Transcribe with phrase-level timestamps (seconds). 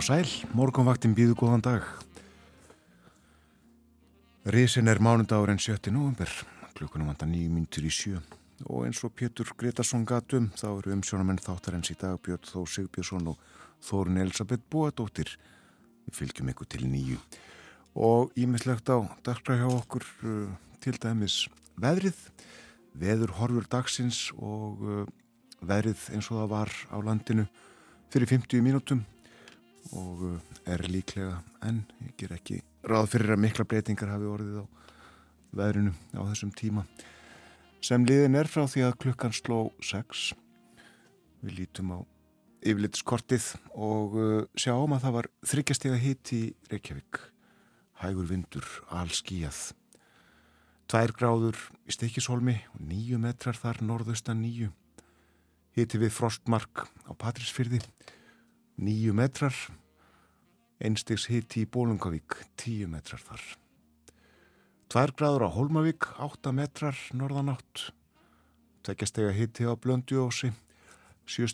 [0.00, 1.84] og sæl, morgunvaktin býðu góðan dag.
[4.48, 5.90] Rísin er mánundagur en 7.
[5.92, 6.30] november,
[6.78, 8.22] klukkunum vanda nýjum myndur í sjö.
[8.64, 13.28] Og eins og Pétur Gretarsson gatum, þá eru umsjónamenn þáttarins í dag Björn Þó Sigbjörnsson
[13.34, 13.44] og
[13.84, 15.34] Þórun Elisabeth Bóadóttir.
[16.08, 17.20] Við fylgjum ykkur til nýju.
[18.00, 21.42] Og ímislegt á dagskræð hjá okkur uh, til dæmis
[21.76, 22.16] veðrið,
[22.96, 25.06] veður horfur dagsins og uh,
[25.60, 27.50] veðrið eins og það var á landinu
[28.08, 29.04] fyrir 50 mínútum
[29.96, 30.36] og uh,
[30.68, 34.66] er líklega en ég ger ekki ráð fyrir að mikla breytingar hafi orðið á
[35.60, 36.86] veðrinu á þessum tíma.
[37.80, 40.30] Sem liðin er frá því að klukkan sló 6
[41.42, 41.98] við lítum á
[42.60, 47.22] yfirlitskortið og uh, sjáum að það var þryggjastega hitt í Reykjavík.
[48.00, 49.70] Hægur vindur, allskíjað
[50.90, 54.72] tvær gráður í Stikisholmi og nýju metrar þar norðaustan nýju
[55.76, 57.78] hitti við frostmark á Patrísfyrði
[58.80, 59.54] nýju metrar.
[60.80, 63.42] Einstegs hitti í Bólungavík tíu metrar þar.
[64.90, 67.90] Tvær gráður á Holmavík átta metrar norðanátt.
[68.82, 70.50] Tveggjastega hitti á Blöndjósi
[71.28, 71.46] sjö,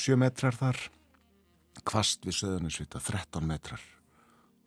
[0.00, 0.80] sjö metrar þar.
[1.84, 3.84] Kvast við söðunisvita 13 metrar.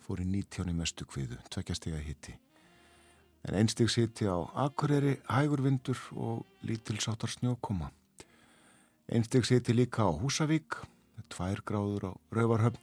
[0.05, 2.37] Fór í 19 mestu kviðu tveggjastega hitti
[3.43, 7.91] en einstegs hitti á Akureyri hægurvindur og lítilsáttar snjókoma.
[9.11, 10.79] Einsteg seti líka á Húsavík,
[11.33, 12.79] tvær gráður á Rauvarhöfn,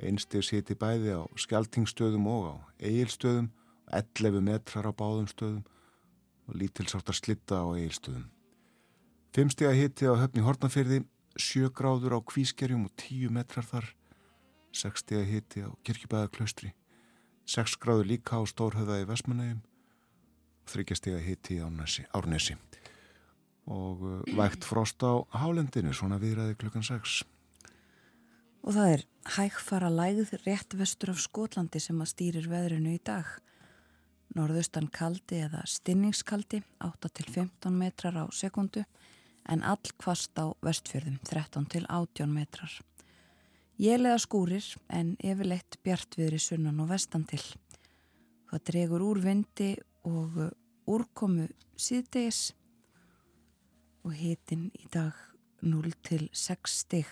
[0.00, 3.50] einsteg seti bæði á Skeltingstöðum og á Egilstöðum,
[3.92, 5.64] 11 metrar á báðum stöðum
[6.48, 8.26] og lítilsáttar slitta á Egilstöðum.
[9.36, 11.02] Fimmsteg að hitti á höfni Hortnafyrði,
[11.38, 13.92] 7 gráður á Kvískerjum og 10 metrar þar,
[14.72, 16.72] 6 steg að hitti á Kirkjubæðaklaustri,
[17.48, 19.60] 6 gráður líka á Stórhöða í Vestmanægum,
[20.72, 21.68] 3 steg að hitti á
[22.16, 22.56] Árnesi
[23.68, 27.20] og uh, vægt frost á hálendinu, svona viðræði klukkan 6.
[28.64, 29.04] Og það er
[29.36, 33.28] hægfara lægð rétt vestur af Skotlandi sem að stýrir veðrinu í dag.
[34.36, 38.84] Norðaustan kaldi eða stinningskaldi 8-15 metrar á sekundu
[39.48, 42.72] en all kvast á vestfjörðum 13-18 metrar.
[43.78, 47.44] Jélega skúrir en yfirleitt bjartviðri sunnan og vestan til.
[48.50, 49.70] Það dregur úr vindi
[50.08, 50.40] og
[50.88, 51.46] úrkomu
[51.78, 52.52] síðdegis
[54.04, 55.14] og hitin í dag
[55.62, 57.06] 0 til 6 stig.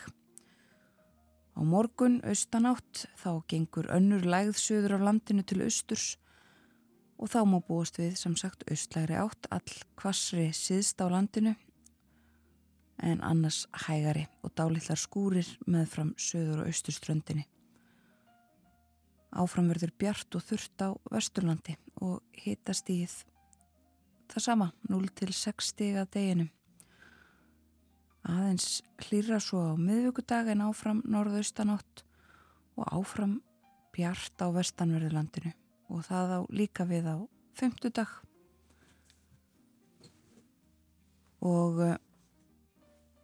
[1.57, 6.19] Á morgun austanátt þá gengur önnur lægð söður af landinu til austurs
[7.17, 11.55] og þá má búast við sem sagt austlæri átt all kvassri síðst á landinu
[13.01, 17.47] en annars hægari og dálitlar skúrir með fram söður og austurströndinni.
[19.37, 23.03] Áframverður bjart og þurft á vesturlandi og hitast í
[24.29, 26.53] það sama 0 til 6 stig að deginum
[28.27, 32.03] aðeins hlýra svo á miðvíkudag en áfram norðaustanátt
[32.77, 33.39] og áfram
[33.95, 35.53] bjart á vestanverðurlandinu
[35.93, 37.17] og það á líka við á
[37.57, 38.11] femtudag
[41.47, 41.95] og uh,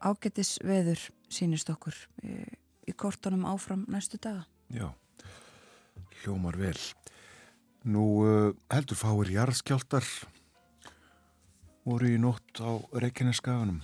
[0.01, 1.03] ágættis veður
[1.33, 2.53] sínist okkur uh,
[2.87, 4.47] í kortunum áfram næstu daga.
[4.73, 4.89] Já,
[6.23, 6.79] hljómar vel.
[7.83, 10.07] Nú uh, heldur fáir jarðskjáltar
[11.83, 13.83] voru í nótt á Reykjaneskaganum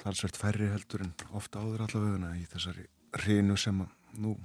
[0.00, 2.86] talsvert færri heldur en ofta áður allaveguna í þessari
[3.20, 3.82] hreinu sem
[4.20, 4.36] nú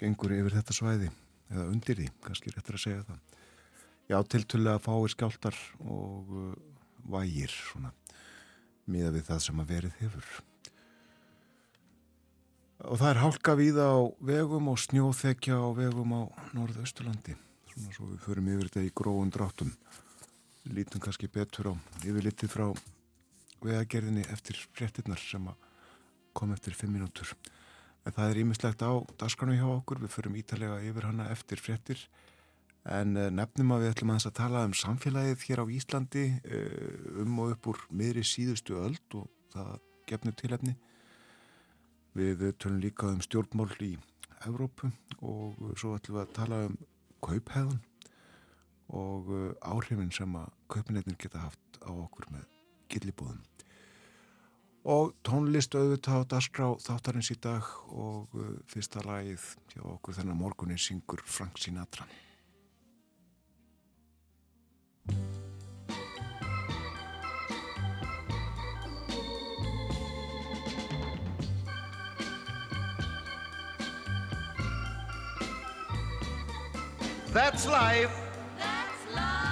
[0.00, 1.10] gengur yfir þetta svæði
[1.52, 3.20] eða undir því, kannski réttur að segja það.
[4.10, 6.50] Já, tiltölu að fáir skjáltar og uh,
[7.14, 7.94] vægir svona
[8.90, 10.34] miða við það sem að verið hefur.
[12.84, 16.22] Og það er hálka víða á vegum og snjóþekja á vegum á
[16.52, 17.38] norðausturlandi
[17.74, 19.72] svona svo við förum yfir þetta í gróðun dráttum.
[20.70, 21.74] Lítum kannski betur á
[22.04, 22.66] yfirlitið frá
[23.64, 25.48] vegagerðinni eftir fréttinnar sem
[26.34, 27.34] kom eftir 5 minútur.
[28.04, 32.00] En það er ímislegt á dasgranu hjá okkur, við förum ítalega yfir hana eftir fréttir
[32.84, 36.24] en eh, nefnum að við ætlum að þess að tala um samfélagið hér á Íslandi
[36.44, 39.78] eh, um og upp úr miðri síðustu öld og það
[40.10, 40.74] gefnur tilhefni.
[42.14, 43.94] Við tölum líka um stjórnmál í
[44.44, 44.92] Evrópu
[45.24, 46.76] og svo ætlum við að tala um
[47.24, 47.80] kauphæðun
[49.00, 52.44] og eh, áhrifin sem að kaupinetnir geta haft á okkur með
[52.92, 53.40] gillibúðum
[54.84, 60.36] og tónlist auðvitað á dasgrá þáttarins í dag og uh, fyrsta lagið hjá okkur þennan
[60.36, 62.04] morgunin syngur Frank Sinatra.
[77.34, 78.14] That's life.
[78.58, 79.44] That's life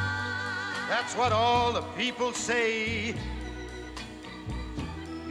[0.88, 3.14] That's what all the people say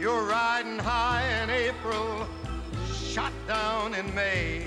[0.02, 2.26] You're riding high in April,
[2.92, 4.64] shot down in May.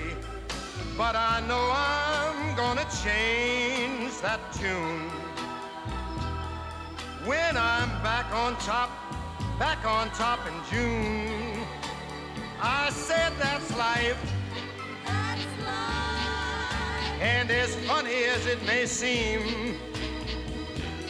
[0.96, 5.10] But I know I'm gonna change that tune.
[7.26, 8.88] When I'm back on top,
[9.58, 11.66] back on top in June.
[12.58, 14.16] I said that's life.
[15.04, 17.20] That's life.
[17.20, 19.76] And as funny as it may seem,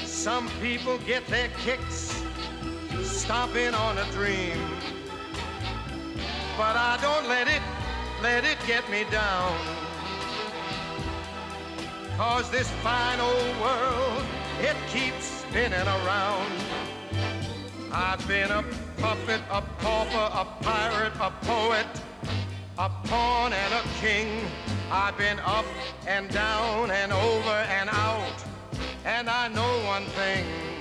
[0.04, 2.05] some people get their kicks
[3.26, 4.56] stomping on a dream.
[6.56, 7.60] But I don't let it,
[8.22, 9.58] let it get me down.
[12.16, 14.22] Cause this fine old world,
[14.60, 16.52] it keeps spinning around.
[17.90, 18.62] I've been a
[18.98, 21.86] puppet, a pauper, a pirate, a poet,
[22.78, 24.46] a pawn and a king.
[24.88, 25.66] I've been up
[26.06, 28.44] and down and over and out.
[29.04, 30.75] And I know one thing.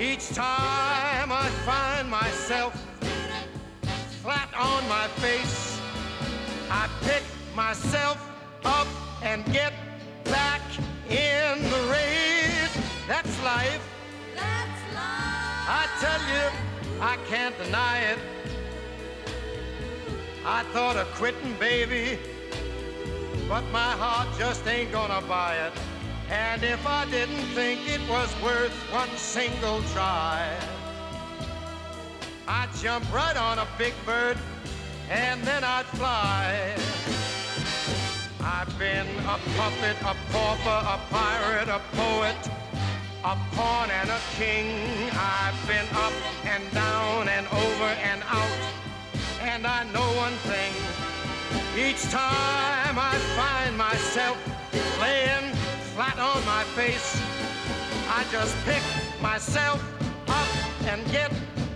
[0.00, 2.72] Each time I find myself
[4.22, 5.80] flat on my face,
[6.70, 7.24] I pick
[7.56, 8.30] myself
[8.64, 8.86] up
[9.24, 9.72] and get
[10.22, 10.62] back
[11.10, 12.78] in the race.
[13.08, 13.82] That's life.
[14.36, 15.66] That's life.
[15.66, 18.18] I tell you, I can't deny it.
[20.46, 22.20] I thought of quitting, baby,
[23.48, 25.72] but my heart just ain't gonna buy it.
[26.30, 30.54] And if I didn't think it was worth one single try,
[32.46, 34.36] I'd jump right on a big bird
[35.10, 36.74] and then I'd fly.
[38.40, 42.50] I've been a puppet, a pauper, a pirate, a poet,
[43.24, 45.10] a pawn and a king.
[45.12, 46.12] I've been up
[46.44, 48.60] and down and over and out.
[49.40, 50.74] And I know one thing.
[51.76, 54.36] Each time I find myself
[55.00, 55.57] laying
[55.98, 57.20] flat on my face,
[58.06, 58.84] I just pick
[59.20, 59.82] myself
[60.28, 60.50] up
[60.86, 61.32] and get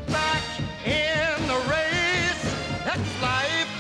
[0.07, 0.45] back
[0.87, 2.43] in the race.
[2.87, 3.71] That's life.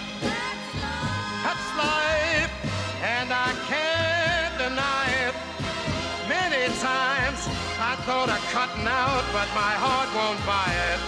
[1.46, 2.02] That's life.
[2.42, 2.54] Life,
[3.02, 5.34] and I can't deny it.
[6.28, 7.40] Many times
[7.78, 11.00] I thought of cutting out, but my heart won't buy it.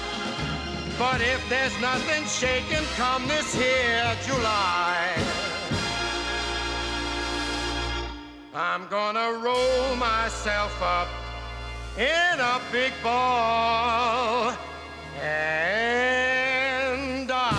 [0.96, 5.44] But if there's nothing shaking come this here July,
[8.56, 11.09] I'm gonna roll myself up
[11.99, 14.55] in a big ball
[15.21, 17.51] and die.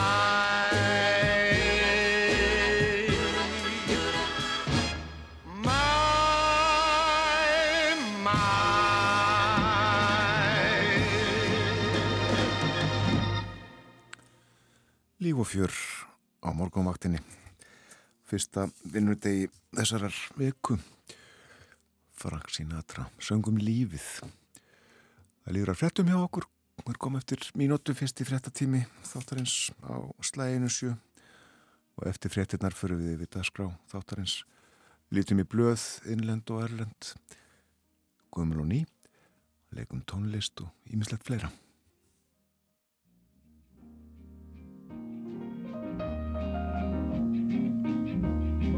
[5.63, 5.73] My,
[8.23, 8.31] my.
[15.19, 15.71] Líf og fjör
[16.41, 17.34] á morgunvaktinni.
[18.35, 20.75] Fyrsta vinnudegi þessarar viku.
[22.19, 24.09] Frank Sinatra, söngum lífið.
[25.45, 26.49] Það líður að frettum hjá okkur.
[26.81, 29.55] Við komum eftir mínútu fyrst í frettatími þáttarins
[29.87, 30.91] á slæginu sjö
[31.95, 34.41] og eftir frettinnar fyrir við við dagskrá þáttarins.
[35.15, 37.13] Lítum í blöð, innlend og erlend,
[38.35, 38.81] guðmul og ný,
[39.71, 41.55] leikum tónlist og ímislegt fleira.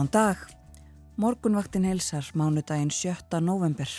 [0.00, 0.38] Góðan dag.
[1.20, 3.36] Morgunvaktin helsar mánudaginn 7.
[3.44, 3.90] november.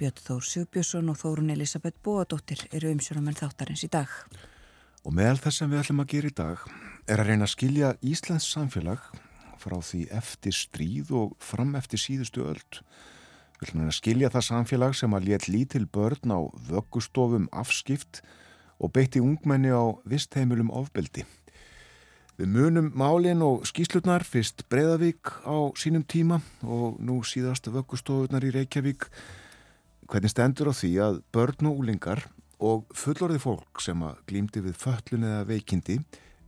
[0.00, 4.08] Björn Þór Sigbjörnsson og Þórun Elisabeth Bóadóttir eru umsjónamenn þáttarins í dag.
[5.04, 6.64] Og meðal þess sem við ætlum að gera í dag
[7.04, 9.04] er að reyna að skilja Íslands samfélag
[9.60, 12.80] frá því eftir stríð og fram eftir síðustu öld.
[13.60, 16.40] Við ætlum að skilja það samfélag sem að let lítil börn á
[16.70, 18.24] vöggustofum afskipt
[18.80, 21.28] og beitti ungmenni á vistheimilum ofbeldi.
[22.36, 28.50] Við munum málinn og skýslutnar fyrst Breiðavík á sínum tíma og nú síðast vöggustofunar í
[28.52, 29.06] Reykjavík.
[30.04, 32.26] Hvernig stendur á því að börn og úlingar
[32.60, 35.98] og fullorði fólk sem að glýmdi við föllun eða veikindi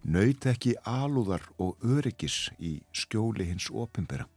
[0.05, 4.29] nöyt ekki alúðar og öryggis í skjóli hins opimbera.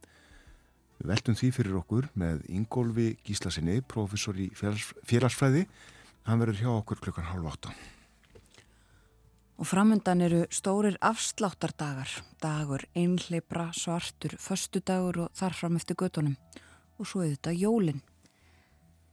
[1.02, 5.66] Við veltum því fyrir okkur með Ingólfi Gíslasinni, professor í félags, félagsfræði.
[6.24, 7.76] Hann verður hjá okkur klukkan halv átta.
[9.60, 12.08] Og framöndan eru stórir afsláttardagar,
[12.42, 16.38] dagur einhleipra, svartur, föstudagur og þar fram eftir göttunum.
[16.98, 18.02] Og svo er þetta jólinn.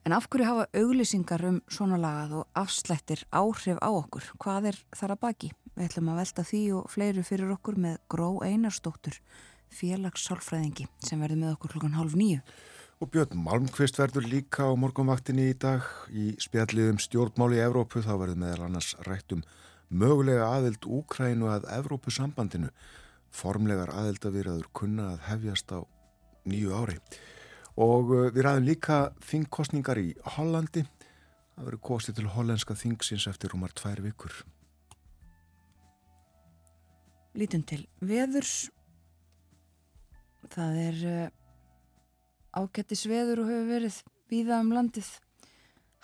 [0.08, 4.32] En af hverju hafa auglýsingar um svona lagað og afslættir áhrif á okkur?
[4.40, 5.50] Hvað er þar að baki?
[5.76, 9.20] Við ætlum að velta því og fleiri fyrir okkur með Gró Einarstóttur,
[9.76, 12.40] félagssálfræðingi sem verður með okkur klukkan halv nýju.
[13.00, 18.02] Og Björn Malmqvist verður líka á morgunvaktinni í dag í spjalliðum stjórnmáli í Evrópu.
[18.04, 19.46] Þá verður meðal annars rætt um
[19.90, 22.70] mögulega aðild Úkrænu að Evrópusambandinu.
[23.30, 25.80] Formlegar aðildavirðaður kunna að hefjast á
[26.50, 26.98] nýju ári.
[27.80, 30.86] Og uh, við ræðum líka þingkostningar í Hollandi.
[31.56, 34.34] Það verður kostið til hollenska þingsins eftir rúmar tvær vikur.
[37.38, 38.70] Lítum til veðurs.
[40.50, 41.26] Það er uh,
[42.58, 45.10] ágættis veður og hefur verið víða um landið.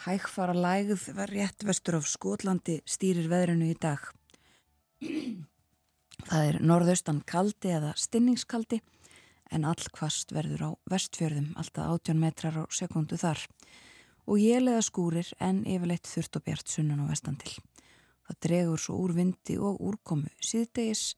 [0.04, 4.02] Hægfara lægð var rétt vestur af Skotlandi stýrir veðrinu í dag.
[6.28, 8.82] Það er norðaustan kaldi eða stinningskaldi
[9.56, 13.42] en allkvast verður á vestfjörðum alltaf 18 metrar á sekundu þar
[14.26, 17.56] og jélega skúrir en yfirleitt þurft og bjart sunnan á vestan til.
[18.26, 21.14] Það dregur svo úr vindi og úrkomu síðdegis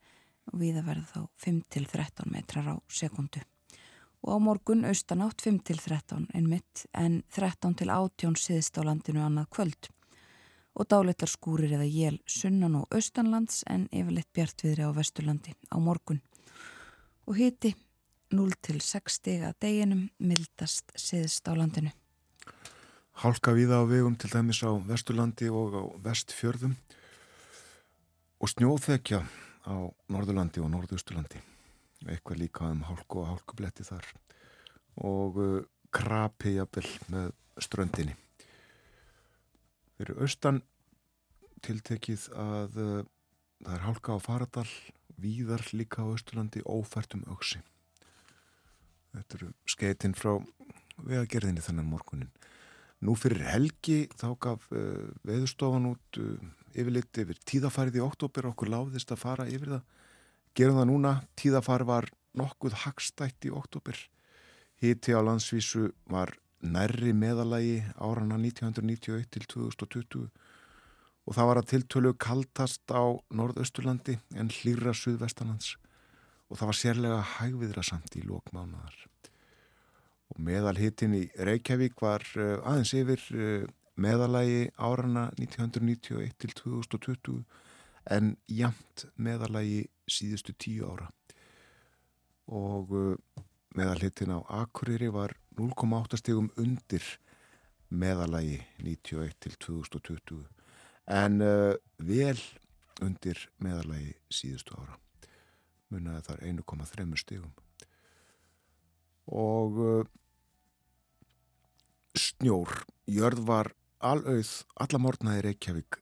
[0.51, 3.41] og viða verður þá 5-13 metrar á sekundu.
[4.23, 9.89] Og á morgun austanátt 5-13 einmitt en 13-18 síðist á landinu annað kvöld.
[10.77, 16.21] Og dálitar skúrir eða jél sunnan og austanlands en yfirleitt bjartviðri á vesturlandi á morgun.
[17.27, 17.75] Og hiti
[18.33, 21.93] 0-6 stiga deginum mildast síðist á landinu.
[23.17, 26.75] Hálka víða á vegum til dæmis á vesturlandi og á vestfjörðum
[28.37, 29.23] og snjóþekja
[29.65, 29.75] á
[30.13, 31.41] norðurlandi og norðausturlandi.
[32.05, 34.05] Eitthvað líka um hálku og hálkubletti þar
[35.07, 38.15] og uh, krapi jafnvel með ströndinni.
[39.97, 40.61] Fyrir austan
[41.65, 42.99] tiltekið að uh,
[43.63, 44.69] það er hálka á faradal,
[45.17, 47.63] víðar líka á austurlandi, ófært um auksi.
[49.15, 50.35] Þetta eru skeitin frá
[51.01, 52.31] vegagerðinni þannig morgunin.
[53.05, 56.37] Nú fyrir helgi þá gaf uh, veðustofan út uh,
[56.77, 59.93] yfirleitt yfir tíðafarið í oktober okkur láðist að fara yfir það.
[60.57, 63.97] Gerum það núna, tíðafar var nokkuð hagstætt í oktober.
[64.81, 66.31] Hiti á landsvísu var
[66.65, 70.23] nærri meðalagi árana 1991 til 2020
[71.27, 75.75] og það var að tiltölu kaldast á norðausturlandi en hlýra suðvestanlands
[76.49, 78.95] og það var sérlega hægviðra samt í lókmánaðar.
[80.33, 83.27] Og meðalhitin í Reykjavík var uh, aðeins yfir
[83.93, 87.45] meðalagi árana 1991 til 2020
[88.17, 91.09] en jamt meðalagi síðustu tíu ára.
[92.47, 93.43] Og uh,
[93.77, 97.03] meðalhitin á Akureyri var 0,8 stegum undir
[97.89, 100.43] meðalagi 91 til 2020
[101.07, 101.39] en
[102.03, 102.39] vel
[102.99, 104.97] undir meðalagi síðustu ára.
[105.87, 107.53] Munnaði þar 1,3 stígum
[109.27, 110.05] og uh,
[112.15, 112.83] snjór.
[113.07, 113.71] Jörð var
[114.03, 115.99] alauð alla morgnaði Reykjavík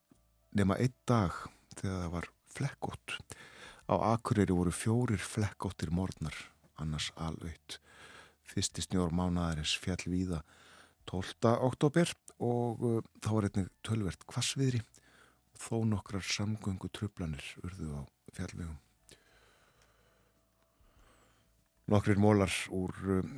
[0.55, 1.35] nema einn dag
[1.75, 3.17] þegar það var flekkótt
[3.85, 6.35] á Akureyri voru fjórir flekkóttir morgnar
[6.81, 7.79] annars alauð
[8.45, 10.41] fyrsti snjór mánaðarins fjall víða
[11.09, 11.51] 12.
[11.65, 12.11] oktober
[12.43, 14.81] og uh, þá var einnig tölvert kvassviðri
[15.59, 18.01] þó nokkrar samgöngu trublanir urðu á
[18.35, 18.79] fjallvegum.
[21.93, 23.35] Nokkrir mólar úr um,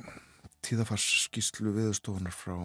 [0.64, 2.56] tíðafarsskíslu viðstofunar frá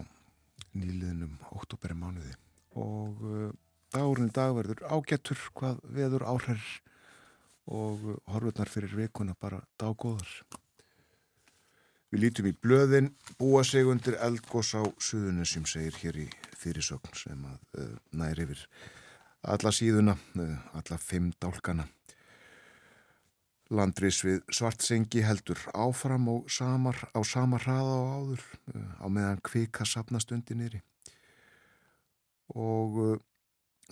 [0.74, 2.32] nýliðnum óttúberi mánuði
[2.80, 3.52] og uh,
[3.94, 6.64] dagurinn dag verður ágættur hvað veður áhrær
[7.66, 10.28] og horfurnar fyrir vikuna bara daggóðar.
[12.12, 16.28] Við lítum í blöðin, búa sig undir eldgós á suðunum sem segir hér í
[16.60, 18.62] fyrirsögn sem að uh, næri yfir
[19.54, 21.88] alla síðuna, uh, alla fimm dálkana.
[23.74, 28.44] Landris við svartsengi heldur áfram og samar, á sama hraða og áður
[29.00, 30.82] á meðan kvika sapnast undir nýri
[32.54, 32.98] og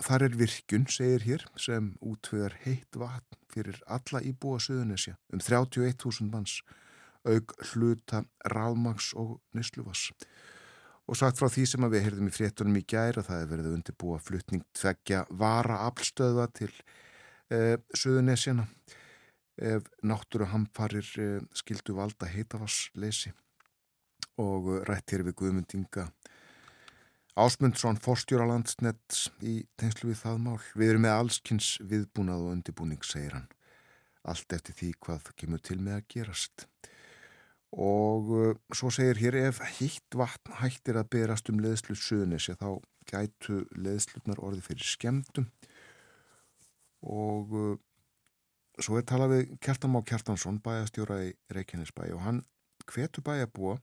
[0.00, 6.30] þar er virkun, segir hér, sem útvegar heitt vatn fyrir alla íbúa Suðunesja um 31.000
[6.32, 6.60] manns,
[7.28, 10.08] auk hluta rálmags og nýsluvas.
[11.10, 14.18] Og sagt frá því sem við heyrðum í fréttunum í gæra, það er verið undirbúa
[14.22, 16.70] flutning tveggja vara aflstöða til
[17.50, 18.68] eh, Suðunesjana
[19.60, 23.32] ef náttúru hamfarir eh, skildu valda heitavassleysi
[24.40, 26.08] og eh, rætt hér við Guðmundinga
[27.32, 30.58] Ásmundsson forstjóra landsnett í tengslu við það mál.
[30.76, 33.46] Við erum með allskynns viðbúnað og undirbúning, segir hann.
[34.28, 36.66] Allt eftir því hvað kemur til með að gerast.
[37.72, 42.82] Og uh, svo segir hér ef hýtt vatn hættir að berast um leðslu söðunisja þá
[43.08, 45.48] gætu leðslutnar orði fyrir skemdum
[47.02, 47.72] og uh,
[48.76, 52.44] svo er talað við Kjartan Má Kjartansson bæjastjóra í Reykjanesbæ og hann
[52.86, 53.80] hvetur bæjabúa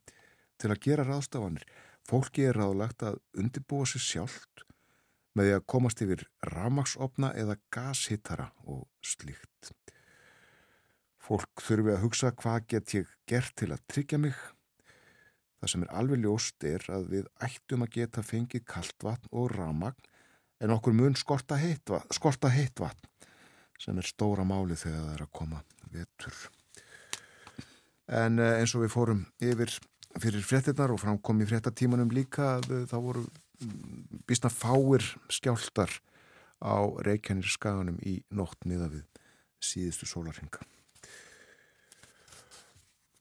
[0.61, 1.65] til að gera ráðstafanir
[2.09, 4.63] Fólki er ráðlagt að undirbúa sér sjálft
[5.37, 9.69] með því að komast yfir ramagsopna eða gashittara og slíkt.
[11.21, 14.39] Fólk þurfi að hugsa hvað get ég gert til að tryggja mig.
[15.59, 20.09] Það sem er alveg ljóst er að við ættum að geta fengið kaltvatn og ramagn
[20.63, 23.05] en okkur mun skorta heittvatn, skorta heittvatn
[23.79, 25.61] sem er stóra máli þegar það er að koma
[25.93, 26.41] vetur.
[28.09, 29.77] En eh, eins og við fórum yfir
[30.21, 33.25] fyrir fréttinnar og framkom í fréttatímanum líka að þá voru
[34.27, 35.91] býstna fáir skjáltar
[36.59, 39.05] á Reykjanir skaganum í nótt niða við
[39.63, 40.63] síðustu sólarhinga.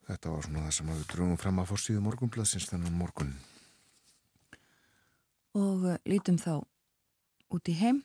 [0.08, 3.34] Þetta var svona það sem við drögum fram að fórstíðu morgunbladsins þennan morgun.
[5.58, 6.62] Og uh, lítum þá
[7.52, 8.00] út í heim.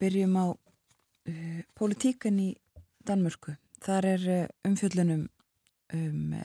[0.00, 2.54] Byrjum á uh, politíkan í
[3.04, 3.58] Danmörku.
[3.82, 5.24] Þar er uh, umfjöllunum
[5.96, 6.42] um uh,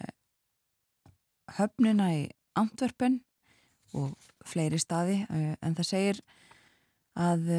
[1.58, 2.24] höfnina í
[2.58, 3.20] Antwerpen
[3.94, 4.16] og
[4.48, 6.22] fleiri staði uh, en það segir
[7.18, 7.52] að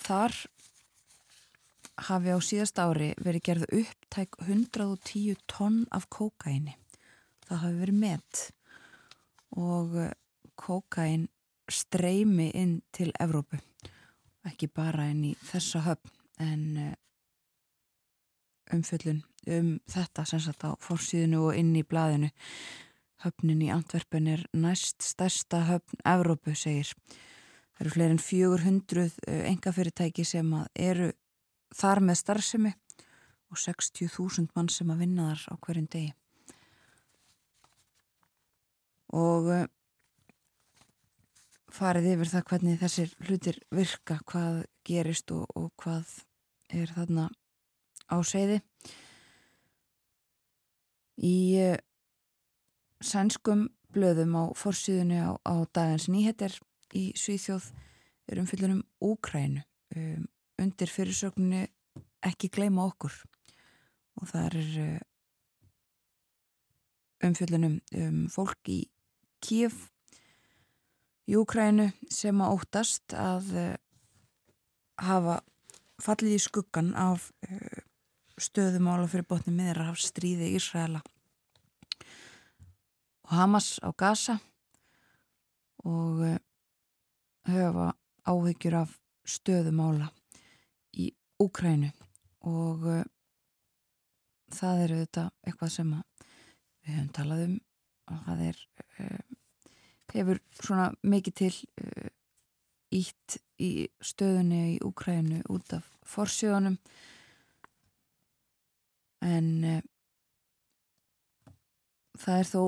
[0.00, 0.34] þar
[2.08, 6.76] hafi á síðast ári verið gerð upptæk 110 tonn af kókaini.
[7.48, 8.42] Það hafi verið met
[9.56, 9.96] og
[10.60, 11.28] kókain
[11.72, 13.60] streymi inn til Evrópu.
[14.48, 16.12] Ekki bara inn í þessa höfn
[16.44, 16.96] en
[18.74, 22.32] umfjöllun um þetta sem sagt á fórsíðinu og inn í blaðinu.
[23.24, 26.90] Höfnin í Antwerpen er næst stærsta höfn Evrópu, segir.
[27.76, 29.06] Það eru fleiri en 400
[29.52, 31.12] engafyrirtæki sem eru
[31.76, 32.72] þar með starfsemi
[33.52, 36.12] og 60.000 mann sem að vinna þar á hverjum degi.
[39.16, 39.66] Og uh,
[41.72, 46.16] farið yfir það hvernig þessir hlutir virka, hvað gerist og, og hvað
[46.74, 47.28] er þarna
[48.10, 48.60] á seiði.
[51.16, 51.76] Í uh,
[53.00, 56.52] sænskum blöðum á forsýðunni á, á dagins nýheter
[56.96, 57.70] í Svíþjóð
[58.30, 59.62] er umfyllunum Úkrænu
[59.96, 60.26] um,
[60.60, 61.66] undir fyrirsögninni
[62.26, 63.14] ekki gleyma okkur
[64.20, 65.00] og það er uh,
[67.26, 68.80] umfyllunum um fólk í
[69.44, 69.86] Kíf
[71.30, 73.74] í Úkrænu sem að óttast að uh,
[75.06, 75.40] hafa
[76.02, 77.84] fallið í skuggan af uh,
[78.40, 81.00] stöðumála fyrir botni miðra af stríði Ísraela
[83.26, 84.36] og Hamas á Gaza
[85.86, 86.36] og uh,
[87.48, 87.92] höfa
[88.28, 88.96] áhyggjur af
[89.26, 90.10] stöðumála
[91.00, 91.90] í Úkrænu
[92.46, 93.02] og uh,
[94.52, 97.56] það eru þetta eitthvað sem við höfum talað um
[98.06, 98.62] og það er
[99.00, 99.24] uh,
[100.12, 101.54] hefur svona mikið til
[102.94, 106.76] ítt í stöðunni í Úkrænu út af forsjónum
[109.26, 109.50] en
[112.16, 112.62] það er þó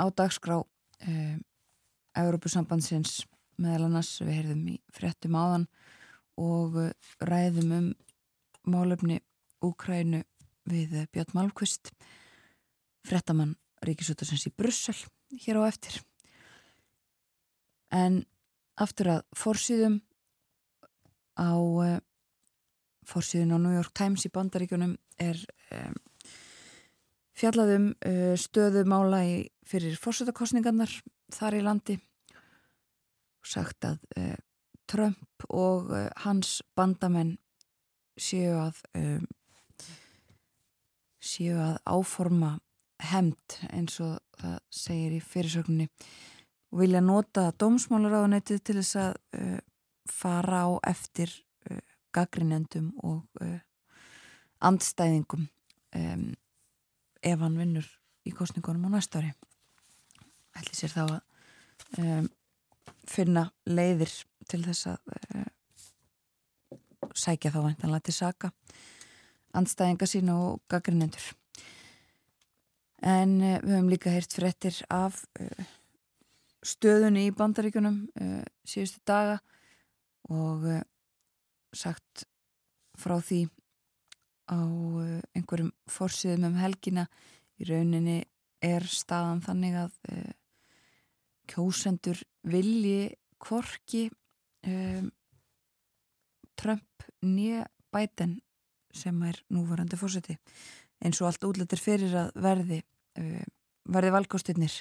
[0.00, 1.40] á dagskrá um,
[2.14, 3.24] Európusambandsins
[3.60, 4.16] meðal annars.
[4.22, 5.66] Við heyrðum í fréttum áðan
[6.40, 6.78] og
[7.22, 7.90] ræðum um
[8.70, 9.20] málefni
[9.64, 10.22] Úkrænu
[10.68, 11.92] við Björn Malmqvist
[13.04, 14.96] fréttamann Ríkisútarsins í Brussel
[15.44, 16.00] hér á eftir.
[17.92, 18.22] En
[18.80, 20.00] aftur að fórsýðum
[21.38, 21.98] á uh,
[23.06, 25.38] fórsýðun á New York Times í bandaríkunum er
[25.74, 25.94] um,
[27.34, 30.92] fjallaðum uh, stöðumála í, fyrir fórsættakostningarnar
[31.34, 31.96] þar í landi.
[33.42, 34.36] Og sagt að uh,
[34.90, 37.36] Trump og uh, hans bandamenn
[38.20, 39.24] séu að um,
[41.24, 42.58] séu að áforma
[43.04, 45.88] hemd eins og það segir í fyrirsögninni.
[46.72, 49.58] Og vilja nota dómsmálaráðunetið til þess að uh,
[50.10, 51.32] fara á eftir
[51.70, 51.80] uh,
[52.14, 53.58] gaggrinendum og uh,
[54.64, 55.48] andstæðingum
[55.94, 56.30] um,
[57.24, 57.88] ef hann vinnur
[58.24, 59.34] í kostningunum á næsta ári
[60.58, 61.20] ætli sér þá að
[62.02, 62.28] um,
[63.10, 64.12] finna leiðir
[64.48, 65.46] til þess að uh,
[67.14, 68.50] sækja þá væntanlega til saka
[69.54, 71.26] andstæðinga sína og gaggrinendur.
[73.04, 75.72] En uh, við höfum líka heyrt fréttir af uh,
[76.64, 78.06] stöðunni í bandaríkunum
[78.64, 79.36] síðustu daga
[80.32, 80.62] og
[81.76, 82.24] sagt
[82.96, 83.42] frá því
[84.50, 84.60] á
[85.34, 87.06] einhverjum fórsýðum um helgina.
[87.60, 88.22] Í rauninni
[88.64, 90.32] er staðan þannig að uh,
[91.50, 94.08] kjósendur vilji kvorki
[94.66, 95.10] um,
[96.54, 98.38] Trump nýja bæten
[98.94, 100.36] sem er núvarandi fórseti
[101.04, 102.80] eins og allt útlættir fyrir að verði
[103.20, 103.44] uh,
[103.84, 104.76] verði valgóstinnir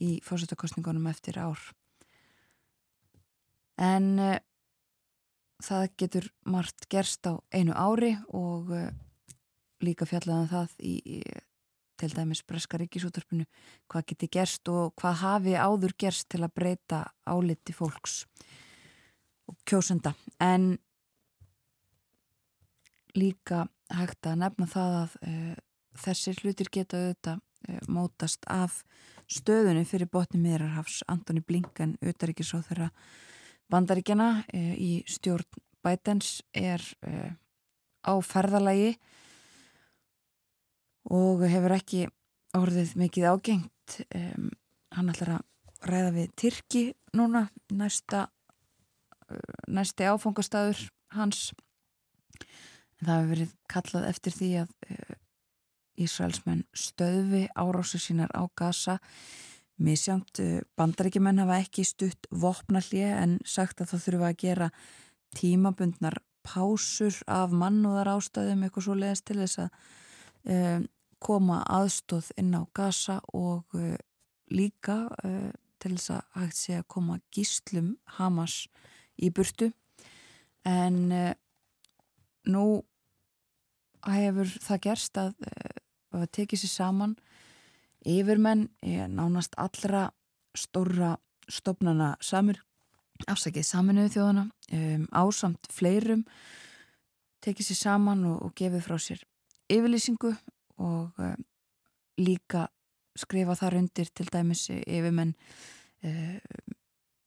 [0.00, 1.60] í fórsetakostningunum eftir ár.
[3.80, 4.38] En uh,
[5.64, 8.72] það getur margt gerst á einu ári og
[9.80, 11.18] líka fjallaðan það í, í
[12.00, 13.44] til dæmis Breska ríkisútarpinu
[13.90, 18.22] hvað geti gerst og hvað hafi áður gerst til að breyta áliti fólks
[19.50, 20.14] og kjósenda.
[20.40, 20.78] En
[23.16, 25.54] líka hægt að nefna það að uh,
[26.04, 28.82] þessir hlutir geta auðvitað uh, mótast af
[29.30, 32.90] stöðunni fyrir botni miðrarhafs Antoni Blinken, auðaríkisráð þeirra
[33.70, 35.46] bandaríkjana uh, í stjórn
[35.80, 36.82] bætens er
[38.04, 38.90] á ferðalagi
[41.08, 42.02] og hefur ekki
[42.58, 43.94] orðið mikið ágengt.
[44.92, 46.82] Hann ætlar að ræða við Tyrki
[47.16, 50.84] núna næsta uh, næsti áfangastæður
[51.16, 51.54] hans.
[53.00, 54.76] En það hefur verið kallað eftir því að
[56.00, 59.00] Ísraelsmenn stöðvi árásu sínar á Gaza.
[59.00, 59.49] misjámt
[59.80, 64.68] uh, bandaríkjumenn hafa ekki stutt vopnallið en sagt að það þurfa að gera
[65.38, 69.70] tímabundnar pásur af mannúðar ástæðum eitthvað svo leiðast til þess að
[70.54, 70.86] um,
[71.20, 73.96] koma aðstóð inn á gasa og uh,
[74.50, 78.66] líka uh, til þess að hægt sé að koma gíslum Hamas
[79.20, 79.70] í burtu.
[80.64, 81.08] En
[82.44, 82.64] nú
[84.04, 85.30] hefur það gerst að
[86.12, 87.14] það tekið sér saman
[88.06, 88.68] yfirmenn
[89.12, 90.08] nánast allra
[90.56, 91.16] stóra
[91.50, 92.60] stopnana samir
[93.28, 96.24] afsakið saminuðu þjóðana um, ásamt fleirum
[97.44, 99.24] tekið sér saman og, og gefið frá sér
[99.70, 100.32] yfirlýsingu
[100.80, 101.34] og uh,
[102.20, 102.66] líka
[103.18, 105.34] skrifa þar undir til dæmis yfirmenn
[106.04, 106.38] uh,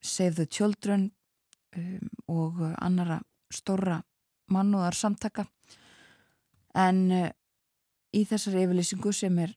[0.04, 1.12] Save the Children
[1.78, 3.22] um, og annara
[3.54, 4.02] stóra
[4.52, 5.46] mannúðar samtaka
[6.74, 7.06] en
[8.14, 9.54] í þessar yfirlýsingu sem er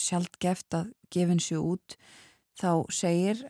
[0.00, 1.96] sjálft geft að gefin sér út
[2.56, 3.42] þá segir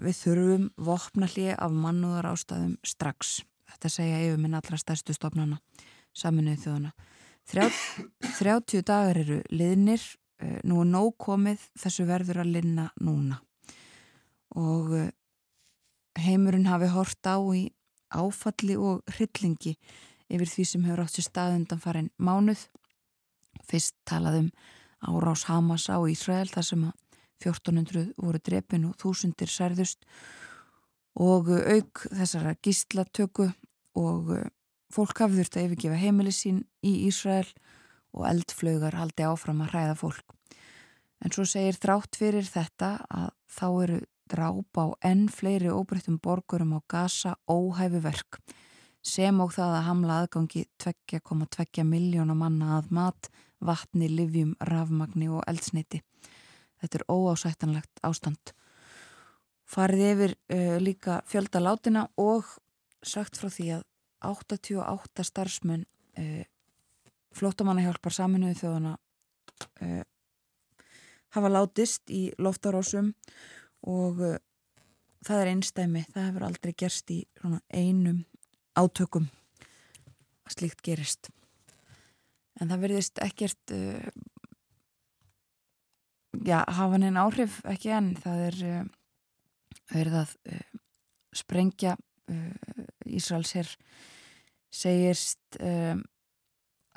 [0.00, 3.42] við þurfum vopnallið af mannúðar ástæðum strax.
[3.68, 5.60] Þetta segja yfirminn allra stærstu stofnana
[6.16, 6.92] saminuð þjóðana
[7.48, 10.02] 30 dagar eru liðnir,
[10.40, 13.40] eh, nú er nóg komið þessu verður að linna núna.
[14.54, 15.10] Og eh,
[16.20, 17.70] heimurinn hafi hort á í
[18.12, 19.76] áfalli og hryllingi
[20.28, 22.68] yfir því sem hefur átt sér staðundan farin mánuð.
[23.64, 24.52] Fyrst talaðum
[25.04, 26.94] árás Hamas á Ísrael þar sem að
[27.44, 30.02] 1400 voru drepin og þúsundir særðust
[31.18, 33.50] og auk þessara gíslatöku
[33.98, 34.32] og
[34.88, 37.48] Fólk hafði þurft að yfirgefa heimili sín í Ísrael
[38.16, 40.36] og eldflögar haldi áfram að hræða fólk.
[41.20, 46.76] En svo segir þrátt fyrir þetta að þá eru drápa á enn fleiri óbreyttum borgurum
[46.76, 48.40] á gasa óhæfu verk
[49.04, 53.28] sem og það að hamla aðgangi 2,2 miljóna manna að mat,
[53.64, 56.02] vatni, livjum, rafmagni og eldsneiti.
[56.78, 58.52] Þetta er óásættanlegt ástand.
[59.68, 62.46] Farið yfir uh, líka fjölda látina og
[63.02, 63.84] sagt frá því að
[64.28, 65.84] 88 starfsmenn
[66.18, 66.44] uh,
[67.36, 68.94] flótamannahjálpar saminuðu þjóðana
[69.82, 70.02] uh,
[71.36, 73.12] hafa látist í loftarásum
[73.84, 74.22] og
[75.26, 77.18] það er einstæmi, það hefur aldrei gerst í
[77.68, 78.22] einum
[78.78, 79.28] átökum
[80.48, 81.28] að slíkt gerist
[82.58, 83.72] en það verðist ekkert
[86.44, 88.58] já, hafa neina áhrif ekki enn, það er
[89.92, 90.36] verið að
[91.38, 91.96] sprengja
[93.08, 93.70] Ísraels er
[94.74, 96.02] segist um,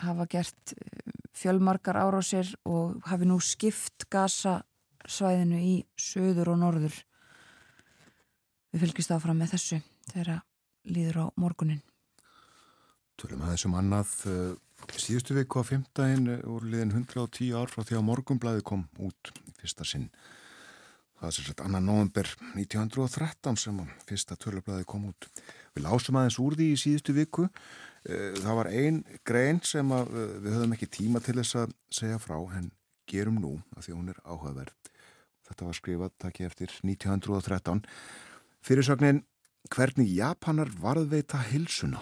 [0.02, 0.74] hafa gert
[1.38, 6.98] fjölmarkar árásir og hafi nú skipt gasasvæðinu í söður og norður.
[8.72, 9.80] Við fylgjast áfram með þessu
[10.12, 10.42] þegar
[10.92, 11.82] líður á morgunin.
[13.20, 14.14] Tölum að þessum annað
[14.98, 19.88] síðustu viku á fymtægin voru liðin 110 ár frá því að morgunblæði kom út fyrsta
[19.88, 20.10] sinn.
[21.22, 25.28] Það er sérstaklega annan november 1913 sem fyrsta tölublaði kom út.
[25.76, 27.46] Við lásum aðeins úr því í síðustu viku.
[28.10, 32.18] Eh, það var ein grein sem eh, við höfum ekki tíma til þess að segja
[32.22, 32.72] frá, en
[33.06, 34.94] gerum nú að því hún er áhugaverð.
[35.46, 37.84] Þetta var skrifað takki eftir 1913.
[38.66, 39.22] Fyrirsögnin
[39.70, 42.02] hvernig Japanar varðveita hilsuna.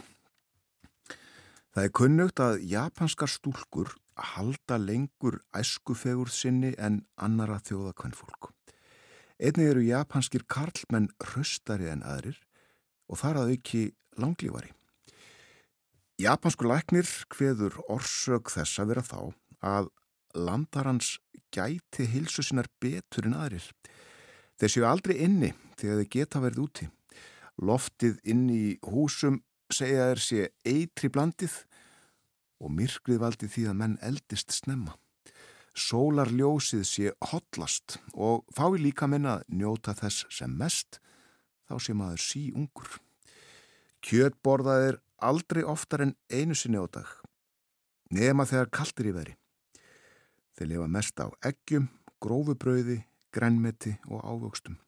[1.76, 3.92] Það er kunnugt að japanskar stúlkur
[4.34, 8.52] halda lengur æskufegurð sinni en annara þjóðakvennfólk.
[9.40, 12.40] Einnig eru japanskir karlmenn hröstari en aðrir
[13.08, 13.84] og þar að auki
[14.20, 14.74] langlífari.
[16.20, 19.20] Japansku læknir hveður orsök þess að vera þá
[19.64, 19.88] að
[20.36, 21.14] landarans
[21.56, 23.70] gæti hilsu sinnar betur en aðrir.
[24.60, 26.90] Þeir séu aldrei inni þegar þeir geta verið úti.
[27.64, 29.40] Loftið inn í húsum
[29.74, 31.56] segja þeir sé eitri blandið
[32.60, 34.96] og myrkrið valdi því að menn eldist snemma.
[35.80, 41.00] Sólarljósið sé hotlast og fái líka minna njóta þess sem mest,
[41.70, 42.98] þá sé maður sí ungur.
[44.04, 47.08] Kjötborðað er aldrei oftar en einu sinni á dag,
[48.12, 49.36] nema þegar kaltir í veri.
[50.58, 51.88] Þeir lifa mest á eggjum,
[52.20, 54.80] grófubrauði, grænmeti og ávöxtum.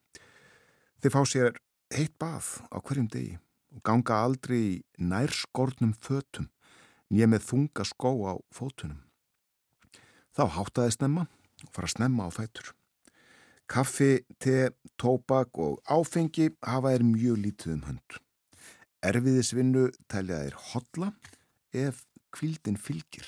[1.00, 1.56] Þeir fá sér
[1.94, 3.38] heitt bað á hverjum degi
[3.72, 6.48] og ganga aldrei í nærskornum fötum
[7.12, 9.00] nýja með þunga skó á fótunum.
[10.32, 11.26] Þá háttaði snemma
[11.62, 12.72] og fara snemma á fætur.
[13.68, 18.16] Kaffi, te, tóbak og áfengi hafa þeir mjög lítið um hönd.
[19.02, 21.10] Erfiðisvinnu telja þeir hotla
[21.72, 23.26] ef kvildin fylgir,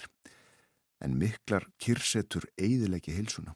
[1.01, 3.55] en miklar kyrsetur eigðilegi heilsuna.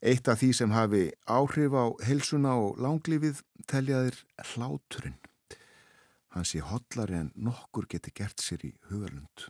[0.00, 5.18] Eitt af því sem hafi áhrif á heilsuna og langlífið telja þeir hláturinn.
[6.30, 9.48] Hann sé hotlari en nokkur geti gert sér í hugalund.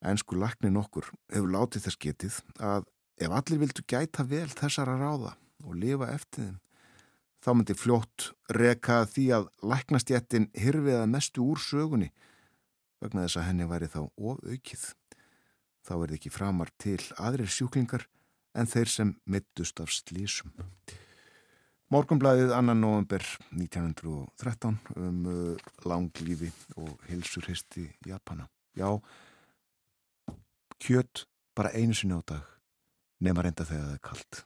[0.00, 2.88] Ensku lakni nokkur hefur látið þess getið að
[3.20, 5.34] ef allir vildu gæta vel þessara ráða
[5.66, 6.56] og lifa eftir þeim,
[7.44, 12.08] þá myndi fljótt reka því að læknastjættin hirfiða mestu úr sögunni
[13.00, 14.88] vegna þess að henni væri þá ofaukið.
[15.84, 18.08] Þá er ekki framar til aðrir sjúklingar
[18.56, 20.52] en þeir sem mittust af slísum.
[21.90, 28.44] Morgunblæðið annan november 1913 um uh, langlífi og hilsurhisti Japana.
[28.78, 28.94] Já,
[30.78, 31.24] kjött
[31.58, 32.46] bara einu sinni á dag,
[33.18, 34.42] nema reynda þegar það er kallt.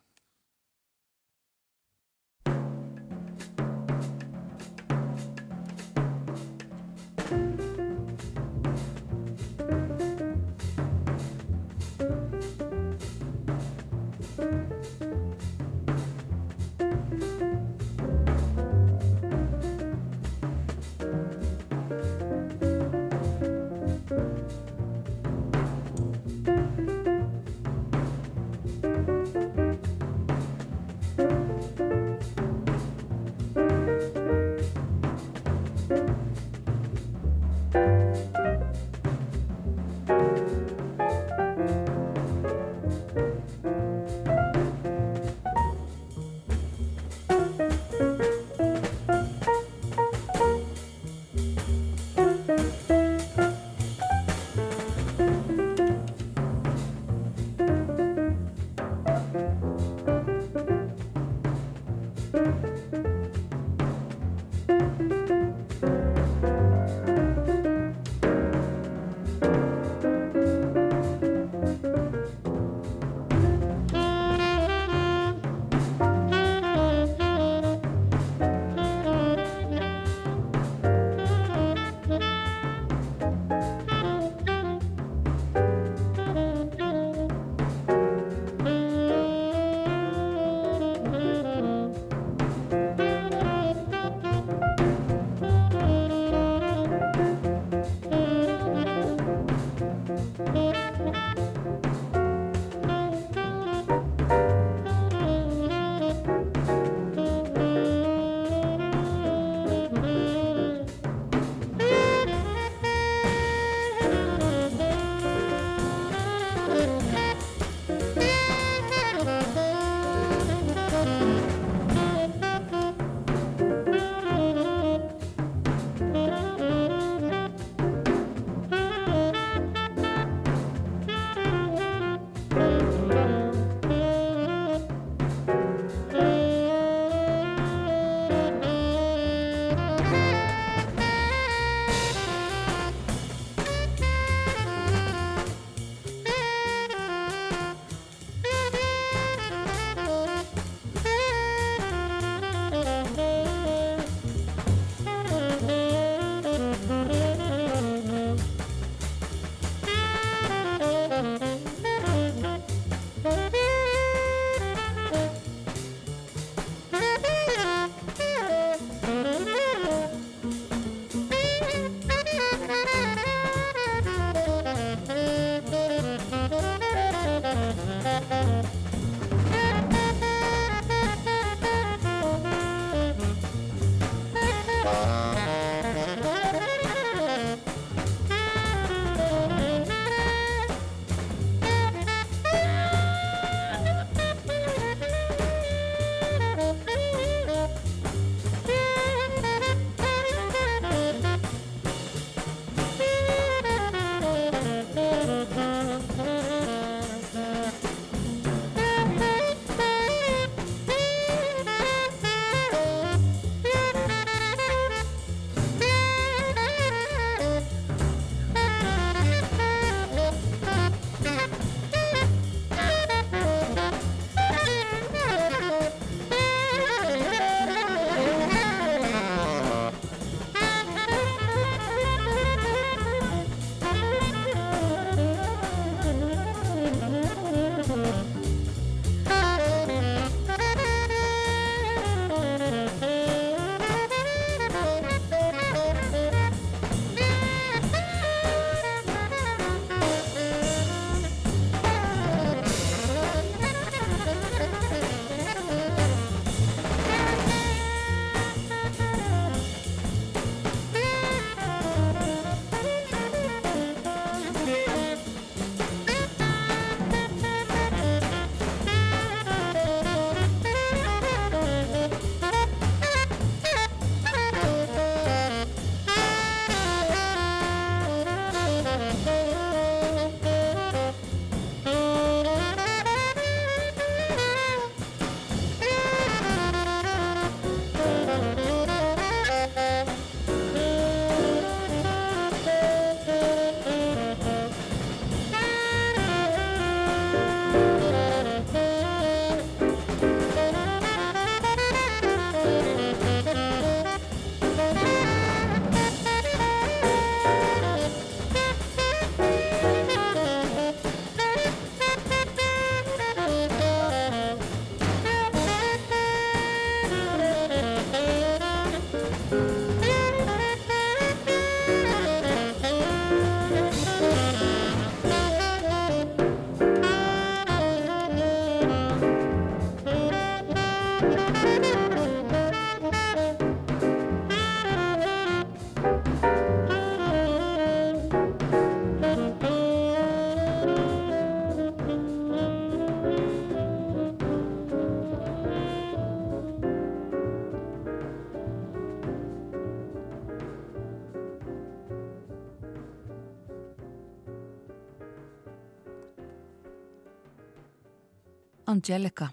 [358.94, 359.50] Angelica,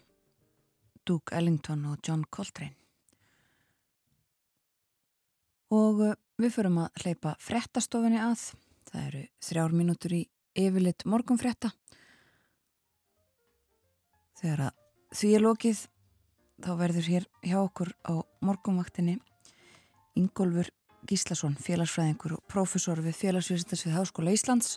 [1.07, 2.75] Duke Ellington og John Coltrane.
[5.71, 8.51] Og uh, við förum að hleypa frettastofinni að.
[8.91, 10.21] Það eru þrjár mínútur í
[10.59, 11.71] yfirleitt morgunfretta.
[14.41, 14.77] Þegar að
[15.15, 15.81] því er lokið
[16.61, 19.17] þá verður hér hjá okkur á morgunvaktinni
[20.19, 20.69] Ingólfur
[21.07, 24.75] Gíslason, félagsfræðingur og profesor við félagsvísindars við Háskóla Íslands.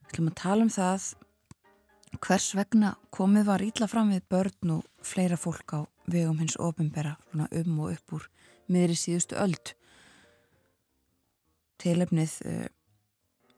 [0.00, 1.10] Við ætlum að tala um það
[2.22, 5.80] hvers vegna komið var ítla fram við börn og fleira fólk á
[6.10, 8.28] vegum hins ofinbera um og upp úr
[8.70, 9.74] miðri síðustu öld.
[11.82, 12.66] Tilefnið uh,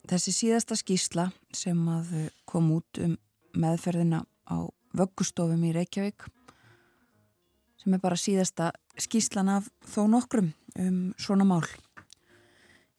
[0.09, 3.17] þessi síðasta skísla sem að uh, kom út um
[3.59, 6.27] meðferðina á vöggustofum í Reykjavík
[7.79, 11.67] sem er bara síðasta skíslan af þó nokkrum um svona mál.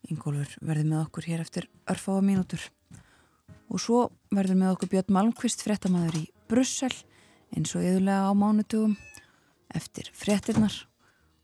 [0.09, 2.61] Ingólfur verði með okkur hér eftir örfáa mínútur.
[3.69, 3.99] Og svo
[4.33, 6.93] verður með okkur Björn Malmqvist fréttamaður í Brussel
[7.53, 8.95] eins og yðurlega á mánutugum
[9.77, 10.73] eftir fréttirnar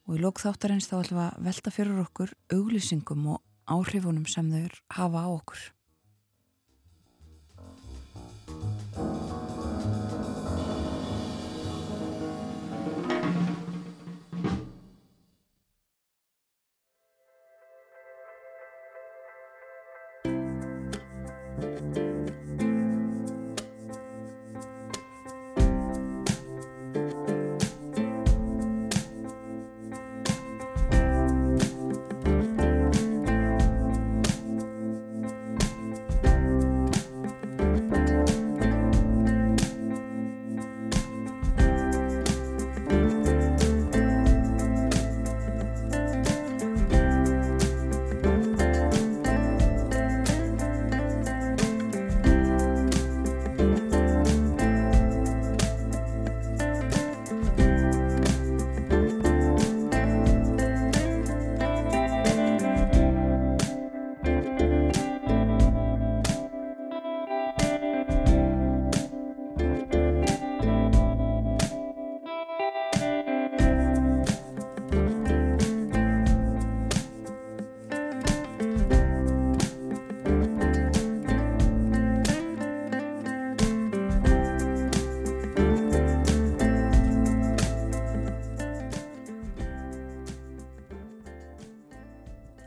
[0.05, 4.81] og í lókþáttarins þá ætlum við að velta fyrir okkur auglýsingum og áhrifunum sem þau
[4.97, 5.61] hafa á okkur.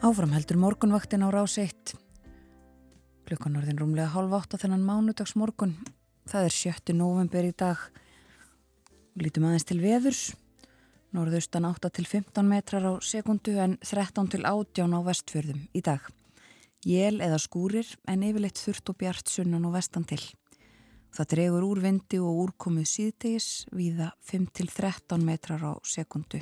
[0.08, 1.92] Áfram heldur morgunvaktin á rás 1.
[3.28, 5.74] Klukkan orðin rúmlega hálf átt á þennan mánudags morgun.
[6.24, 6.94] Það er 7.
[6.96, 7.76] november í dag.
[9.20, 10.22] Lítum aðeins til veðurs.
[11.12, 16.00] Norðaustan 8 til 15 metrar á sekundu en 13 til 18 á vestfjörðum í dag.
[16.88, 20.22] Jél eða skúrir en yfirleitt þurft og bjart sunnan og vestan til.
[21.12, 26.40] Það dregur úr vindi og úrkomið síðtegis viða 5 til 13 metrar á sekundu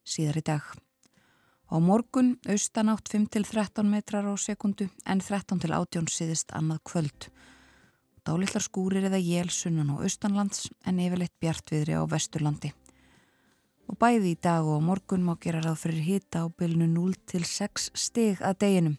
[0.00, 0.85] síðar í dag.
[1.66, 7.26] Á morgun austanátt 5-13 metrar á sekundu en 13-18 síðist annað kvöld.
[8.22, 12.70] Dálitlar skúrir eða jél sunnan á austanlands en yfirleitt bjartviðri á vesturlandi.
[13.90, 17.90] Og bæði í dag og á morgun má gera ráð fyrir hita á bylnu 0-6
[17.94, 18.98] stig að deginum,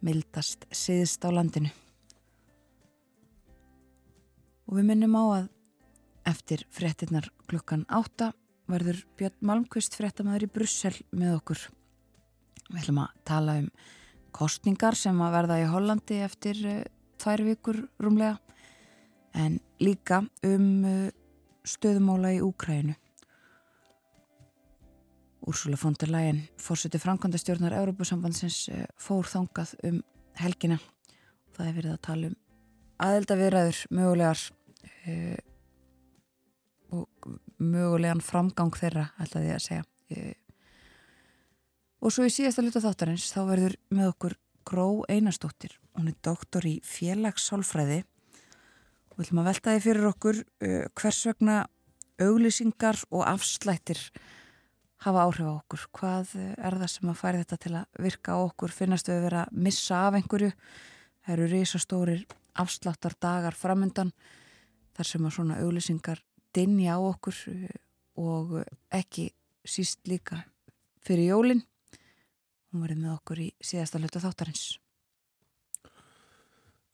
[0.00, 1.68] mildast síðist á landinu.
[4.68, 5.50] Og við minnum á að
[6.32, 8.32] eftir frettinnar klukkan 8
[8.70, 11.68] verður Björn Malmqvist frettamæður í Brussel með okkur.
[12.70, 13.68] Við ætlum að tala um
[14.34, 16.82] kostningar sem að verða í Hollandi eftir uh,
[17.18, 18.38] tvær vikur rúmlega
[19.34, 21.08] en líka um uh,
[21.66, 22.94] stöðumóla í Úkrænu.
[25.50, 30.00] Úrsula von der Leyen, fórseti framkvæmdastjórnar Európusambandsins uh, fór þangað um
[30.38, 30.78] helgina.
[31.56, 32.38] Það er verið að tala um
[33.00, 34.40] aðeldavirðaður mögulegar
[36.92, 39.84] og mögulegan framgang þeirra, ætlaði að segja.
[42.00, 44.34] Og svo í síðasta luta þáttarins þá verður með okkur
[44.64, 45.74] Gró Einarstóttir.
[45.98, 47.98] Hún er doktor í félagssálfræði
[49.10, 51.56] og við ætlum að velta því fyrir okkur uh, hvers vegna
[52.20, 54.00] auglýsingar og afslættir
[55.04, 55.86] hafa áhrif á okkur.
[55.96, 58.74] Hvað er það sem að færi þetta til að virka á okkur?
[58.76, 60.50] Finnast við að vera að missa af einhverju?
[61.20, 62.26] Það eru risastórir
[62.60, 64.12] afsláttar dagar framöndan
[64.96, 66.24] þar sem að svona auglýsingar
[66.56, 67.36] dinja á okkur
[68.20, 68.56] og
[68.92, 69.30] ekki
[69.68, 70.42] síst líka
[71.04, 71.64] fyrir jólinn.
[72.70, 74.68] Hún verið með okkur í síðasta hlutu þáttarins.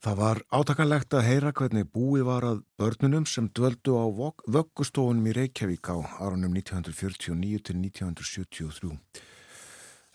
[0.06, 4.06] Það var átakanlegt að heyra hvernig búið var að börnunum sem dvöldu á
[4.54, 8.92] vöggustofunum í Reykjavík á árunum 1949 til 1973.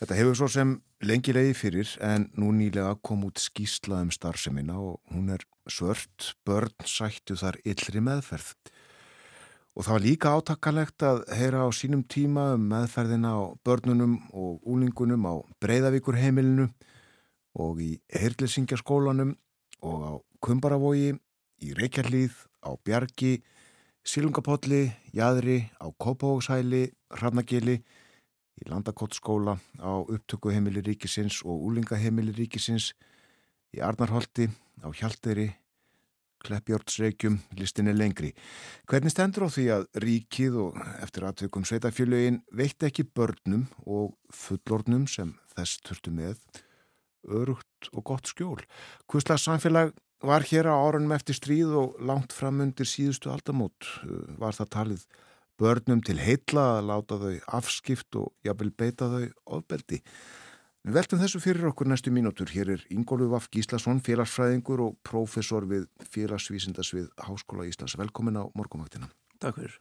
[0.01, 0.71] Þetta hefur svo sem
[1.05, 6.31] lengi leiði fyrir en nú nýlega kom út skýsla um starfsemina og hún er svört,
[6.47, 8.55] börn sættu þar yllri meðferð.
[9.71, 14.59] Og það var líka átakkalegt að heyra á sínum tíma um meðferðina á börnunum og
[14.67, 16.67] úlingunum á Breiðavíkur heimilinu
[17.55, 19.31] og í Heirlisingjaskólanum
[19.81, 20.11] og á
[20.43, 21.13] Kumbaravogi,
[21.61, 22.35] í Reykjarlíð,
[22.67, 23.39] á Bjargi,
[24.03, 27.77] Silungapolli, Jæðri, á Kópavókshæli, Hrafnagili,
[28.59, 32.91] í Landakotskóla, á upptökuheimili ríkisins og úlingaheimili ríkisins,
[33.71, 34.49] í Arnarholti,
[34.81, 35.51] á Hjalteri,
[36.45, 38.31] Kleppjórnsreikjum, listinni lengri.
[38.89, 45.07] Hvernig stendur á því að ríkið og eftir aðtökum sveitafjöluin veitt ekki börnum og fullornum
[45.11, 46.39] sem þess þurftu með
[47.29, 48.61] örugt og gott skjól?
[49.11, 53.89] Hvusla samfélag var hér á árunum eftir stríð og langt fram undir síðustu aldamót?
[54.41, 55.09] Var það talið
[55.61, 59.27] börnum til heitla að láta þau afskipt og jafnvel beita þau
[59.57, 60.01] ofbeldi?
[60.81, 62.49] Við veltum þessu fyrir okkur næstu mínútur.
[62.49, 67.93] Hér er Ingólu Vaf Gíslason, félagsfræðingur og prófessor við félagsvísindasvið Háskóla Íslands.
[68.01, 69.11] Velkomin á morgumöktina.
[69.37, 69.75] Takk fyrir.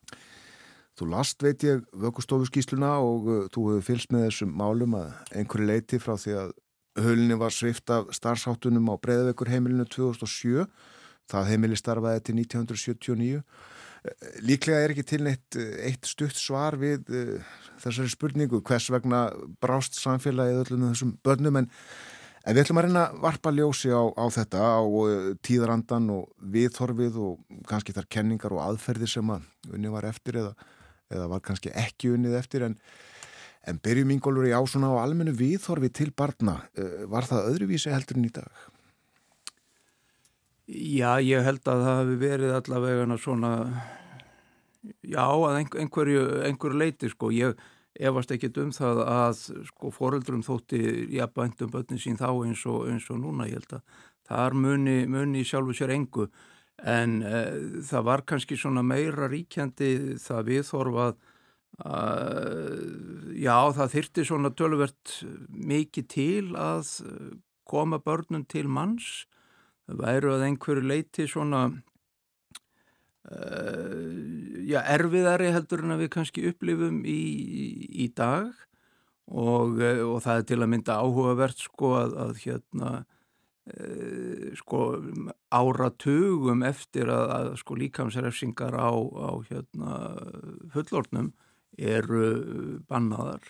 [1.01, 5.71] Þú last, veit ég, vökustofuskísluna og uh, þú hefur fylgst með þessum málum að einhverju
[5.71, 6.53] leiti frá því að
[7.01, 10.69] hölinni var svift af starfsáttunum á Breiðaveikur heimilinu 2007.
[11.33, 13.41] Það heimili starfaði til 1979.
[14.41, 17.51] Líklega er ekki til neitt eitt stutt svar við uh,
[17.83, 19.27] þessari spurningu hvers vegna
[19.61, 21.59] brást samfélagið öllum þessum börnum?
[21.61, 21.69] En,
[22.41, 26.33] en við ætlum að reyna að varpa ljósi á, á þetta á uh, tíðarandan og
[26.57, 30.57] viðhorfið og kannski þar kenningar og aðferðir sem að unni var eftir eða,
[31.13, 32.65] eða var kannski ekki unnið eftir.
[32.71, 32.81] En,
[33.69, 36.63] en byrjum yngolur í ásuna á almennu viðhorfi til barna.
[36.73, 38.69] Uh, var það öðruvísi heldur en í dag?
[40.71, 43.53] Já, ég held að það hefði verið allavega svona,
[45.03, 47.59] já, að einhverju, einhverju leiti, sko, ég
[47.99, 53.09] efast ekkit um það að, sko, foreldrum þótti jafnbændum börnin sín þá eins og, eins
[53.11, 53.99] og núna, ég held að
[54.31, 56.29] þar muni, muni sjálfu sér engu,
[56.87, 57.43] en e,
[57.91, 61.19] það var kannski svona meira ríkjandi það viðþorfað
[61.83, 62.79] að,
[63.43, 65.19] já, það þyrti svona tölvert
[65.51, 66.95] mikið til að
[67.67, 69.27] koma börnum til manns,
[69.99, 71.63] væru að einhverju leiti svona
[73.31, 74.09] uh,
[74.67, 77.23] já, erfiðari heldur en að við kannski upplifum í,
[78.05, 78.51] í dag.
[79.31, 84.81] Og, og það er til að mynda áhugavert sko að, að hérna uh, sko
[85.55, 90.01] áratugum eftir að, að sko líkamsrefsingar á, á hérna
[90.75, 91.31] fullornum
[91.79, 93.45] eru bannaðar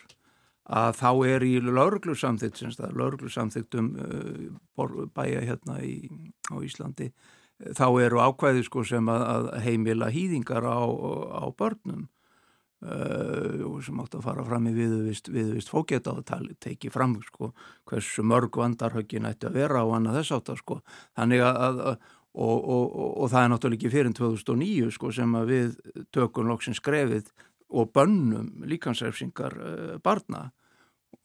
[0.71, 2.63] að þá er í lauruglu samþygt
[2.95, 6.07] lauruglu samþygt um uh, bæja hérna í,
[6.47, 7.11] á Íslandi
[7.77, 12.07] þá eru ákvæði sko sem að, að heimila hýðingar á, á börnum
[12.87, 17.53] uh, sem átt að fara fram í viðvist, viðvist fóketa og tali, teki fram sko
[17.91, 20.81] hversu mörg vandarhöggin ætti að vera á annað þess átt sko.
[21.19, 21.95] Þannig að, að
[22.31, 25.71] og, og, og, og það er náttúrulega ekki fyrir 2009 sko sem að við
[26.15, 27.33] tökum loksins skrefið
[27.71, 30.49] og bönnum líkansrefsingar uh, barna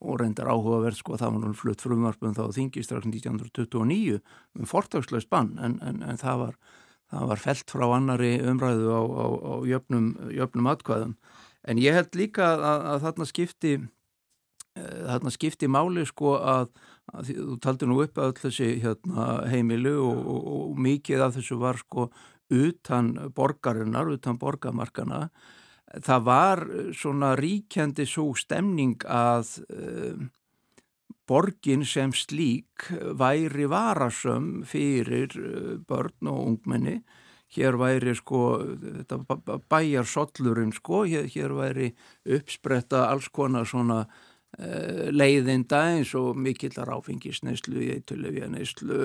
[0.05, 4.19] og reyndar áhugaverð sko það var nú flutt frumvarpum þá þingi strax 1929
[4.59, 6.55] um fortagsleis bann en, en, en það var,
[7.31, 11.17] var felt frá annari umræðu á, á, á jöfnum, jöfnum atkvæðum.
[11.65, 13.75] En ég held líka að, að þarna skipti
[14.75, 16.71] þarna skipti máli sko að,
[17.13, 21.59] að þú taldi nú upp að þessi hérna, heimilu og, og, og mikið af þessu
[21.61, 22.09] var sko
[22.53, 25.29] utan borgarinnar, utan borgarmarkana
[25.93, 26.63] það var
[26.95, 30.25] svona ríkjandi svo stemning að uh,
[31.27, 35.33] borgin sem slík væri varasum fyrir
[35.87, 36.99] börn og ungmenni.
[37.55, 38.41] Hér væri sko
[39.69, 41.91] bæjar sollurinn sko hér, hér væri
[42.25, 44.03] uppspretta alls konar svona
[45.11, 48.99] leiðinda eins og mikillar áfengisneislu, eitthulefja neislu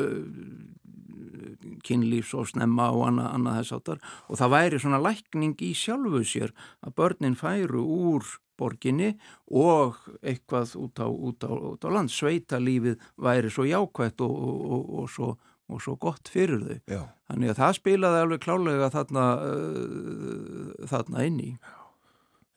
[1.87, 6.23] kynlífs og snemma og annað, annað þess áttar og það væri svona lækning í sjálfu
[6.29, 8.27] sér að börnin færu úr
[8.61, 9.15] borginni
[9.49, 12.13] og eitthvað út á, út á, út á land.
[12.13, 15.31] Sveitalífið væri svo jákvægt og, og, og, svo,
[15.71, 16.79] og svo gott fyrir þau.
[16.85, 17.03] Já.
[17.31, 21.51] þannig að það spilaði alveg klálega þarna, uh, þarna inn í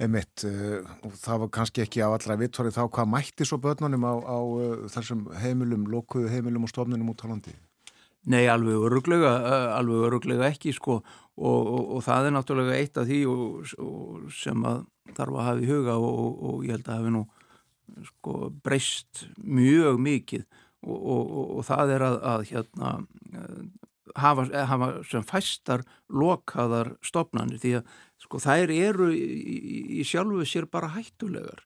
[0.01, 0.41] Einmitt,
[1.05, 4.39] og það var kannski ekki á allra vittorið þá hvað mætti svo börnunum á, á
[4.41, 7.53] uh, þessum heimilum, lokuðu heimilum og stofnunum út á landi?
[8.33, 9.35] Nei, alveg öruglega,
[9.75, 13.71] alveg öruglega ekki sko og, og, og það er náttúrulega eitt af því og,
[14.33, 14.85] sem að
[15.17, 17.23] þarf að hafa í huga og ég held að hafi nú
[18.07, 20.45] sko breyst mjög mikið
[20.83, 22.93] og það er að, að hérna
[24.15, 27.93] hafa, hafa sem fæstar lokaðar stopnarnir því að
[28.23, 31.63] sko þær eru í, í sjálfu sér bara hættulegar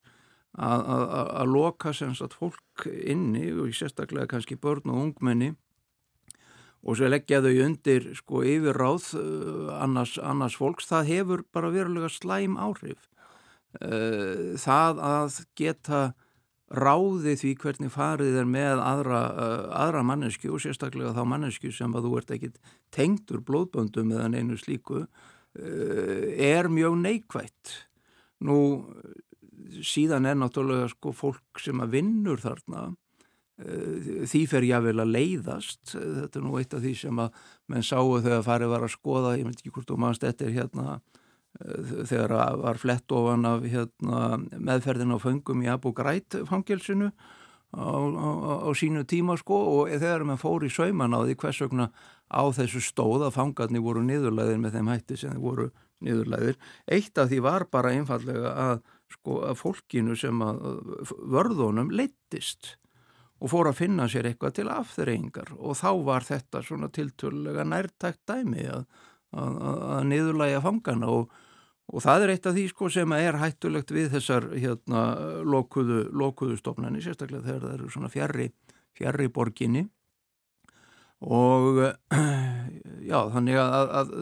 [0.57, 1.05] að, að,
[1.41, 5.53] að loka sem sagt fólk inni og sérstaklega kannski börn og ungmenni
[6.87, 12.09] og svo leggja þau undir sko yfirráð uh, annars, annars fólks, það hefur bara verulega
[12.11, 13.09] slæm áhrif.
[13.81, 16.01] Uh, það að geta
[16.67, 21.95] ráði því hvernig farið er með aðra, uh, aðra mannesku og sérstaklega þá mannesku sem
[21.95, 22.61] að þú ert ekkit
[22.95, 25.07] tengdur blóðböndum eða einu slíku
[25.57, 27.71] er mjög neikvægt.
[28.45, 28.57] Nú
[29.81, 32.91] síðan er náttúrulega sko fólk sem að vinnur þarna
[33.57, 37.39] því fer ég að að leiðast þetta er nú eitt af því sem að
[37.73, 40.53] menn sáu þegar farið var að skoða ég veit ekki hvort þú mannst þetta er
[40.59, 40.99] hérna
[41.57, 47.09] þegar var flett ofan af hérna, meðferðin á föngum í Abu Ghraib fangelsinu
[47.73, 48.29] á, á,
[48.63, 51.89] á sínu tíma sko og þegar maður fór í sauman á því hvers vegna
[52.29, 55.69] á þessu stóð að fangarnir voru niðurlæðir með þeim hætti sem þeir voru
[56.05, 56.59] niðurlæðir
[56.93, 58.83] eitt af því var bara einfallega að,
[59.15, 60.61] sko, að fólkinu sem að
[61.25, 62.75] vörðunum leittist
[63.37, 68.23] og fór að finna sér eitthvað til afþreyingar og þá var þetta svona tiltölulega nærtækt
[68.29, 68.87] dæmi að,
[69.33, 69.59] að,
[69.97, 71.35] að niðurlæga fangana og,
[71.87, 75.03] og það er eitt af því sko sem er hættulegt við þessar hérna
[75.47, 78.47] lokuðu, lokuðu stofnani, sérstaklega þegar það eru svona fjarrri,
[78.97, 79.85] fjarrri borginni.
[81.23, 81.79] Og
[83.11, 84.15] já þannig að, að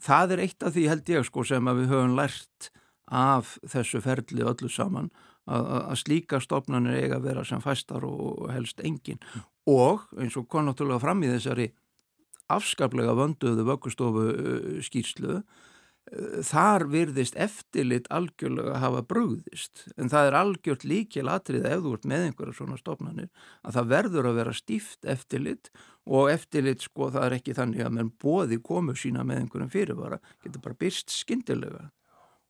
[0.00, 2.70] það er eitt af því held ég sko sem að við höfum lært
[3.10, 5.10] af þessu ferli öllu saman
[5.50, 9.18] að slíka stofnanir eiga að vera sem fæstar og helst engin.
[9.66, 11.70] Og eins og kom náttúrulega fram í þessari
[12.50, 14.26] afskaplega vönduðu vöggustofu
[14.86, 15.40] skýrslu
[16.42, 19.84] þar virðist eftirlit algjörlega að hafa brugðist.
[19.94, 23.28] En það er algjört líkjel atrið ef þú ert með einhverja svona stofnanir
[23.62, 25.70] að það verður að vera stíft eftirlit
[26.10, 30.20] og eftirlit sko það er ekki þannig að menn bóði komu sína með einhverjum fyrirvara.
[30.42, 31.86] Getur bara byrst skindilega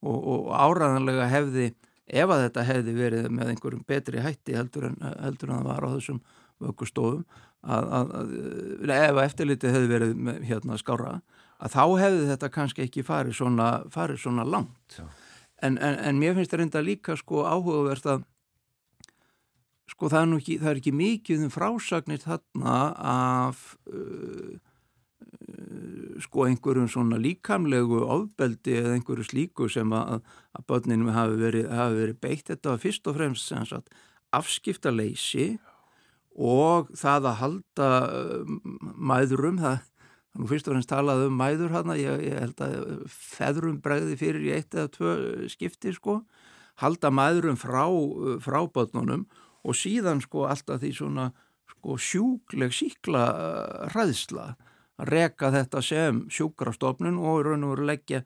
[0.00, 1.68] og, og áraðanlega hefði
[2.10, 5.84] ef að þetta hefði verið með einhverjum betri hætti heldur en, heldur en það var
[5.86, 6.24] á þessum
[7.60, 8.32] að
[8.88, 11.12] ef að eftirlitið hefði verið með, hérna skára
[11.60, 15.00] að þá hefði þetta kannski ekki farið svona, farið svona langt.
[15.60, 18.24] En, en, en mér finnst þetta reynda líka sko áhugavert að
[19.90, 22.76] sko það er, ekki, það er ekki mikið um frásagnir þarna
[23.10, 24.54] af uh,
[26.24, 30.22] sko einhverjum svona líkamlegu ofbeldi eða einhverju slíku sem að,
[30.56, 32.46] að börninum hafi verið, hafi verið beitt.
[32.48, 33.92] Þetta var fyrst og fremst sagt,
[34.36, 35.50] afskiptaleysi
[36.40, 37.88] og það að halda
[38.96, 39.89] mæðurum, það
[40.38, 44.46] Nú fyrst og fremst talaði um mæður hérna, ég, ég held að feðrum bregði fyrir
[44.46, 45.14] í eitt eða tvö
[45.50, 46.20] skipti sko,
[46.78, 47.82] halda mæðurum frá,
[48.42, 49.26] frá börnunum
[49.66, 51.30] og síðan sko alltaf því svona
[51.70, 53.24] sko sjúkleg síkla
[53.94, 54.52] ræðsla
[55.00, 58.22] að reka þetta sem sjúkrastofnun og raun og veru leggja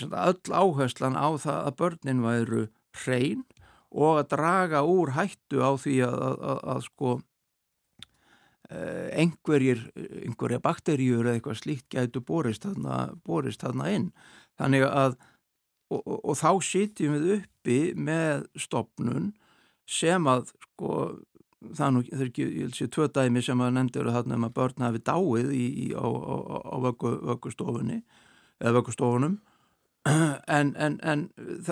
[0.00, 2.62] öll áherslan á það að börnin væru
[3.02, 3.44] hrein
[3.92, 7.10] og að draga úr hættu á því að, að, að, að sko
[9.12, 9.82] einhverjir,
[10.22, 14.08] einhverja bakteríur eða eitthvað slíkt gætu borist þarna, borist þarna inn.
[14.60, 15.18] Þannig að,
[15.92, 19.32] og, og, og þá sitjum við uppi með stopnun
[19.88, 20.98] sem að, sko,
[21.76, 24.86] það er ekki, ég vil sé, tvö dæmi sem að nefndir þarna um að börn
[24.86, 26.34] hafi dáið í, í, á, á,
[26.72, 28.02] á vöggustofunni,
[28.62, 29.38] eða vöggustofunum,
[30.58, 31.28] en, en, en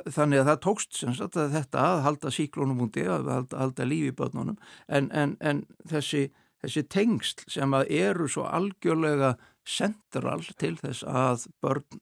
[0.07, 3.88] þannig að það tókst sem sagt að þetta að halda síklónum úti, að halda, halda
[3.88, 6.28] lífi í börnunum, en, en þessi
[6.64, 9.34] þessi tengsl sem að eru svo algjörlega
[9.66, 12.00] central til þess að börn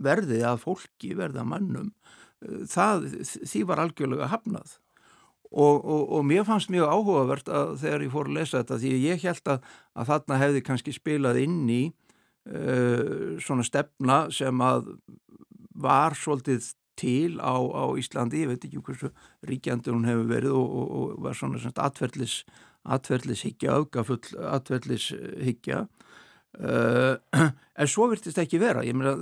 [0.00, 1.90] verði að fólki, verði að mannum,
[2.70, 3.10] það,
[3.44, 4.78] því var algjörlega hafnað.
[5.50, 8.90] Og, og, og mér fannst mjög áhugavert að þegar ég fór að lesa þetta því
[9.02, 9.64] ég held að,
[9.98, 14.92] að þarna hefði kannski spilað inn í uh, svona stefna sem að
[15.80, 19.10] var svolítið til á, á Íslandi, ég veit ekki hversu
[19.48, 22.42] ríkjandi hún hefur verið og, og var svona svona atverðlis
[22.88, 27.14] atverðlishyggja, aukafull atverðlishyggja uh,
[27.80, 28.84] en svo virtist ekki vera.
[28.86, 29.16] Ég meina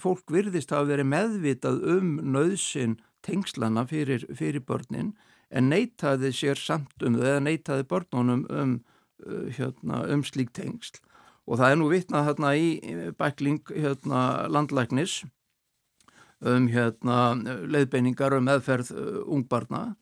[0.00, 5.12] fólk virðist að vera meðvitað um nöðsin tengslana fyrir, fyrir börnin
[5.48, 8.74] en neytaði sér samt um þau eða neytaði börnunum um,
[9.26, 11.00] uh, hérna, um slík tengsl.
[11.48, 12.66] Og það er nú vitnað hérna í
[13.16, 14.22] bækling hérna,
[14.52, 15.22] landlæknis
[16.44, 17.32] um hérna,
[17.66, 19.96] leiðbeiningar um meðferð uh, ungbarna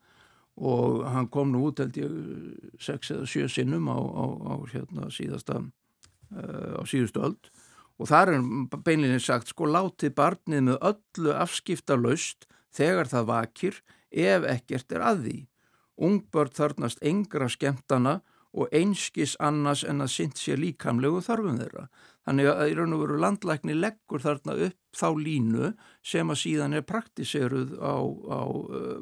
[0.56, 2.12] og hann kom nú út held ég
[2.80, 7.50] sex eða sjö sinnum á, á, á hérna síðasta uh, á síðustu öld.
[8.00, 8.46] Og þar er
[8.84, 15.04] beinlinni sagt sko látið barnið með öllu afskipta laust þegar það vakir ef ekkert er
[15.04, 15.36] að því.
[15.96, 18.18] Ungbörn þarnast engra skemmtana
[18.56, 21.88] og einskis annars en að synd sér líkamlegu þarfum þeirra
[22.26, 25.68] Þannig að í raun og veru landlækni leggur þarna upp þá línu
[26.02, 28.42] sem að síðan er praktiseruð á, á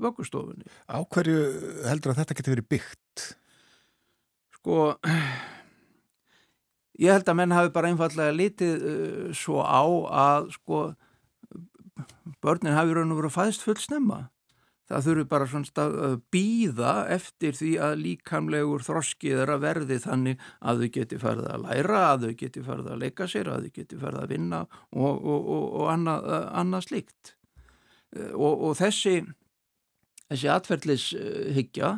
[0.05, 0.68] vöggustofunni.
[0.93, 1.39] Á hverju
[1.89, 3.25] heldur að þetta geti verið byggt?
[4.59, 4.77] Sko,
[7.01, 8.87] ég held að menn hafi bara einfallega litið
[9.41, 9.85] svo á
[10.20, 10.85] að sko,
[12.45, 14.27] börnin hafi raun og veru fæðst full snemma.
[14.91, 20.43] Það þurfi bara svona að býða eftir því að líkamlegur þroskið er að verði þannig
[20.61, 23.78] að þau geti farið að læra, að þau geti farið að leika sér, að þau
[23.78, 26.28] geti farið að vinna og, og, og, og annað,
[26.61, 27.32] annað slíkt.
[28.37, 29.14] Og þessi,
[30.28, 31.91] þessi atferðlishyggja,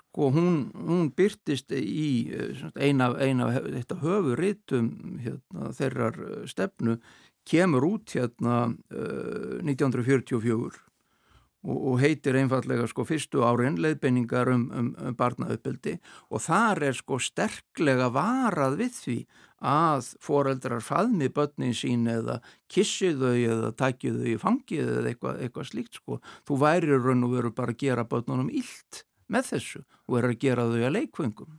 [0.00, 2.32] sko, hún, hún byrtist í
[2.80, 4.88] eina, eina þetta höfuritum
[5.20, 6.16] hérna, þeirrar
[6.48, 6.96] stefnu
[7.44, 10.80] kemur út hérna 1944
[11.62, 15.96] og, og heitir einfallega sko fyrstu árin leiðbeiningar um, um, um barnauppeldi
[16.30, 19.18] og þar er sko sterklega varað við því
[19.62, 22.40] að foreldrar faðmi börnin sín eða
[22.70, 26.18] kissi þau eða takki þau í fangið eða eitthvað, eitthvað slíkt sko.
[26.48, 30.40] Þú væri raun og veru bara að gera börnunum illt með þessu og er að
[30.42, 31.58] gera þau að leikvöngum.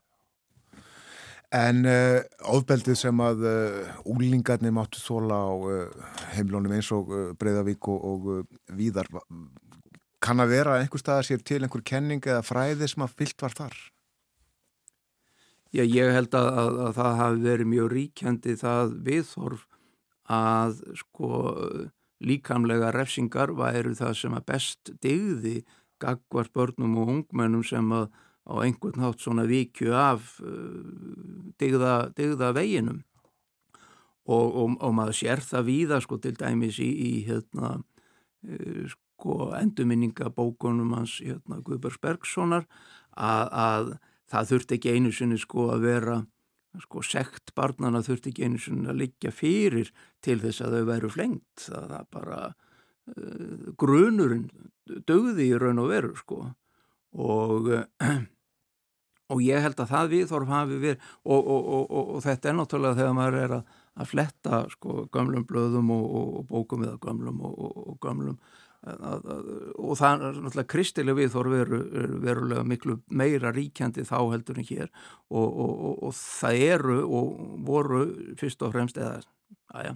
[1.53, 7.87] En uh, ofbeldið sem að uh, úlingarnir máttu þóla á uh, heimlónum eins og Breiðavík
[7.93, 9.07] og, og Víðar
[10.23, 13.57] kann að vera einhver staðar sér til einhver kenning eða fræði sem að fyllt var
[13.57, 13.77] þar?
[15.73, 19.63] Já, ég held að, að, að það hafi verið mjög ríkjandi það viðhorf
[20.33, 21.29] að sko
[22.23, 25.55] líkamlega refsingar væru það sem að best digði
[26.03, 28.11] gagvart börnum og ungmennum sem að
[28.43, 30.83] á einhvern nátt svona vikju af uh,
[31.59, 33.01] digða, digða veginum
[34.27, 38.83] og, og, og maður sér það víða sko til dæmis í, í hérna uh,
[39.23, 42.67] sko endurminningabókunum hans hérna Guðbergs Bergssonar
[43.15, 43.91] að, að
[44.33, 46.17] það þurfti ekki einu sinni sko að vera
[46.81, 49.93] sko sekt barnana þurfti ekki einu sinni að liggja fyrir
[50.25, 54.47] til þess að þau veru flengt það, það bara uh, grunurinn
[55.07, 56.39] dögði í raun og veru sko.
[57.13, 57.85] Og uh,
[59.33, 62.99] og ég held að það viðþorf hafi verið og, og, og, og þetta er náttúrulega
[62.99, 68.41] þegar maður er að, að fletta sko gamlum blöðum og bókum eða gamlum og gamlum
[68.83, 71.79] og það er náttúrulega kristileg viðþorf veru,
[72.23, 74.89] verulega miklu meira ríkjandi þá heldur en hér.
[75.29, 78.03] Og, og, og, og það eru og voru
[78.39, 79.21] fyrst og fremst eða
[79.73, 79.95] aðja,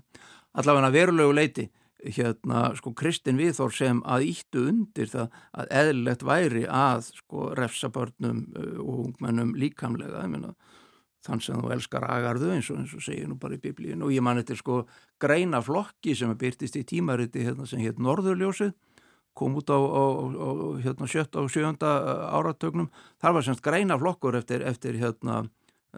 [0.57, 1.67] allavega verulegu leiti
[2.07, 8.43] hérna sko kristin viðþorf sem að íttu undir það að eðlilegt væri að sko refsabörnum
[8.83, 10.53] og ungmennum líkamlega, ég meina
[11.25, 14.13] þann sem þú elskar agarðu eins og, eins og segir nú bara í biblíun og
[14.13, 14.83] ég man þetta sko
[15.21, 18.75] greina flokki sem er byrtist í tímariti hérna, sem hétt Norðurljósið
[19.37, 20.03] kom út á, á,
[20.33, 20.49] á
[20.81, 21.91] hérna, sjötta og sjönda
[22.33, 22.89] áratögnum
[23.21, 25.43] þar var semst greina flokkur eftir, eftir hérna,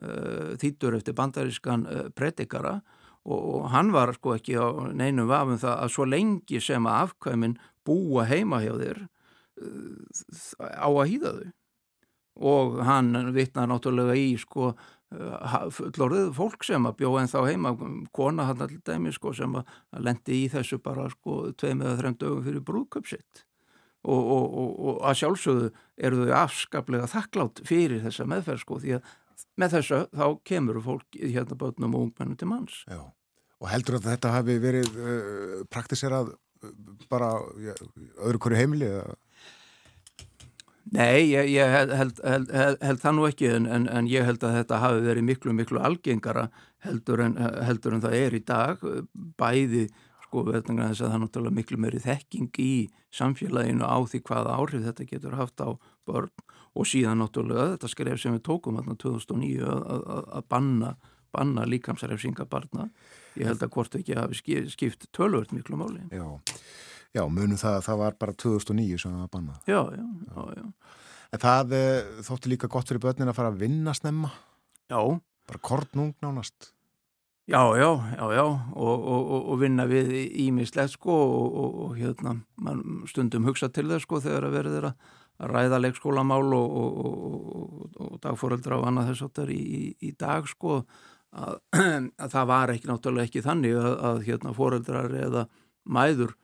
[0.01, 2.79] uh, þýttur eftir bandarískan uh, predikara.
[3.23, 7.05] Og, og hann var sko ekki á neinum vafum það að svo lengi sem að
[7.05, 7.55] afkvæmin
[7.87, 11.49] búa heima hjá þér uh, á að hýða þau.
[12.49, 14.73] Og hann vittnar náttúrulega í sko
[15.09, 17.71] fullorðið fólk sem að bjóða en þá heima
[18.13, 19.69] kona hann allir dæmi sko sem að
[20.05, 23.45] lendi í þessu bara sko tveim eða þrem dögum fyrir brúðköpsitt
[24.05, 28.99] og, og, og, og að sjálfsögðu eru þau afskaplega þakklátt fyrir þessa meðferð sko því
[28.99, 29.15] að
[29.59, 32.83] með þessu þá kemur fólk hérna bötnum og ungmennum til manns.
[32.87, 33.01] Já,
[33.59, 36.33] og heldur að þetta hafi verið uh, praktiserað
[37.11, 37.31] bara
[37.63, 37.75] ja,
[38.27, 39.15] öðru hverju heimili eða
[40.95, 44.41] Nei, ég, ég held, held, held, held það nú ekki en, en, en ég held
[44.45, 46.47] að þetta hafi verið miklu, miklu algengara
[46.85, 47.35] heldur en,
[47.65, 48.81] heldur en það er í dag
[49.37, 49.83] bæði,
[50.25, 52.73] sko, vegna þess að það er náttúrulega miklu meiri þekking í
[53.13, 55.69] samfélaginu á því hvaða áhrif þetta getur haft á
[56.09, 56.33] börn
[56.73, 60.93] og síðan náttúrulega þetta skref sem við tókum hérna 2009 að banna,
[61.35, 62.89] banna líkamsrefsinga barna.
[63.37, 64.41] Ég held að hvort ekki hafi
[64.73, 66.01] skipt tölvört miklu máli.
[66.13, 66.25] Já.
[67.17, 69.61] Já, munum það að það var bara 2009 sem það var bannað.
[69.69, 70.97] Já, já, já, já.
[71.29, 71.85] En það e,
[72.25, 74.29] þótti líka gott fyrir börnin að fara að vinna snemma?
[74.89, 74.99] Já.
[75.49, 76.73] Bara kortnung nánast?
[77.49, 82.35] Já, já, já, já, og, og, og vinna við ímislegt sko og, og hérna,
[83.09, 85.07] stundum hugsa til það sko þegar að verður að
[85.49, 90.83] ræða leikskólamál og dagfóreldra og annað þess er í, í dag sko
[91.33, 91.57] að,
[92.23, 95.45] að það var ekki náttúrulega ekki þannig að, að hérna fóreldrar eða
[95.89, 96.35] mæður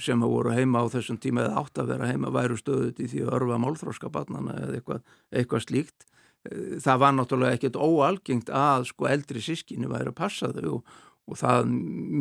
[0.00, 3.08] sem að voru heima á þessum tíma eða átt að vera heima væru stöðut í
[3.10, 6.06] því að örfa málþróska barnana eða eitthvað, eitthvað slíkt.
[6.48, 10.92] Eh, það var náttúrulega ekkert óalgengt að sko eldri sískinni væri að passa þau og,
[11.30, 11.72] og það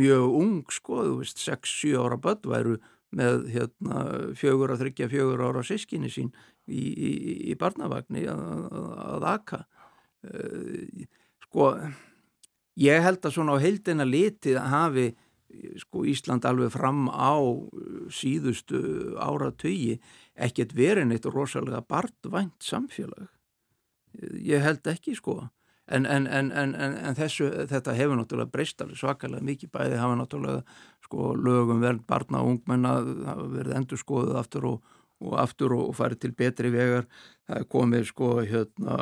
[0.02, 2.78] mjög ung sko, þú veist 6-7 ára börn væru
[3.16, 4.04] með hérna
[4.38, 6.30] fjögur að þryggja fjögur ára sískinni sín
[6.70, 7.12] í, í,
[7.50, 9.64] í barnavagni að, að, að aka.
[10.30, 11.08] Eh,
[11.48, 11.72] sko
[12.80, 15.08] ég held að svona á heildina litið hafi
[15.82, 17.36] sko Ísland alveg fram á
[18.14, 18.80] síðustu
[19.20, 20.00] áratögi
[20.36, 23.30] ekkert verið neitt rosalega barndvænt samfélag.
[24.20, 25.42] Ég held ekki sko.
[25.90, 29.72] En, en, en, en þessu, þetta hefur náttúrulega breyst alveg svakalega mikið.
[29.74, 30.62] Bæði hafa náttúrulega
[31.06, 34.94] sko lögum verð barna og ungmenna hafa verið endur skoðuð aftur og,
[35.26, 37.10] og aftur og, farið til betri vegar.
[37.50, 39.00] Það er komið sko hérna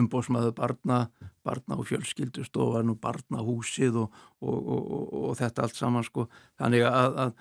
[0.00, 0.98] umbósmaður barna,
[1.46, 6.28] barna og fjölskyldustofan og barnahúsið og, og, og, og þetta allt saman sko.
[6.60, 7.32] Þannig að, að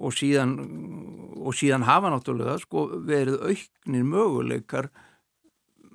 [0.00, 0.54] og síðan
[1.40, 4.88] og síðan hafa náttúrulega sko verið auknir möguleikar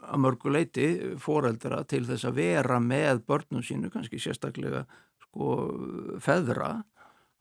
[0.05, 0.89] að mörguleiti
[1.21, 4.83] foreldra til þess að vera með börnum sínu kannski sérstaklega
[5.25, 5.55] sko
[6.21, 6.83] feðra.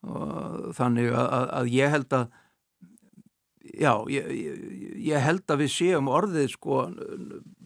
[0.04, 2.32] Þannig að, að ég held að
[3.72, 4.28] já, ég,
[5.00, 6.84] ég, held að við séum orðið sko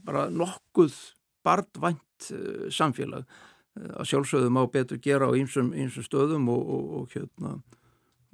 [0.06, 0.96] bara nokkuð
[1.46, 3.26] bardvænt uh, samfélag
[3.78, 5.70] að sjálfsögðum á betur gera á einsum
[6.02, 7.58] stöðum og, og, og hérna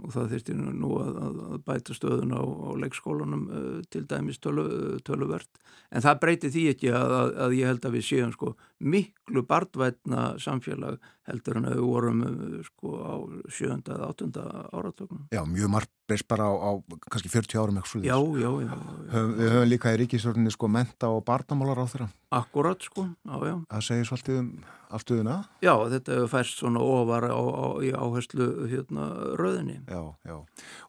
[0.02, 4.64] og það þurfti nú að, að bæta stöðun á, á leikskólanum uh, til dæmis tölu,
[5.06, 5.60] töluvert
[5.94, 9.44] en það breyti því ekki að, að, að ég held að við séum sko miklu
[9.48, 10.98] bardvætna samfélag
[11.28, 12.24] heldur en að við vorum
[12.66, 13.14] sko á
[13.48, 15.28] sjönda eða áttunda áratöknum.
[15.32, 16.70] Já, mjög margt breyst bara á, á
[17.10, 18.08] kannski 40 árum eitthvað slúðis.
[18.10, 18.76] Já, já, já.
[19.08, 19.20] já.
[19.38, 22.08] Við höfum líka í ríkisvörðinni sko menta og barnamálar á þeirra.
[22.34, 23.54] Akkurat sko, já, já.
[23.72, 24.48] Það segir svolítið um
[24.94, 25.36] afstöðuna.
[25.64, 29.80] Já, þetta færst svona ofar á, á, í áherslu hérna rauðinni.
[29.88, 30.36] Já, já.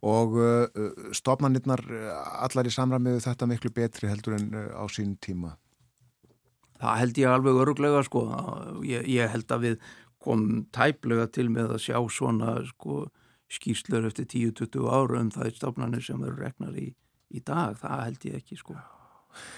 [0.05, 1.83] Og uh, stofnanirnar
[2.45, 5.55] allar í samræmiðu þetta miklu betri heldur en uh, á sín tíma?
[6.75, 8.25] Það held ég alveg öruglega sko.
[8.83, 9.77] Ég, ég held að við
[10.25, 13.05] komum tæplega til með að sjá svona sko
[13.51, 16.89] skýrslur eftir 10-20 ára um það er stofnarnir sem eru regnar í,
[17.29, 18.77] í dag, það held ég ekki sko.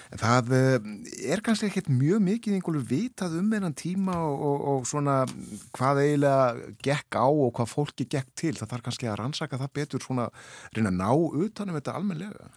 [0.10, 0.86] En það eh,
[1.34, 5.18] er kannski ekkert mjög mikið einhverju vitað um einan tíma og, og, og svona
[5.76, 9.76] hvað eiginlega gekk á og hvað fólki gekk til, það þarf kannski að rannsaka það
[9.80, 10.30] betur svona,
[10.74, 12.50] reyna að ná utanum þetta almenlega.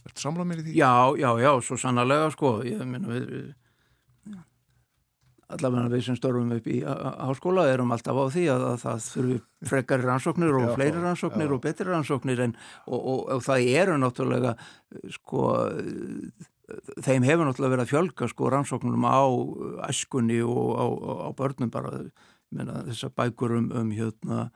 [0.00, 0.76] Er þetta samlað mér í því?
[0.78, 3.32] Já, já, já, svo sannarlega sko, ég meina við
[5.56, 9.40] allavega við sem störfum upp í háskóla erum alltaf á því að, að það þurfi
[9.70, 11.54] frekari rannsóknir og já, fleiri rannsóknir já.
[11.56, 14.54] og betri rannsóknir en, og, og, og það eru náttúrulega
[15.18, 15.44] sko
[17.02, 19.22] þeim hefur náttúrulega verið að fjölga sko rannsóknum á
[19.90, 20.86] æskunni og á,
[21.26, 21.94] á börnum bara
[22.50, 24.50] menna, þessar bækur um, um hérna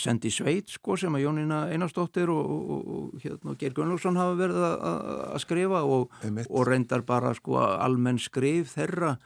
[0.00, 4.62] sendi sveit sko sem að Jónína Einarstóttir og, og, og hérna Geir Gunnlaugsson hafa verið
[4.64, 6.14] að skrifa og,
[6.48, 9.18] og reyndar bara sko almenn skrif þeirra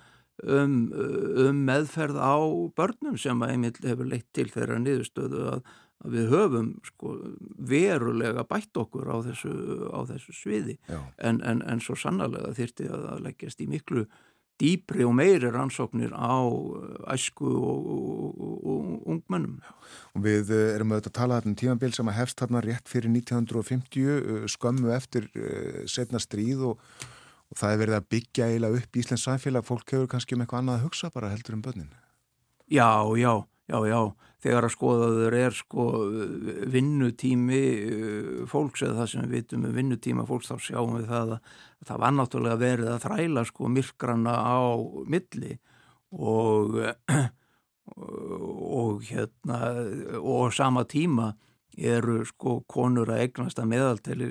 [0.42, 0.74] um,
[1.46, 2.36] um meðferð á
[2.76, 5.62] börnum sem að einmitt hefur leitt til þeirra niðurstöðu að,
[6.02, 7.14] að við höfum sko,
[7.72, 9.54] verulega bætt okkur á þessu,
[9.94, 10.76] á þessu sviði.
[11.18, 14.06] En, en, en svo sannarlega þyrti að, að leggjast í miklu
[14.62, 16.38] dýpri og meiri rannsóknir á
[17.10, 19.56] æsku og, og, og ungmennum.
[20.14, 23.10] Og við eh, erum auðvitað að tala um tímanbíl sem að hefst þarna rétt fyrir
[23.10, 25.26] 1950 eh, skömmu eftir
[25.90, 26.86] setna stríð og
[27.52, 30.62] og það er verið að byggja eiginlega upp Íslands samfélag, fólk hefur kannski um eitthvað
[30.62, 31.90] annað að hugsa bara heldur um börnin.
[32.72, 32.88] Já,
[33.20, 33.32] já,
[33.68, 33.98] já, já,
[34.46, 35.84] þegar að skoðaður er sko
[36.72, 41.36] vinnutími uh, fólks eða það sem við vitum um vinnutíma fólks þá sjáum við það
[41.36, 41.52] að
[41.90, 44.60] það var náttúrulega verið að þræla sko myrkrana á
[45.12, 45.58] milli.
[46.12, 46.80] Og
[48.82, 49.58] og hérna
[50.20, 51.32] og sama tíma
[51.78, 54.28] eru sko konur að egnast að meðalteli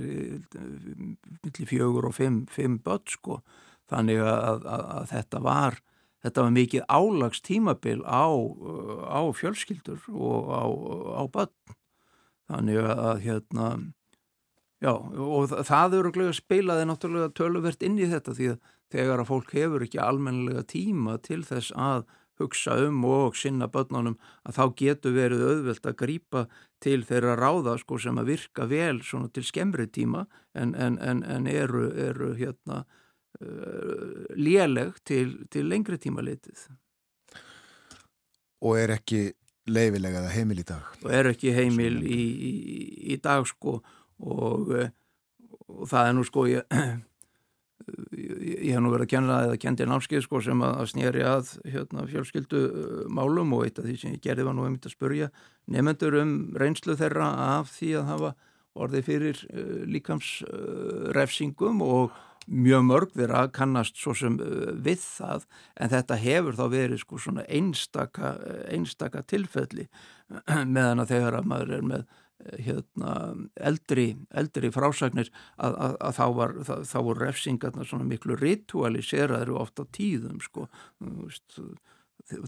[1.42, 3.42] millir fjögur og fimm, fimm börn sko.
[3.92, 5.80] Þannig að, að, að þetta var
[6.22, 8.30] þetta var mikið álags tímabil á,
[9.10, 10.66] á fjölskyldur og á,
[11.18, 11.76] á börn.
[12.52, 13.68] Þannig að hérna
[14.82, 19.54] já og það eru spilaði náttúrulega töluvert inn í þetta því að þegar að fólk
[19.56, 22.04] hefur ekki almenlega tíma til þess að
[22.42, 24.18] hugsa um og sinna börnunum
[24.48, 26.46] að þá getur verið auðvelt að grýpa
[26.82, 31.48] til þeirra ráða sko, sem að virka vel til skemmri tíma en, en, en, en
[31.48, 32.84] eru, eru hérna,
[33.42, 36.66] uh, léleg til, til lengri tíma litið.
[38.62, 39.30] Og er ekki
[39.70, 40.90] leifilega eða heimil í dag?
[41.06, 42.52] Og er ekki heimil í, í,
[43.14, 43.80] í dag sko
[44.22, 44.74] og,
[45.70, 46.66] og það er nú sko ég
[48.18, 52.06] ég hef nú verið að kenna eða kendi námskeið sko sem að, snýri að hérna,
[52.10, 52.62] fjölskyldu
[53.14, 55.30] málum og eitt af því sem ég gerði var nú einmitt að spurja
[55.72, 57.30] nefnendur um reynslu þeirra
[57.60, 58.34] af því að hafa
[58.80, 62.20] orðið fyrir uh, líkamsrefsingum uh, og
[62.52, 67.20] mjög mörg þeirra kannast svo sem uh, við það en þetta hefur þá verið sko
[67.22, 68.36] svona einstaka,
[68.72, 69.88] einstaka tilfelli
[70.76, 72.08] meðan að þegar að maður er með
[72.66, 73.14] hérna,
[73.56, 79.54] eldri, eldri frásagnir að, að, að þá, var, það, þá voru refsingarna svona miklu ritualiseraður
[79.56, 80.68] og ofta tíðum sko.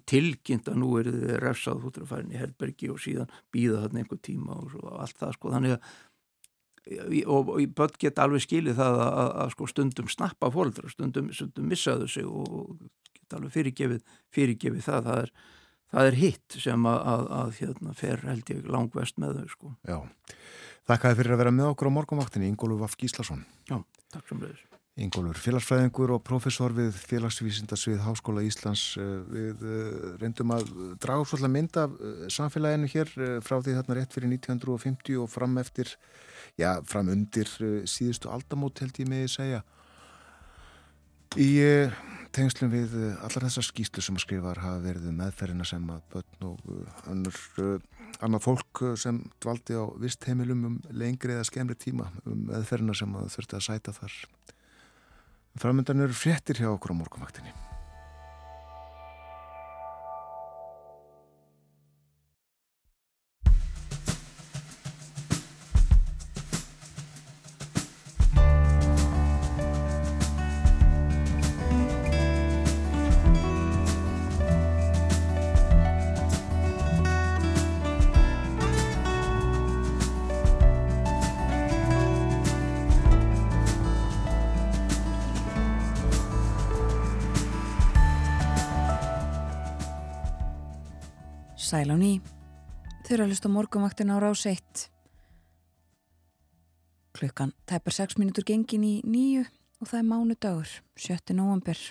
[0.09, 4.03] Tilkynnt að nú er þið refsað að fara inn í herbergi og síðan býða þarna
[4.03, 5.53] einhver tíma og, og allt það sko.
[5.55, 5.93] Þannig að
[7.25, 11.29] og, og börn geta alveg skilið það að, að, að sko, stundum snappa fólkdra stundum,
[11.35, 12.73] stundum missaðu sig og
[13.15, 14.01] geta alveg fyrirgefið,
[14.35, 15.07] fyrirgefið það.
[15.07, 15.33] Það er,
[15.93, 19.73] það er hitt sem að, að hérna, fer held ég langvest með þau sko.
[19.87, 19.97] Já,
[20.91, 23.47] þakkaði fyrir að vera með okkur á morgumvaktinni Ingólfur Vaf Gíslason.
[23.69, 23.79] Já,
[24.13, 24.63] takk sem leiðis
[24.93, 30.67] Ingólfur, félagsfræðingur og professor við félagsvísindasvið Háskóla Íslands eh, við eh, reyndum að
[31.01, 35.57] draga svolítið mynd af eh, samfélaginu hér frá því þarna rétt fyrir 1950 og fram
[35.57, 35.89] eftir
[36.61, 37.49] já, fram undir
[37.89, 39.63] síðustu aldamót held ég með að segja
[41.39, 41.49] í
[42.33, 46.47] tengslum við allar þessar skýslu sem að skrifar hafa verið um meðferðina sem að börn
[46.49, 47.41] og annur,
[48.25, 53.19] annað fólk sem dvaldi á vist heimilum um lengri eða skemmri tíma um meðferðina sem
[53.19, 54.17] að þurfti að sæta þar
[55.61, 57.72] Framöndan eru fréttir hjá okkur á morgunvaktinni.
[91.73, 92.21] Sæl á ný.
[93.01, 94.83] Þau eru að hlusta morgumvaktin á rás 1.
[97.17, 99.47] Klukkan tæpar 6 minútur gengin í nýju
[99.81, 101.33] og það er mánudagur, 7.
[101.33, 101.81] november.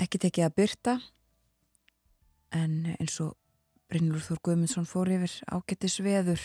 [0.00, 0.96] Ekki tekið að byrta
[2.56, 3.36] en eins og
[3.92, 6.40] Brynlur Þór Guðmundsson fór yfir ágættis veður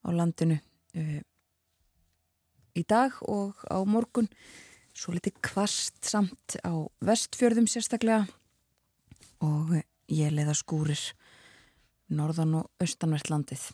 [0.00, 1.20] á landinu uh,
[2.72, 4.32] í dag og á morgun
[4.96, 6.72] svo litið kvast samt á
[7.04, 8.24] vestfjörðum sérstaklega
[9.44, 9.76] og
[10.10, 11.00] ég leiða skúrir
[12.10, 13.70] norðan og austanvert landið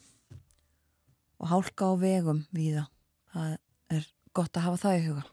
[1.40, 2.86] og hálka á vegum viða.
[3.32, 3.56] Það
[3.96, 4.06] er
[4.36, 5.24] gott að hafa það í huga.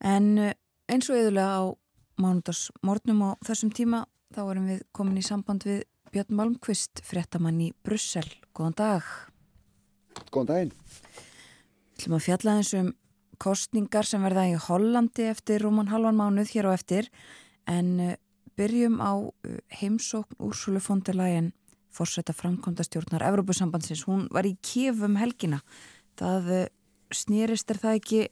[0.00, 0.56] En eh,
[0.88, 1.64] eins og yðurlega á
[2.20, 7.68] mánudagsmórnum á þessum tíma þá erum við komin í samband við Björn Malmqvist, fréttamann í
[7.86, 8.26] Brussel.
[8.56, 9.10] Góðan dag.
[10.32, 10.72] Góðan daginn.
[10.80, 12.88] Við ætlum að fjalla eins um
[13.40, 17.08] kostningar sem verða í Hollandi eftir rúman halvan mánuð hér á eftir
[17.70, 18.14] en uh,
[18.60, 19.32] byrjum á uh,
[19.80, 21.52] heimsókn Úrsulu Fonderlægin
[21.90, 24.04] fórsetta framkvæmdastjórnar Evrópusambandsins.
[24.06, 25.60] Hún var í kefum helgina.
[26.20, 26.66] Það uh,
[27.10, 28.24] snýrist er það ekki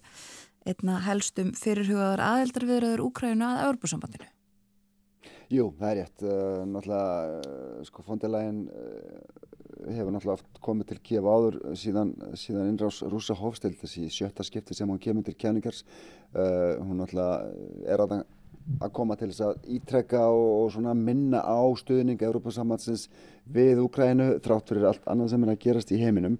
[0.68, 4.28] einna helstum fyrirhugaðar aðeldarviðraður Úkræna að Evrópusambandinu.
[5.48, 6.22] Jú, það er rétt.
[6.24, 8.66] Uh, náttúrulega, uh, sko, Fonderlægin
[9.86, 14.76] hefur náttúrulega oft komið til Kiev áður síðan, síðan innrás rúsa hófstild þessi sjötta skipti
[14.76, 15.84] sem hún kemur til kjæningars
[16.34, 18.14] uh, hún náttúrulega er að,
[18.82, 23.08] að koma til þess að ítrekka og, og minna á stuðning Európa-samhansins
[23.48, 26.38] við Úkrænu þrátt fyrir allt annað sem er að gerast í heiminum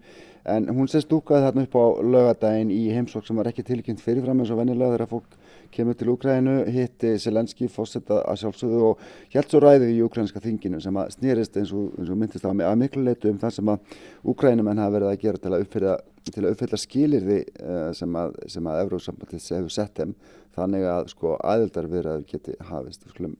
[0.49, 4.43] en hún sést úkaði þarna upp á lögadaginn í heimsók sem var ekki tilkynnt fyrirfram
[4.43, 5.38] eins og vennilega þegar fólk
[5.75, 9.03] kemur til Úkrænu, hitti Selenski fósetta að sjálfsögðu og
[9.33, 12.53] hjælt svo ræðið í Úkrænska þinginu sem að snýrist eins og, eins og myndist á
[12.53, 13.97] mig að miklu leitu um það sem að
[14.33, 15.97] Úkrænumenn hafa verið að gera til að uppfylla,
[16.29, 20.15] til að uppfylla skilirði uh, sem að, sem að Evrósambandis hefur sett þeim
[20.59, 23.07] þannig að sko aðildar viðraður geti hafist.
[23.13, 23.37] Skulum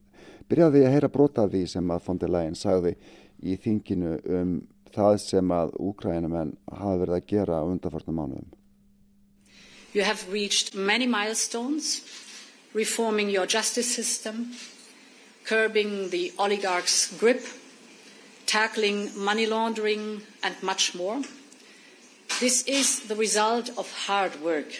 [0.49, 2.95] byrjaði að heyra brota því sem að von der Leyen sagði
[3.39, 4.55] í þinginu um
[4.93, 8.47] það sem að Úkrænumenn hafa verið að gera á undarfartum mánuðum.
[9.93, 12.01] You have reached many milestones,
[12.73, 14.51] reforming your justice system,
[15.45, 17.45] curbing the oligarchs' grip,
[18.45, 21.21] tackling money laundering, and much more.
[22.39, 24.71] This is the result of hard work.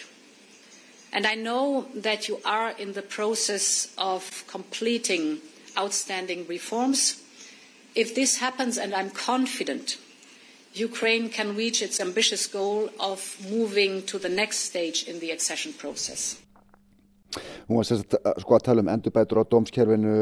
[1.12, 5.38] And I know that you are in the process of completing
[5.76, 7.22] outstanding reforms.
[7.94, 9.98] If this happens, and I'm confident
[10.72, 15.72] Ukraine can reach its ambitious goal of moving to the next stage in the accession
[15.72, 16.40] process.
[17.68, 20.14] Hún var sérstaklega sko að tala um endurbætur á dómskerfinu,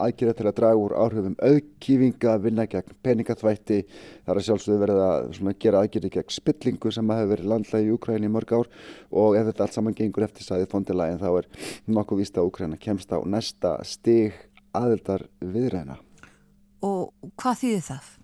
[0.00, 3.78] aðgerða til að draga úr áhrifum auðkýfinga, vinna gegn peningaþvætti,
[4.26, 8.30] það er sjálfsögðu verið að gera aðgerði gegn spillingu sem hafi verið landlægi í Ukræni
[8.30, 8.70] í mörg ár
[9.10, 11.50] og ef þetta allt saman gengur eftir sæðið fondilægin þá er
[11.86, 14.34] nokkuð vísta að Ukræna kemst á næsta stig
[14.74, 16.00] aðildar viðræna.
[16.86, 18.16] Og hvað þýðir það?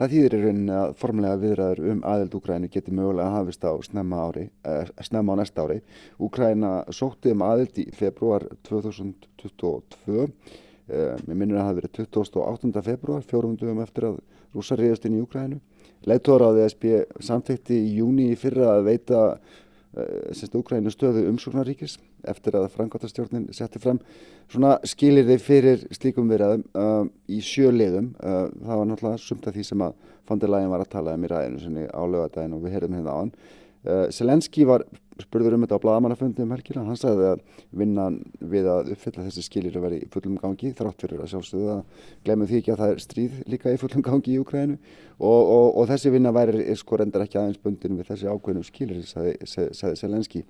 [0.00, 4.22] Það þýðir í rauninni að formlega viðræður um aðeld Úkrænu geti mögulega hafist á snemma,
[4.30, 5.82] ári, eh, snemma á næsta ári.
[6.16, 10.30] Úkræna sótti um aðeld í februar 2022
[10.90, 12.80] Uh, mér minnir að það hafi verið 28.
[12.82, 14.16] februar, fjórum dögum eftir að
[14.56, 15.60] rúsa reyðast inn í Úkrænu.
[16.10, 16.86] Leittóra á ESB
[17.22, 19.20] samþykti í júni í fyrra að veita
[19.96, 24.00] uh, Úkrænu stöðu umsóknaríkis eftir að frangvátastjórnin setti fram
[24.50, 28.12] svona skilir þeir fyrir slíkum verðum uh, í sjöliðum.
[28.20, 29.98] Uh, það var náttúrulega sumt af því sem að
[30.30, 33.20] Fonderlægin var að tala um í ræðinu sinni á lögadaginn og við heyrðum hérna á
[33.20, 33.32] hann.
[33.80, 34.84] Uh, Selenski var
[35.24, 37.44] spurður um þetta á bladamannafundi um helgina, hann sagði að
[37.82, 38.18] vinnan
[38.52, 42.04] við að uppfylla þessi skilir að vera í fullum gangi, þrátt fyrir að sjálfsögðu að
[42.26, 44.78] glemum því ekki að það er stríð líka í fullum gangi í Ukraínu
[45.18, 49.02] og, og, og þessi vinna væri sko reyndar ekki aðeins bundin við þessi ákveðinu skilir,
[49.08, 50.44] sagði, sagði Selenski.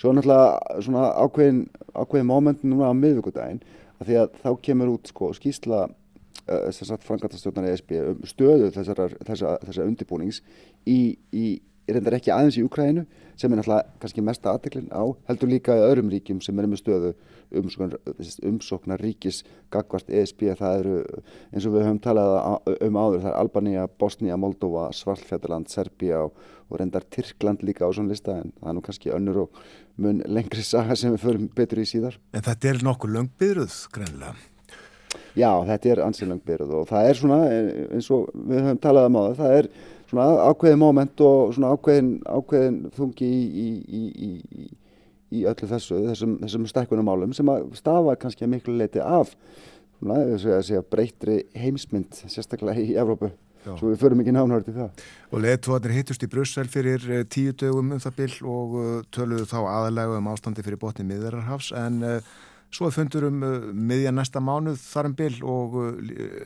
[0.00, 1.62] Svo náttúrulega svona ákveðin,
[1.94, 3.62] ákveðin moment núna á miðvíkudaginn,
[4.00, 8.70] að því að þá kemur út sko skýsla uh, sem sagt frangatastjórnar ESB um stöðu
[8.74, 10.42] þessar, þessar, þessar undirbúnings
[10.84, 11.46] í, í
[11.94, 13.04] reyndar ekki aðeins í Ukrænu
[13.36, 16.80] sem er náttúrulega kannski mesta aðteklinn á heldur líka í öðrum ríkjum sem er með
[16.82, 17.12] stöðu
[17.60, 17.96] umsóknar,
[18.48, 20.96] umsóknar ríkis gagvart ESB það eru
[21.52, 22.32] eins og við höfum talað
[22.88, 26.34] um áður það er Albanía, Bosnia, Moldova, Svarlfjöldaland, Serbia og,
[26.70, 29.62] og reyndar Tyrkland líka á svona lista en það er nú kannski önnur og
[30.02, 32.18] mun lengri saga sem við förum betur í síðar.
[32.34, 34.36] En þetta er nokkuð löngbyruð greinlega?
[35.36, 39.18] Já, þetta er ansið löngbyruð og það er svona eins og við höfum talað um
[39.20, 39.68] áður, það er
[40.10, 44.68] svona ákveðin moment og svona ákveðin, ákveðin þungi í, í, í,
[45.36, 49.34] í öllu þessu, þessum, þessum stækkunum málum sem að stafa kannski að miklu leiti af
[49.98, 53.32] svona, segja, segja, breytri heimsmynd, sérstaklega í Evrópu.
[53.66, 53.72] Já.
[53.74, 55.06] Svo við förum ekki nánar til það.
[55.34, 59.48] Og leðtóðanir hittust í Brussel fyrir eh, tíu dögum um það byll og eh, töluðu
[59.50, 62.36] þá aðalega um ástandi fyrir botni miðararhafs en uh,
[62.76, 65.90] Svo fundur um uh, miðja næsta mánuð þar um byll og uh,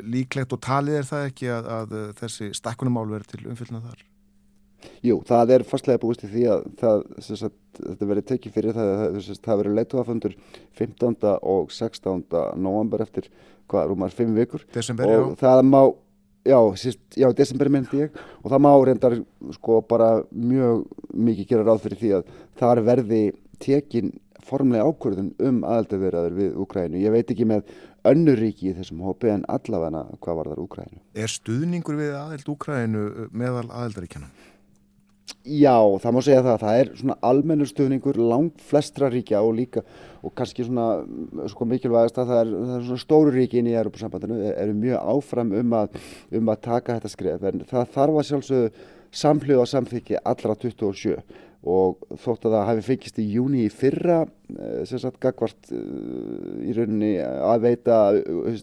[0.06, 4.04] líklegt og talið er það ekki að, að uh, þessi stakkunumál verður til umfyllna þar?
[5.04, 8.92] Jú, það er fastlega búist í því að það, sagt, þetta verður tekið fyrir það
[9.06, 10.36] að það verður leituafundur
[10.78, 11.16] 15.
[11.54, 12.22] og 16.
[12.60, 13.26] november eftir
[13.70, 15.42] hvað, rúmar 5 vikur Desember, og já.
[15.42, 15.82] það má
[16.40, 19.14] Já, síst, já, desember myndi ég og það má reyndar
[19.58, 23.18] sko bara mjög mikið gera ráð fyrir því að þar verði
[23.60, 24.08] tekin
[24.47, 27.01] formlega ákvörðun um aðaldavirðaður við Úkrænu.
[27.03, 27.72] Ég veit ekki með
[28.11, 31.03] önnur ríki í þessum hópi en allavega hvað var þar Úkrænu.
[31.14, 34.30] Er stuðningur við aðald Úkrænu uh, meðal aðaldaríkjana?
[35.47, 36.57] Já, það má segja það.
[36.61, 39.82] Það er svona almennur stuðningur langt flestra ríkja og líka
[40.20, 41.05] og kannski svona
[41.49, 45.12] sko, mikilvægast að það er, það er svona stóru ríki inn í Europasambandinu eru mjög
[45.14, 46.01] áfram um að,
[46.36, 48.72] um að taka þetta skref en það þarf að sjálfsögðu
[49.22, 51.16] samhljóða samþykki allra 27
[51.61, 56.70] og þótt að það hafi fengist í júni í fyrra eh, sem sagt gagvart eh,
[56.70, 58.00] í rauninni að veita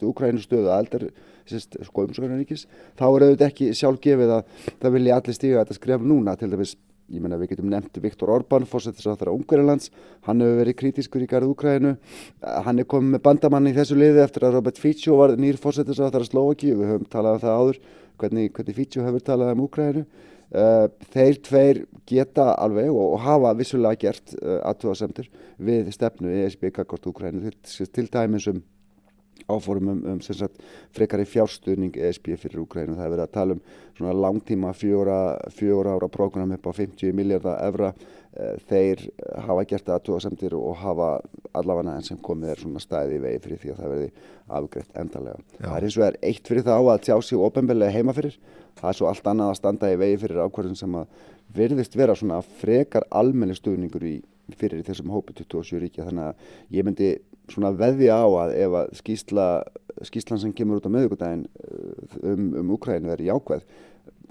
[0.08, 1.08] Ukrænu stöðu að eldar
[1.48, 2.66] sko umsöknaríkis,
[3.00, 6.34] þá er auðvitað ekki sjálf gefið að það vilja allir stíga þetta skref núna.
[6.36, 6.74] Til dæmis,
[7.08, 9.92] ég menna við getum nefnt Viktor Orbán, fórsettis á þaðra Ungarilands
[10.28, 11.94] hann hefur verið kritískur í garð Ukrænu
[12.66, 16.02] hann er komið með bandamann í þessu liði eftir að Robert Fico var nýr fórsettis
[16.04, 17.80] á þaðra Slovaki, við höfum talað um það áður
[18.20, 20.04] hvernig, hvernig Fico hefur talað um Ukrænu
[20.52, 25.28] þeir tveir geta alveg og, hafa vissulega gert uh, aðtúasemtir
[25.60, 28.62] við stefnu ESB kakort Úkrænu til, dæmis um
[29.48, 30.62] áfórum um, um sagt,
[30.96, 32.96] frekari fjárstuðning ESB fyrir Úkrænu.
[32.96, 35.20] Það er verið að tala um langtíma fjóra,
[35.56, 37.94] fjóra ára prógram upp á 50 miljardar evra.
[38.38, 39.02] Uh, þeir
[39.48, 41.10] hafa gert aðtúasemtir og hafa
[41.58, 44.10] allavega enn sem komið er svona stæði í vegi fyrir því að það verði
[44.60, 45.44] afgreitt endalega.
[45.58, 45.64] Já.
[45.66, 48.38] Það er eins og er eitt fyrir þá að tjá sig ofenbellega heima fyrir
[48.78, 51.26] það er svo allt annað að standa í vegi fyrir ákvarðun sem að
[51.58, 54.16] verðist vera svona frekar almenni stuðningur í,
[54.60, 57.12] fyrir þessum hópi 27 ríkja þannig að ég myndi
[57.52, 59.46] svona veði á að ef að skýsla,
[60.08, 63.64] skýslan sem kemur út á meðugudaginn uh, um, um Ukrænu er jákvæð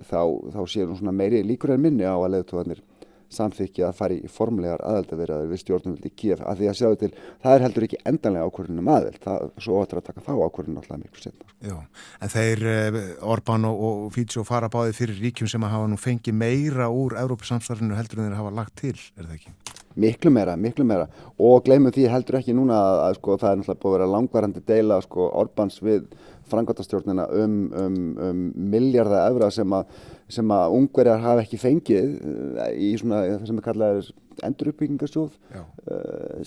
[0.05, 0.21] þá,
[0.53, 2.85] þá séum svona meiri líkur en minni á að leðtóðanir
[3.33, 7.55] samþykja að fara í formlegar aðeldavirðaður við stjórnumvildi Kíf að því að sjáu til það
[7.55, 11.24] er heldur ekki endanlega ákvörðunum aðeld það svo óttur að taka þá ákvörðunum alltaf miklu
[11.24, 11.47] setna.
[11.47, 11.57] Sko.
[11.66, 11.77] Já,
[12.22, 13.01] en þeir eh,
[13.35, 17.16] Orbán og, og Fítsjó fara báði fyrir ríkjum sem að hafa nú fengið meira úr
[17.22, 19.57] Európa-samstarfinu heldur en þeir hafa lagt til, er það ekki?
[19.97, 21.07] Miklu meira, miklu meira
[21.41, 24.09] og gleymum því heldur ekki núna að, að sko, það er náttúrulega búið að vera
[24.12, 26.03] langvarandi deila sko, Orbáns við
[26.51, 27.97] frangotastjórnina um, um,
[28.29, 28.45] um
[28.75, 29.97] miljardar efra sem að,
[30.39, 34.13] sem að ungverjar hafa ekki fengið uh, í svona það sem er kallað
[34.47, 36.43] enduruppbyggingarsjóð uh,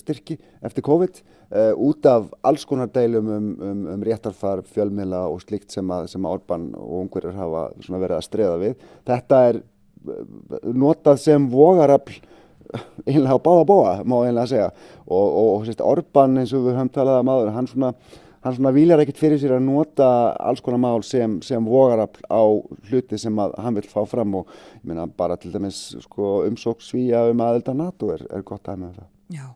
[0.00, 5.42] styrki eftir COVID uh, út af alls konar deilum um, um, um réttarfar, fjölmila og
[5.44, 8.86] slikt sem að, sem að Orbán og ungverjar hafa verið að streða við.
[9.06, 9.62] Þetta er
[10.76, 12.18] notað sem vogarafl
[13.06, 14.68] einlega á báða bóa má einlega segja
[15.06, 17.92] og, og, og Orbán eins og við höfum talað um aður hann svona
[18.46, 22.42] hann svona viljar ekkert fyrir sér að nota alls konar mál sem, sem vogarafl á
[22.90, 27.26] hluti sem að hann vil fá fram og ég meina bara til dæmis sko, umsóksvíja
[27.32, 29.08] um aðelda NATO er, er gott að með það.
[29.34, 29.46] Já,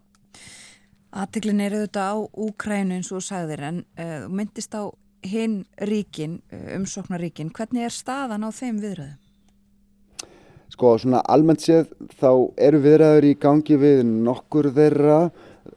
[1.11, 4.91] Aðteglin er auðvitað á Úkrænu eins og sagðir en uh, myndist á
[5.27, 7.51] hinn ríkin, uh, umsóknaríkin.
[7.55, 9.19] Hvernig er staðan á þeim viðröðum?
[10.71, 11.89] Sko svona almennt séð
[12.21, 12.31] þá
[12.63, 15.19] eru viðræður í gangi við nokkur þeirra.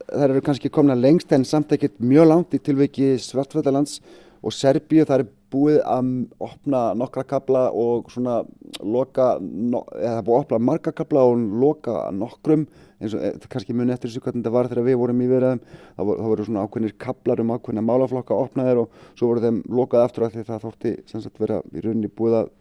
[0.08, 4.00] Það eru kannski komna lengst en samt ekkert mjög langt í tilveiki Svartfættalands
[4.44, 5.04] og Serbíu.
[5.06, 6.08] Það er búið að
[6.42, 8.40] opna nokkra kabla og svona
[8.82, 12.66] loka, no, eða það er búið að opna marga kabla og loka nokkrum
[13.00, 15.62] eins og eh, kannski muni eftir þessu hvernig þetta var þegar við vorum í viðræðum.
[15.94, 20.06] Það voru, það svona ákveðnir kablar um ákveðna málaflokka opnaðir og svo voru þeim lokað
[20.08, 22.52] aftur af því það þótti sem sagt vera í rauninni búið að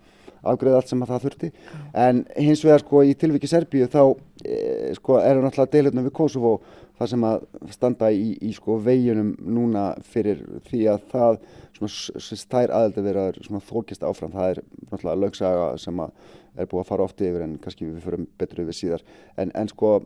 [0.43, 1.49] afgreða allt sem að það þurfti
[2.03, 4.01] en hins vegar sko í tilviki Serbíu þá
[4.43, 4.57] e,
[4.97, 6.53] sko eru náttúrulega deilutna við Kosovo
[7.03, 11.39] það sem að standa í, í sko veginum núna fyrir því að það
[11.83, 14.33] stær aðeldi vera svona þókist áfram.
[14.33, 16.17] Það er náttúrulega lögsaga sem að
[16.53, 19.07] er búið að fara ofti yfir en kannski við förum betur yfir síðar.
[19.41, 19.97] En, en sko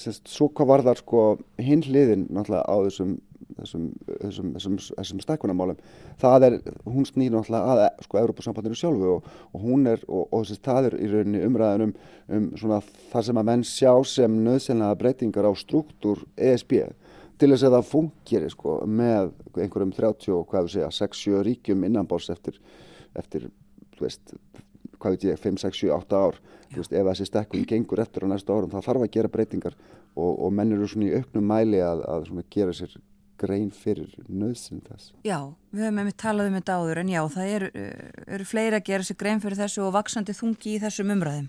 [0.00, 1.22] Sest, svo hvað var þar sko
[1.60, 3.10] hinn hliðin náttúrulega á þessum
[3.58, 5.80] þessum, þessum, þessum, þessum stækkunamálum
[6.20, 6.56] það er,
[6.86, 10.68] hún snýr náttúrulega að sko Európa-sambandinu sjálfu og, og hún er, og, og þess að
[10.68, 12.80] það er í rauninni umræðin um, svona
[13.12, 16.76] það sem að menn sjá sem nöðsynlega breytingar á struktúr ESB
[17.40, 21.86] til þess að það fungir sko með einhverjum 30 og hvað við segja 6-7 ríkjum
[21.88, 22.60] innanbárs eftir,
[23.16, 23.48] eftir,
[23.96, 24.34] þú veist
[25.00, 26.40] hvað veit ég, 5, 6, 7, 8 ár.
[26.70, 29.74] Veist, ef þessi stekkun gengur eftir á næsta árum þá þarf að gera breytingar
[30.14, 32.92] og, og menn eru svona í auknum mæli að, að gera sér
[33.40, 35.14] grein fyrir nöðsinn þess.
[35.26, 35.38] Já,
[35.72, 37.70] við höfum með talað um þetta áður en já, það eru,
[38.26, 41.48] eru fleiri að gera sér grein fyrir þessu og vaksandi þungi í þessum umræðum.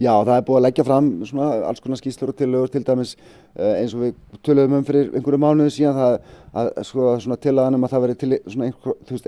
[0.00, 3.12] Já, það er búið að leggja fram svona alls konar skýslur og tillögur til dæmis
[3.58, 6.14] eins og við töluðum um fyrir einhverju mánuðu síðan það
[6.60, 9.26] að sko svona tilaðanum að það veri til svona, einhver, veist,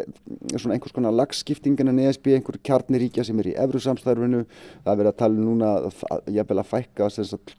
[0.56, 4.44] svona einhvers konar lagskiptingin en ESB, einhver kjarniríkja sem er í efru samstæðurinu,
[4.86, 5.72] það verið að tala núna
[6.34, 7.54] jafnvel að fækka sest,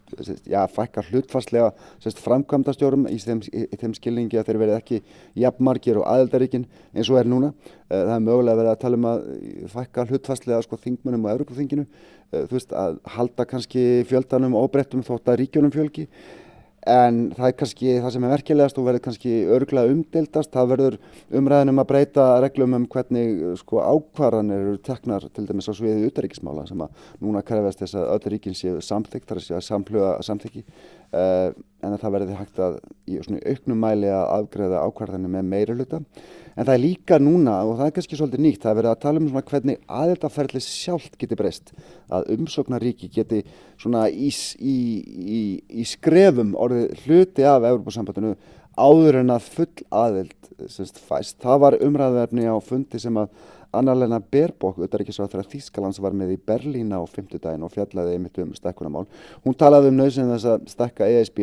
[0.47, 1.69] já, fækka hlutfarslega
[2.03, 5.01] sest, framkvæmdastjórum í í, í þeim skilningi að þeir verið ekki
[5.45, 7.53] jafnmargir og aðeldaríkin eins og er núna.
[7.93, 9.25] Það er mögulega verið að tala um að
[9.69, 11.87] fækka hlutfarslega sko þingmunum og Evropaþinginu
[12.33, 16.07] þú veist að halda kannski fjöldanum og óbrettum þótt að ríkjónum fjölgi
[16.89, 20.97] en það er kannski það sem er verkilegast og verður kannski örgulega umdeildast það verður
[21.39, 26.67] umræðinum að breyta reglum um hvernig sko ákvarðanir eru teknar til dæmis á sviðið utaríkismála
[26.69, 30.65] sem að núna krefast þess að öll ríkin séu samþykkt, þar séu að samfluga samþykki.
[31.13, 31.51] Uh,
[31.83, 35.99] en að það verður hægt að í auknum mæli að afgreða ákvarðanir með meira hluta
[36.53, 39.03] en það er líka núna og það er kannski svolítið nýtt það er verið að
[39.03, 41.73] tala um svona hvernig aðeldaferðli sjálft geti breyst
[42.13, 43.41] að umsóknaríki geti
[43.81, 44.77] svona í, í,
[45.39, 45.41] í,
[45.81, 48.35] í skrefum orðið hluti af Európa-sambandinu
[48.73, 50.37] áður en að full aðeld
[51.07, 51.37] fæst.
[51.43, 53.33] Það var umræðverðni á fundi sem að
[53.73, 59.07] Anna-Lena Berbók, auðvitaðrikiðsráþara Þýskalands var með í Berlín á fymtudaginn og fjallaði einmitt um stekkunamál.
[59.45, 61.41] Hún talaði um nöðsinn þess að stekka ESB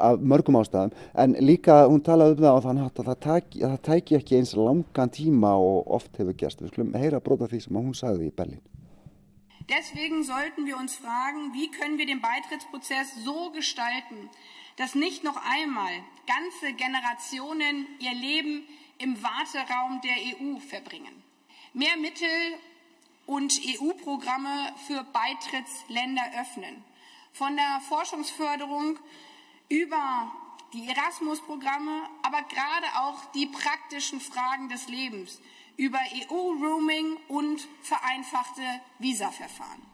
[0.00, 0.94] af mörgum ástæðum
[1.24, 4.56] en líka hún talaði um það og þannig að það tæki, það tæki ekki eins
[4.58, 6.64] langan tíma og oft hefur gerst.
[6.64, 8.64] Við skulum heyra brota því sem hún sagði í Berlín.
[9.68, 14.30] Deswegen sollten wir uns fragen, wie können wir den Beitrittsprozess so gestalten,
[14.78, 15.92] dass nicht noch einmal
[16.26, 18.66] ganze Generationen ihr Leben
[18.98, 21.17] im Warteraum der EU verbringen.
[21.78, 22.58] Mehr Mittel
[23.26, 26.82] und EU-Programme für Beitrittsländer öffnen.
[27.32, 28.98] Von der Forschungsförderung
[29.68, 30.32] über
[30.72, 35.40] die Erasmus-Programme, aber gerade auch die praktischen Fragen des Lebens,
[35.76, 38.62] über EU-Roaming und vereinfachte
[38.98, 39.87] Visaverfahren.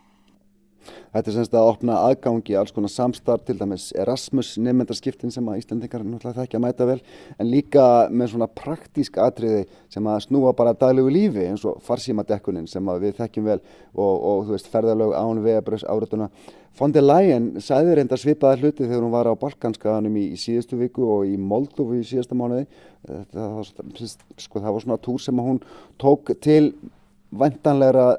[1.14, 5.60] Þetta er semst að opna aðgangi alls konar samstarf, til dæmis Erasmus nefnendarskiptin sem að
[5.62, 6.98] Íslandingar náttúrulega þekkja að mæta vel,
[7.38, 12.68] en líka með svona praktísk atriði sem að snúa bara daglegu lífi eins og farsímadekkunin
[12.70, 16.30] sem við þekkjum vel og, og þú veist ferðalög án vegabröðs áratuna.
[16.74, 20.78] Von der Leyen sæði reynda svipaða hluti þegar hún var á Balkanskaðanum í, í síðustu
[20.80, 22.66] viku og í Moldófu í síðasta mánuði.
[23.30, 23.70] Það var,
[24.42, 25.60] sko, það var svona túr sem hún
[26.02, 26.72] tók til
[27.30, 28.16] vantanlegra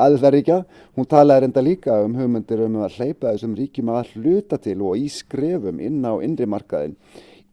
[0.00, 0.58] aðverðíkja.
[0.96, 4.98] Hún talaði reynda líka um hugmyndir um að hleypa þessum ríkjum að hluta til og
[4.98, 6.96] í skrefum inn á innri markaðin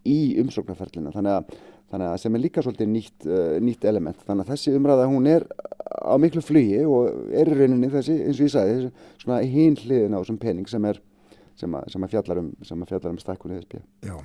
[0.06, 1.14] í umsóknarferlina.
[1.16, 1.56] Þannig
[1.92, 4.22] þannig að sem er líka svolítið nýtt, uh, nýtt element.
[4.26, 5.46] Þannig að þessi umræða hún er
[5.86, 8.90] á miklu flugi og er í rauninni þessi, eins og ég sagði,
[9.22, 11.00] svona hinn hliðin á þessum pening sem er
[11.60, 12.50] sem að, sem að fjallar um,
[13.12, 13.86] um stækkunni þess bíða.
[14.06, 14.16] Já,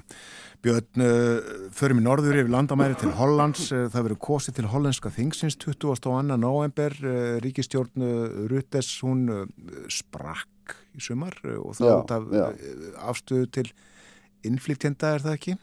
[0.64, 5.12] Björn, uh, förum í norður yfir landamæri til Hollands, uh, það verður kosið til hollandska
[5.14, 6.36] þingsins 22.
[6.36, 8.06] november, uh, ríkistjórn
[8.50, 9.26] Rutes, hún
[9.92, 12.30] sprakk í sumar og það út af
[13.10, 13.66] afstöðu til
[14.46, 15.58] innflytjenda, er það ekki?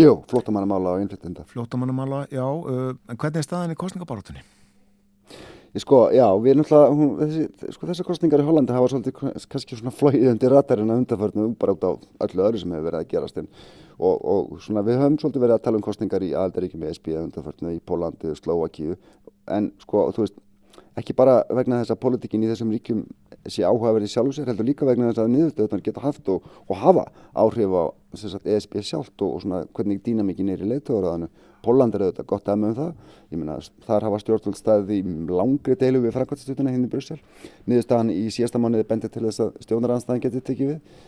[0.00, 1.44] Jú, flótamannamála og innflytjenda.
[1.50, 4.44] Flótamannamála, já, en hvernig er staðan í kostningabarátunni?
[5.72, 9.92] Sko, já, við náttúrulega, hún, þessi, sko, þessar kostningar í Hollandi hafa svolítið kannski svona
[9.96, 11.90] flóið undir ratarinn að undarförnum bara út á
[12.26, 13.48] öllu öðru sem hefur verið að gerast en,
[13.96, 17.16] og, og svona við höfum svolítið verið að tala um kostningar í aðaldaríkjum í SB
[17.22, 18.98] undarförnum í Pólandi, Slóakíu
[19.56, 20.36] en sko, þú veist,
[21.00, 23.02] ekki bara vegna þess að politíkin í þessum ríkjum
[23.48, 27.08] sé áhugaverði sjálfur sér, heldur líka vegna þess að niðurstöðunar geta haft og, og hafa
[27.32, 27.84] áhrif á
[28.20, 31.28] sagt, ESB sjálft og, og svona hvernig dýnamíkin er í leitóraðanu.
[31.62, 32.92] Póland er auðvitað gott dæmi um það.
[33.32, 33.56] Ég meina,
[33.86, 37.18] þar hafa stjórnvöld staðið í langri deilu við framkvæmstastutuna hinn í Brussel.
[37.70, 41.00] Niðurstaðan í síðasta mánuði bendið til þess að stjórnaranstæðin getið tekið við.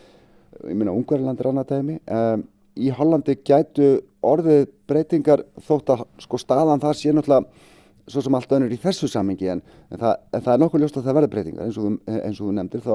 [0.71, 1.97] Ég meina, Ungverðarland er annað dæmi.
[2.07, 2.45] Um,
[2.75, 3.89] í Hollandi gætu
[4.25, 7.71] orðið breytingar þótt að sko staðan þar sé náttúrulega
[8.05, 10.97] svo sem allt önnur í þessu samengi en, en, það, en það er nokkuð ljóst
[10.99, 12.93] að það verður breytingar eins og, þú- eins og þú nefndir þá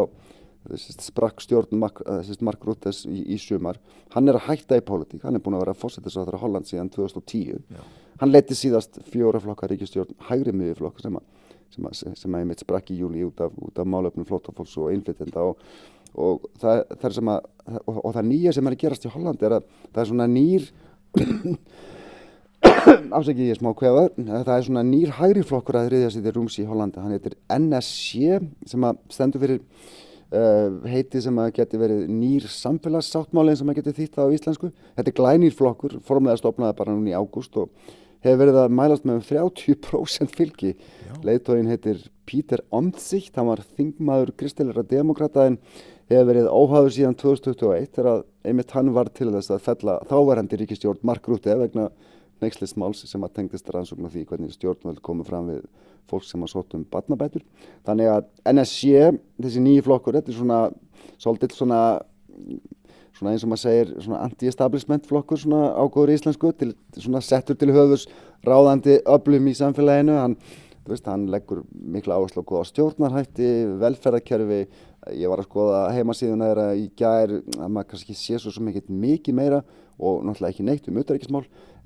[0.77, 3.81] sprakk stjórn Mark, eh, Mark Ruttes í, í sumar.
[4.15, 6.93] Hann er að hætta í pólitík, hann er búin að vera fósettisáður á Holland síðan
[6.93, 7.65] 2010
[8.21, 11.29] hann leiti síðast fjóra flokka ríkistjórn hægri miðjuflokk sem að
[11.71, 14.91] sem að, sem að einmitt sprakk í júli út af, út af málöfnum flótafólks og
[14.91, 15.61] innflytjenda og,
[16.19, 17.47] og það, það sem að
[17.85, 20.27] og, og það nýja sem er að gerast í Holland er að það er svona
[20.33, 20.67] nýr
[23.21, 26.59] afsækið ég smá kvefa það er svona nýr hægri flokkur að þriðja sér til rúms
[26.59, 28.43] í Hollandi, hann heitir NSC
[28.73, 29.63] sem að stendur fyrir
[30.35, 34.71] uh, heiti sem að geti verið nýr samfélagssáttmáli sem að geti þýtt það á íslensku.
[34.99, 37.71] Þetta er glænýr flokkur, formlega stopnaði bara núna í ágúst og
[38.25, 40.75] hefur verið að mælast með um 30% fylgi.
[41.25, 45.59] Leiðtógin heitir Pítur Omtzigt hann var þingmaður kristilera demokrata en
[46.11, 50.61] hefur verið óhafður síðan 2021 þegar að einmitt hann var til þess að fella þáverandi
[50.61, 51.89] ríkistjórn Mark Rutte vegna
[52.45, 55.65] neykslismáls sem að tengdist rannsókn á því hvernig stjórnvöld komu fram við
[56.11, 57.45] fólk sem að sótt um barnabætur.
[57.87, 59.11] Þannig að NSC,
[59.41, 60.61] þessi nýji flokkur, þetta er svona
[61.21, 61.83] svolítið svona,
[63.17, 68.09] svona eins og maður segir anti-establishment flokkur svona ágóður íslensku, til, svona settur til höfus
[68.47, 70.39] ráðandi öflum í samfélaginu, hann,
[70.89, 73.51] veist, hann leggur mikla áherslu á stjórnarhætti,
[73.83, 74.63] velferðarkerfi,
[75.17, 79.63] ég var að skoða heimasíðuna þeirra í gær, að maður kannski sé svo mikið meira
[80.01, 81.45] og náttúrulega ekki neitt um auðvitaðrikismál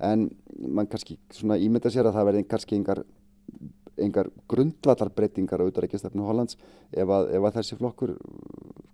[0.09, 0.29] en
[0.71, 3.03] mann kannski svona ímynda sér að það verði kannski engar,
[4.01, 6.57] engar grundvallarbreytingar á auðvitaðrikistefnu Hollands
[6.91, 8.15] ef að, ef að þessi flokkur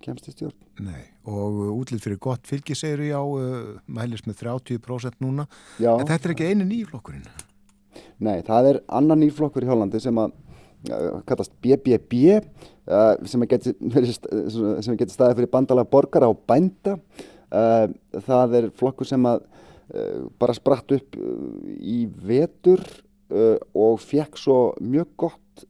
[0.01, 0.57] kemst í stjórn.
[0.81, 5.45] Nei, og útlýtt fyrir gott fylgi segir já, uh, mælist með 30% núna,
[5.77, 5.93] Já.
[5.93, 7.29] en þetta er ekki einu nýjflokkurinn.
[8.21, 10.33] Nei, það er annar nýrflokkur í Hollandi sem að
[10.93, 13.73] uh, kallast BBB uh, sem geti,
[14.05, 16.97] sem geti staðið fyrir bandala borgara og bænda.
[17.51, 17.91] Uh,
[18.23, 21.47] það er flokkur sem að uh, bara spratt upp uh,
[21.83, 22.83] í vetur
[23.31, 25.61] og fekk svo mjög gott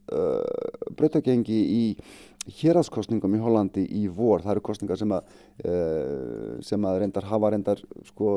[0.97, 1.81] brautagengi í
[2.57, 4.41] héraðskostningum í Hollandi í vor.
[4.41, 5.27] Það eru kostningar sem að,
[6.65, 8.31] sem að reyndar hafa reyndar sko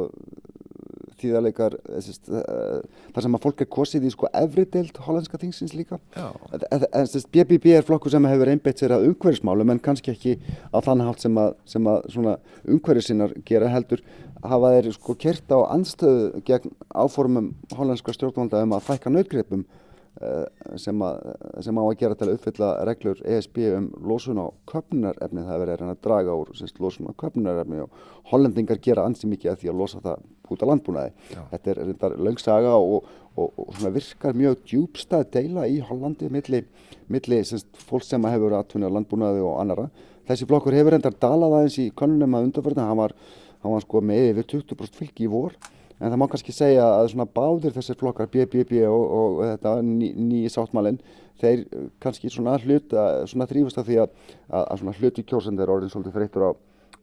[1.20, 2.80] þýðarleikar eh, uh,
[3.14, 6.00] þar sem að fólk er kosið í sko efri deild hollandska þingsins líka.
[6.16, 6.28] Já.
[6.70, 10.36] En- BBB er flokkur sem hefur einbeitt sér að umhverfismálum en kannski ekki
[10.70, 14.02] á þannig hátt sem að, sem að svona umhverfisinnar gera heldur.
[14.44, 19.64] Hafa þeir sko kert á anstöðu gegn áformum hollandska stjórnvalda um að fækka nautgripum?
[19.64, 19.83] uh,
[20.78, 21.16] sem, að,
[21.66, 25.62] sem á að gera til að uppfylla reglur ESB um losun á köpnunarefni það er
[25.64, 27.98] verið að að draga úr semst, losun á köpnunarefni og
[28.30, 30.22] hollendingar gera ansi mikið að því að losa það
[30.54, 31.12] út á landbúnaði.
[31.50, 36.62] Þetta er reyndar löngsaga og, og, og virkar mjög djúbstað deila í Hollandi milli,
[37.10, 39.88] milli semst, fólk sem hefur atvinni á landbúnaði og annara.
[40.28, 43.16] Þessi flokkur hefur reyndar dalað aðeins í konunum að undarförna, hann var,
[43.64, 45.58] hann var sko með yfir 20% fylgi í vor
[46.00, 50.10] en það má kannski segja að svona báðir þessir flokkar BBB og, og þetta ný,
[50.18, 51.00] nýji sáttmálinn
[51.42, 51.64] þeir
[52.02, 54.14] kannski svona hluta, svona þrýfust af því að,
[54.50, 56.50] að, að svona hluti kjósendur er orðin svolítið þreyttur á,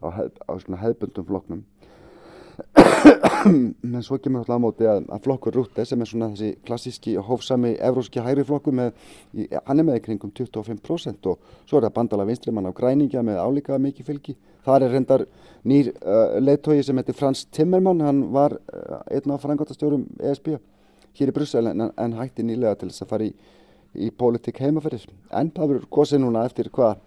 [0.03, 1.65] á, hef, á svona hefbundum flokknum
[3.83, 7.13] en svo kemur alltaf á móti að, að flokkur Rútte sem er svona þessi klassíski
[7.17, 8.91] hófsami evróski hægri flokkur með,
[9.65, 13.41] hann er með í kringum 25% og svo er það bandala vinstrimann á græningja með
[13.41, 14.35] álíka mikið fylgi.
[14.65, 15.25] Það er reyndar
[15.65, 20.53] nýr uh, leittói sem heitir Frans Timmermann, hann var uh, einn af frangotastjórum ESB
[21.17, 23.31] hér í Brussel en, en hætti nýlega til þess að fara í,
[23.97, 25.07] í pólitík heimaferðir.
[25.33, 27.01] En það verður kosið núna eftir hvað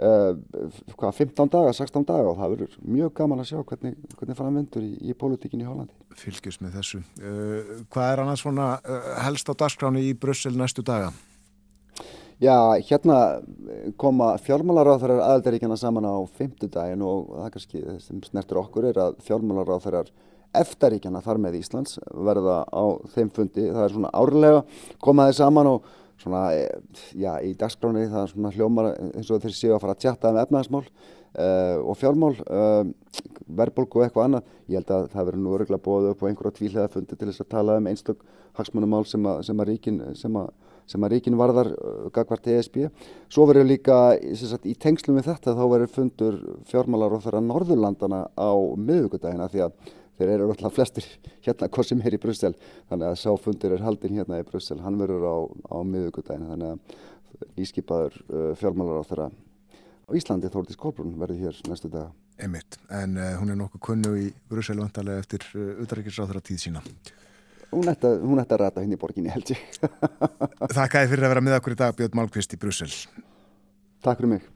[0.00, 4.84] hvað, 15 daga, 16 daga og það verður mjög gaman að sjá hvernig, hvernig framvendur
[4.86, 5.96] í, í pólitíkinni í Hollandi.
[6.16, 7.02] Fylgjus með þessu.
[7.20, 11.12] Uh, hvað er annars svona uh, helst á dagskráni í Brussel næstu daga?
[12.40, 12.56] Já,
[12.88, 13.42] hérna
[14.00, 20.08] koma fjármálaráþarar aðaldaríkjana saman á fimmtudaginn og það kannski sem snertur okkur er að fjármálaráþarar
[20.56, 23.66] eftaríkjana þar með Íslands verða á þeim fundi.
[23.68, 24.62] Það er svona árlega
[25.04, 25.90] komaði saman og
[26.20, 26.68] svona, eh,
[27.16, 30.32] já, í dagskráni það er svona hljómar eins og þeir séu að fara að tjatta
[30.32, 30.84] um efnaðasmál
[31.38, 32.82] uh, og fjármál, uh,
[33.46, 34.50] verðbólgu og eitthvað annað.
[34.70, 37.44] Ég held að það verður nú öruglega bóðið upp á einhverja tvíhlega fundi til þess
[37.44, 38.26] að tala um einstök
[38.58, 40.50] hagsmunumál sem að, sem að ríkin, sem að,
[40.90, 42.82] sem að ríkin varðar uh, gagvart ESB.
[43.30, 44.00] Svo verður líka
[44.40, 49.66] sagt, í tengslum við þetta þá verður fundur fjármálar og þeirra Norðurlandana á miðugudagina því
[49.68, 49.96] að
[50.28, 51.06] þeir eru alltaf flestir
[51.46, 52.54] hérna hvað sem er í Brussel.
[52.90, 54.80] Þannig að sáfundur er haldinn hérna í Brussel.
[54.84, 55.36] Hann verður á,
[55.72, 61.62] á miðugudagina þannig að nýskipaður uh, fjármálar á þeirra á Íslandi Þórdís Kolbrún verður hér
[61.70, 62.10] næstu dag
[62.40, 66.82] Einmitt, en uh, hún er nokkuð kunnu í Brussel vantarlega eftir uh, utarrikiðsráþara tíð sína.
[67.70, 69.60] Hún ætti að, rata hinn í borginni held ég.
[70.76, 72.88] Þakka þið fyrir að vera með okkur í dag Björn Málkvist í Brussel.
[74.00, 74.48] Takk fyrir mig.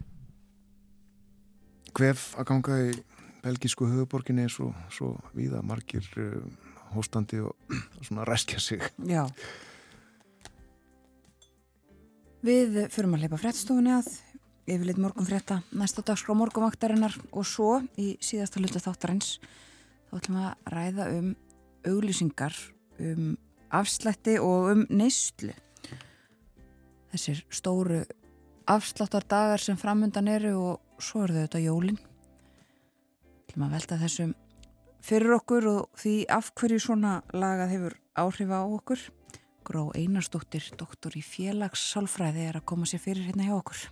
[1.95, 2.95] Hvef að ganga í
[3.45, 6.41] belgísku höfuborginni er svo, svo víða margir uh,
[6.95, 7.55] hóstandi og
[8.07, 8.85] svona ræskja sig.
[9.09, 9.27] Já.
[12.45, 14.11] Við förum að leipa fréttstofunni að
[14.69, 19.39] yfirleitt morgun frétta næsta dagskrá morgunvaktarinnar og svo í síðasta hlutu þáttarins
[20.09, 21.31] þá ætlum við að ræða um
[21.85, 22.57] auglýsingar,
[23.01, 23.35] um
[23.75, 25.53] afslætti og um neyslu.
[27.12, 28.03] Þessir stóru
[28.71, 32.01] afsláttardagar sem framundan eru og svo eru þau þetta jólinn.
[33.55, 34.31] Ætlum að velta þessum
[35.05, 39.05] fyrir okkur og því af hverju svona lagað hefur áhrif á okkur.
[39.64, 43.85] Gró Einarsdóttir, doktor í félagssálfræði er að koma sér fyrir hérna hjá okkur.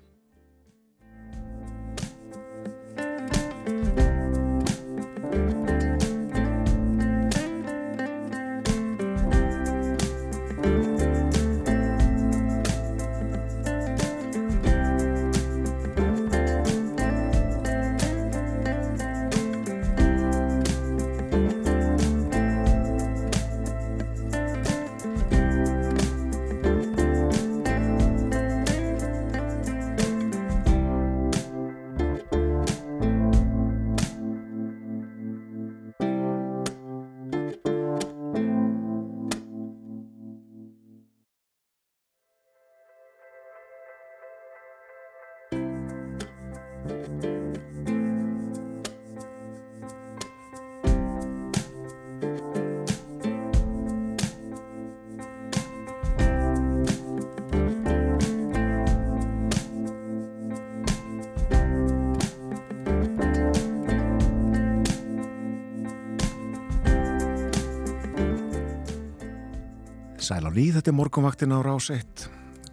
[70.23, 72.29] Sæl á líð, þetta er morgunvaktin á rás 1.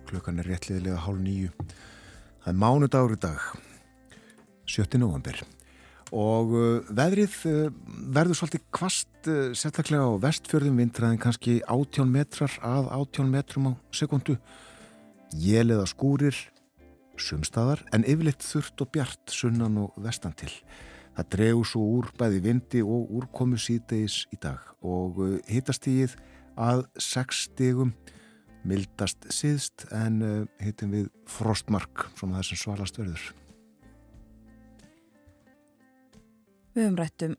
[0.05, 1.49] Klukkan er réttliðilega hálf nýju.
[2.45, 3.47] Það er mánudagur í dag,
[4.69, 4.99] 7.
[5.01, 5.41] november.
[6.15, 7.57] Og uh, veðrið uh,
[8.15, 13.73] verður svolítið kvast uh, sérstaklega á vestfjörðum vintraðin kannski 18 metrar að 18 metrum á
[13.93, 14.39] sekundu.
[15.37, 16.37] Jéliða skúrir,
[17.19, 20.51] sumstaðar, en yfirleitt þurft og bjart sunnan og vestan til.
[21.17, 25.19] Það dregur svo úr bæði vindi og úrkomu síðdeis í dag og
[25.51, 26.15] hitastígið
[26.57, 27.91] að 6 stigum
[28.65, 33.29] mildast síðst en hittum við frostmark svona þessum svalast verður.
[36.79, 37.31] Við höfum rætt um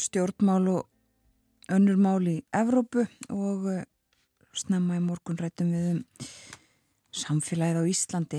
[0.00, 3.82] stjórnmál og önnur mál í Evrópu og uh,
[4.56, 5.98] snemma í morgun rættum við um
[7.12, 8.38] samfélagið á Íslandi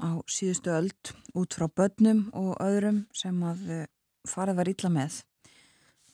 [0.00, 3.82] á síðustu öld út frá börnum og öðrum sem að uh,
[4.24, 5.18] farið var illa með.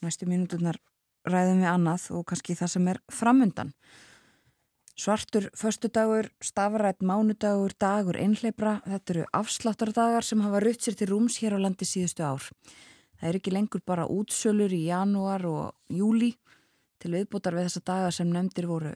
[0.02, 0.81] Næstu mínúturnar
[1.22, 3.70] ræðum við annað og kannski það sem er framundan.
[4.98, 11.39] Svartur föstudagur, stafrætt mánudagur, dagur einhleipra, þetta eru afsláttardagar sem hafa rutt sér til rúms
[11.39, 12.51] hér á landi síðustu ár.
[13.24, 16.34] Það er ekki lengur bara útsölur í janúar og júli
[17.01, 18.92] til viðbútar við þessa dagar sem nefndir voru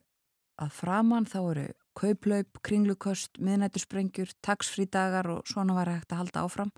[0.61, 1.65] að framann þá eru
[1.97, 6.75] kauplaup, kringluköst, miðnættursprengjur, taksfrídagar og svona var hægt að halda áfram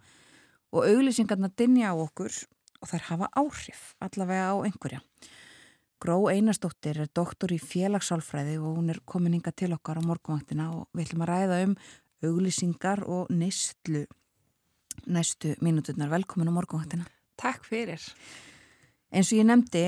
[0.70, 5.02] og auglýsingarna dinja á okkur og þær hafa áhrif allavega á einhverja.
[5.98, 10.70] Gró Einarsdóttir er doktor í félagssálfræði og hún er komin hinga til okkar á morgunvaktina
[10.70, 11.78] og við ætlum að ræða um
[12.30, 14.06] auglýsingar og neistlu
[15.10, 16.14] næstu mínúturnar.
[16.14, 17.10] Velkomin á morgunvaktina.
[17.40, 18.04] Takk fyrir.
[19.10, 19.84] Eins og ég nefndi,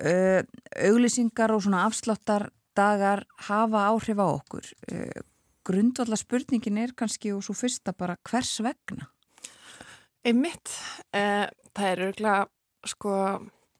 [0.00, 0.40] uh,
[0.88, 4.70] auglýsingar og svona afsláttar dagar hafa áhrif á okkur.
[4.90, 5.24] Uh,
[5.64, 9.08] grundvalla spurningin er kannski og svo fyrsta bara hvers vegna?
[10.24, 10.72] Einmitt,
[11.12, 11.46] eh,
[11.76, 12.46] það er örgulega
[12.88, 13.14] sko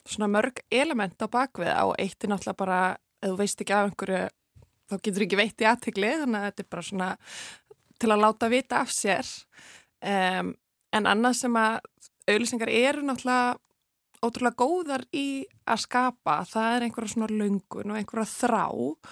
[0.04, 2.80] svona mörg element á bakvið á eitt er náttúrulega bara,
[3.22, 4.28] ef þú veist ekki af einhverju,
[4.90, 7.08] þá getur ekki veitt í aðtegli þannig að þetta er bara svona
[7.98, 9.30] til að láta vita af sér
[10.04, 10.52] um,
[10.92, 11.78] en annað sem að
[12.30, 13.56] auðlýsingar eru náttúrulega
[14.24, 19.08] ótrúlega góðar í að skapa það er einhverja svona löngun og einhverja þrá og,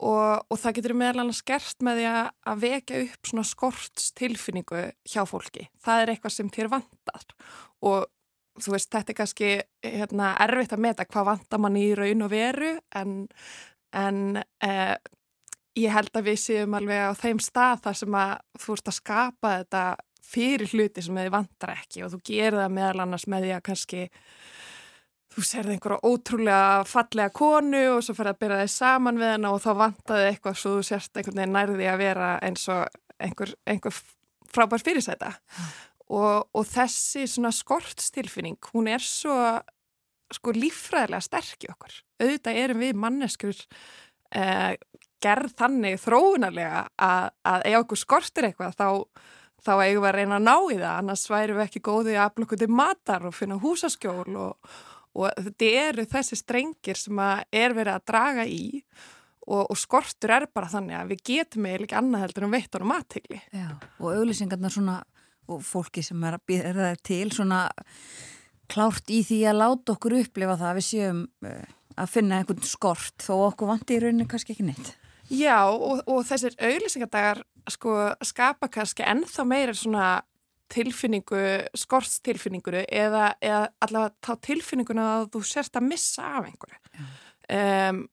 [0.00, 2.08] og það getur meðal annars gert með því
[2.52, 5.68] að vekja upp svona skortstilfinningu hjá fólki.
[5.84, 7.28] Það er eitthvað sem þér vantar
[7.86, 8.08] og
[8.60, 9.52] þú veist, þetta er kannski
[9.86, 13.16] hérna, erfitt að meta hvað vantar mann í raun og veru en,
[13.96, 14.96] en eh,
[15.78, 18.98] ég held að við séum alveg á þeim stað þar sem að þú ert að
[18.98, 19.84] skapa þetta
[20.30, 23.64] fyrir hluti sem þið vantar ekki og þú gerir það meðal annars með því að
[23.68, 24.02] kannski
[25.30, 29.50] þú serði einhverja ótrúlega fallega konu og svo fyrir að byrja þig saman við henn
[29.50, 32.82] og þá vantaði eitthvað svo þú sérst einhvern veginn nærði að vera eins og
[33.20, 34.00] einhver, einhver
[34.50, 35.32] frábær fyrirsæta.
[36.10, 39.36] Og, og þessi svona skortstilfinning hún er svo
[40.34, 41.94] sko líffræðilega sterk í okkur.
[42.22, 43.60] Auðvitað erum við manneskur
[44.34, 44.74] eh,
[45.22, 48.88] gerð þannig þróunarlega að, að ef okkur skortir eitthvað þá
[49.64, 52.34] þá eigum við að reyna að ná í það, annars væri við ekki góðið að
[52.38, 54.74] blokka til matar og finna húsaskjól og,
[55.16, 58.64] og þetta eru þessi strengir sem er verið að draga í
[59.50, 62.76] og, og skortur er bara þannig að við getum eiginlega ekki annað heldur en veitt
[62.76, 63.40] ánum aðtegli.
[63.98, 64.96] Og auðlýsingarna svona,
[65.50, 67.64] og fólki sem er að býða það til svona
[68.70, 72.66] klárt í því að láta okkur upplifa það að við séum uh, að finna einhvern
[72.66, 74.92] skort þó okkur vandi í rauninni kannski ekki neitt.
[75.30, 77.94] Já og, og þessir auðlýsingardagar sko
[78.26, 80.08] skapa kannski ennþá meira svona
[80.70, 81.42] tilfinningu,
[81.78, 87.06] skortstilfinninguru eða, eða allavega þá tilfinninguna að þú sérst að missa af einhverju.
[87.50, 88.04] Um,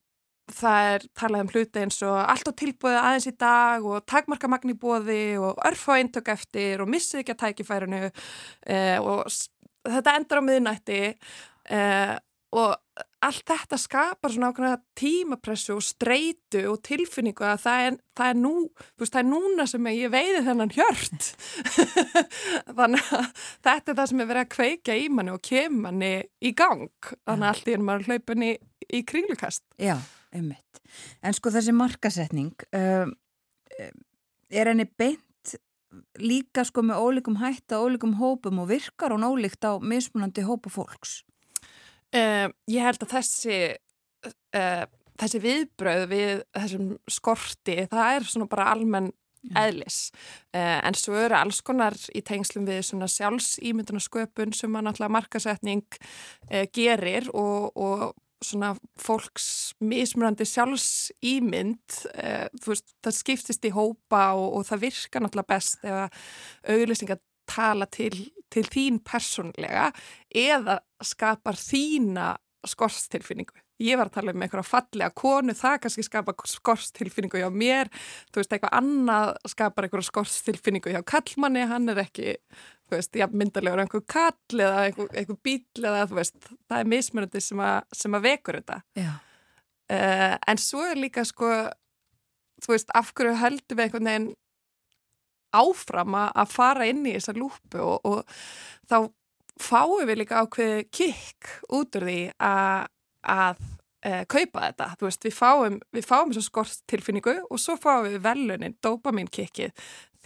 [0.57, 4.73] það er talað um hluti eins og allt á tilbúið aðeins í dag og takmarkamagn
[4.73, 9.27] í bóði og örfa eintök eftir og missið ekki að tækifærinu uh, og
[9.87, 12.15] þetta endar á miðnætti uh,
[12.57, 12.77] og
[13.27, 18.39] allt þetta skapar svona ákveðna tímapressu og streitu og tilfinningu að það er, það er
[18.39, 21.29] nú, þú veist, það er núna sem ég veiði þennan hjört.
[22.79, 23.29] Þannig að
[23.67, 26.89] þetta er það sem er verið að kveika í manni og kemur manni í gang.
[27.27, 28.57] Þannig að allt í ennum maður hlaupinni í,
[28.99, 29.65] í kringlukast.
[29.81, 29.95] Já,
[30.35, 30.83] einmitt.
[31.25, 33.09] En sko þessi markasetning, uh,
[34.47, 35.23] er henni beint
[36.21, 41.21] líka sko með ólíkum hætta, ólíkum hópum og virkar hún ólíkt á mismunandi hópu fólks?
[42.17, 43.57] Um, ég held að þessi,
[44.55, 44.83] uh,
[45.19, 49.09] þessi viðbröð við þessum skorti, það er svona bara almenn
[49.57, 49.99] eðlis.
[50.55, 55.85] Uh, en svo eru alls konar í tengslum við svona sjálfsýmyndunasköpun sem að náttúrulega markasetning
[55.99, 58.07] uh, gerir og, og
[58.43, 61.95] svona fólks mismunandi sjálfsýmynd,
[62.61, 67.17] þú veist, það skiptist í hópa og, og það virkar náttúrulega best ef að auglýsingar
[67.49, 68.13] tala til,
[68.53, 69.89] til þín personlega
[70.35, 72.35] eða skapar þína
[72.67, 73.55] skortstilfinningu.
[73.83, 77.91] Ég var að tala um einhverja fallega konu, það kannski skapar skortstilfinningu hjá mér,
[78.31, 82.33] þú veist, eitthvað annað skapar einhverja skortstilfinningu hjá kallmanni, hann er ekki,
[82.87, 86.91] þú veist, já, myndarlegur einhver kall eða einhver, einhver bíl eða, þú veist, það er
[86.95, 88.79] mismunandi sem, a, sem að vekur þetta.
[88.97, 89.11] Já.
[89.87, 91.53] Uh, en svo er líka, sko,
[92.65, 94.29] þú veist, af hverju höldum við einhvern veginn
[95.59, 98.37] áfram að fara inn í þessa lúpu og, og
[98.89, 98.97] þá
[99.57, 102.89] fáum við líka ákveði kikk út úr því að,
[103.33, 103.63] að
[104.05, 104.89] e, kaupa þetta.
[104.99, 109.73] Þú veist, við fáum, við fáum þessu skortstilfinningu og svo fáum við velunin, dopamin kikkið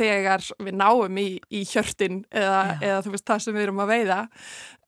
[0.01, 3.91] þegar við náum í, í hjörtin eða, eða þú veist það sem við erum að
[3.91, 4.19] veiða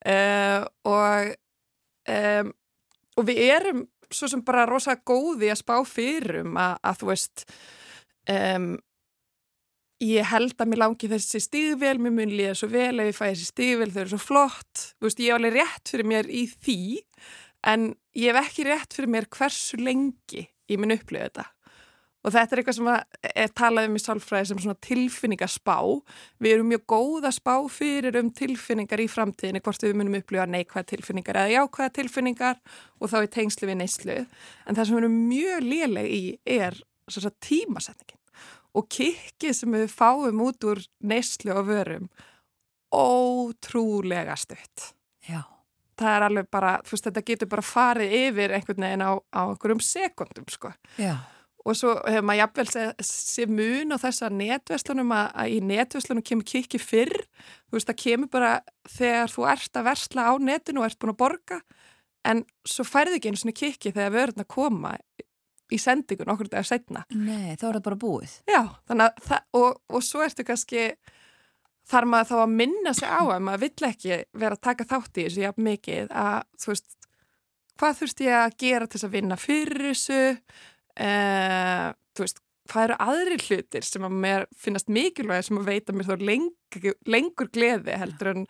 [0.08, 0.18] e,
[0.90, 1.34] og,
[2.10, 2.22] e,
[3.20, 3.84] og við erum
[4.14, 7.46] svo sem bara rosa góði að spá fyrir um að, að þú veist
[8.30, 8.74] um,
[10.04, 13.26] ég held að mér langi þessi stíðvel, mér mun líða svo vel ef ég fæ
[13.30, 14.86] þessi stíðvel, þau eru svo flott.
[15.04, 16.80] Veist, ég hef alveg rétt fyrir mér í því
[17.72, 17.90] en
[18.20, 21.50] ég hef ekki rétt fyrir mér hversu lengi ég mun upplifa þetta.
[22.24, 22.90] Og þetta er eitthvað sem
[23.44, 25.76] er talað um í sálfræði sem svona tilfinningaspá.
[26.40, 30.48] Við erum mjög góð að spá fyrir um tilfinningar í framtíðinni hvort við munum upplifa
[30.48, 32.64] neikvæða tilfinningar eða jákvæða tilfinningar
[33.02, 34.18] og þá er tengslu við neyslu.
[34.64, 36.24] En það sem við erum mjög léleg í
[36.62, 36.80] er
[37.44, 38.23] tímasetningin
[38.74, 42.08] og kikkið sem við fáum út úr neyslu og vörum
[42.94, 44.94] ótrúlega stutt.
[45.26, 45.42] Já.
[45.98, 49.42] Það er alveg bara, þú veist, þetta getur bara farið yfir einhvern veginn á, á
[49.46, 50.74] einhverjum sekundum, sko.
[51.02, 51.16] Já.
[51.64, 56.50] Og svo hefur maður jafnvel sé mun á þessa netverslunum að, að í netverslunum kemur
[56.50, 57.14] kikki fyrr.
[57.70, 58.52] Þú veist, það kemur bara
[58.98, 61.62] þegar þú ert að versla á netinu og ert búin að borga
[62.28, 64.94] en svo færði ekki einu svona kikki þegar vörðin að koma
[65.72, 67.04] í sendingun okkur dagar setna.
[67.16, 68.36] Nei, þá er það bara búið.
[68.50, 70.90] Já, þannig að og, og svo ertu kannski,
[71.90, 75.20] þar maður þá að minna sig á að maður vill ekki vera að taka þátt
[75.20, 76.96] í þessu jafn mikið að, þú veist,
[77.80, 80.22] hvað þurft ég að gera til þess að vinna fyrir þessu,
[81.08, 85.96] uh, þú veist, hvað eru aðri hlutir sem að mér finnast mikilvæg sem að veita
[85.96, 88.46] mér þá lengur, lengur gleði heldur en,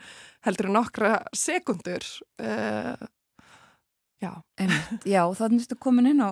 [0.45, 2.05] heldur en nokkra sekundur.
[2.37, 3.07] Uh,
[4.21, 4.31] já.
[4.61, 6.31] Einmitt, já, þannig að þú komin inn á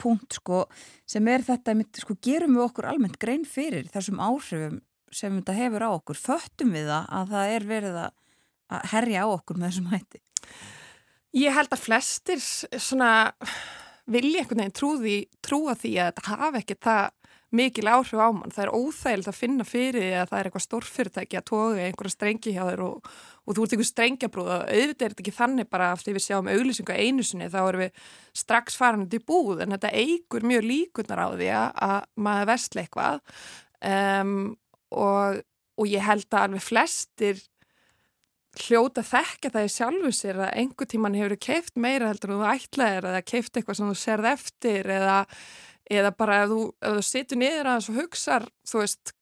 [0.00, 0.64] punkt sko
[1.08, 4.80] sem er þetta, sko gerum við okkur almennt grein fyrir þessum áhrifum
[5.12, 9.28] sem þetta hefur á okkur, föttum við það að það er verið að herja á
[9.34, 10.22] okkur með þessum hætti?
[11.40, 13.10] Ég held að flestir svona
[14.10, 17.10] vilja einhvern veginn trúa því að þetta hafi ekki það
[17.56, 18.52] mikil áhrif á mann.
[18.54, 22.14] Það er óþægild að finna fyrir því að það er eitthvað stórfyrirtæki að toga einhverja
[22.14, 23.10] strengi hjá þér og,
[23.44, 26.26] og þú ert einhver strengjabrúð og auðvitað er þetta ekki þannig bara af því við
[26.26, 28.08] sjáum auglýsingu einu sinni þá erum við
[28.44, 31.96] strax farin út í búð en þetta eigur mjög líkunar á því að
[32.26, 33.22] maður vestla eitthvað
[33.90, 34.36] um,
[34.94, 35.40] og,
[35.80, 37.42] og ég held að alveg flestir
[38.58, 42.48] hljóta þekka það í sjálfu sér að einhver tíman hefur keift meira heldur og þú
[42.50, 45.18] ætlaðir eða keift eitthvað sem þú serð eftir eða,
[45.90, 49.14] eða bara ef þú, ef þú situr niður að þessu hugsar þú veist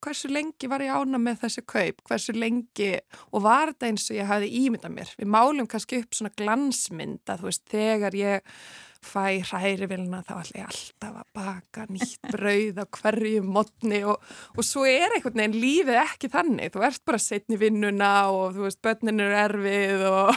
[0.00, 2.92] hversu lengi var ég ána með þessi kaup hversu lengi
[3.30, 7.28] og var þetta eins og ég hafi ímyndað mér við málum kannski upp svona glansmynd
[7.28, 8.54] að þú veist þegar ég
[9.00, 14.66] fæ hrærivilna þá ætla ég alltaf að baka nýtt brauð á hverju modni og, og
[14.66, 18.66] svo er einhvern veginn lífið ekki þannig, þú ert bara setn í vinnuna og þú
[18.66, 20.34] veist börnin eru erfið og,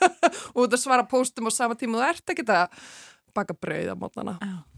[0.56, 2.80] og þú svara póstum á sama tíma og þú ert ekki að
[3.36, 4.38] baka brauð á modnana.
[4.40, 4.75] Já.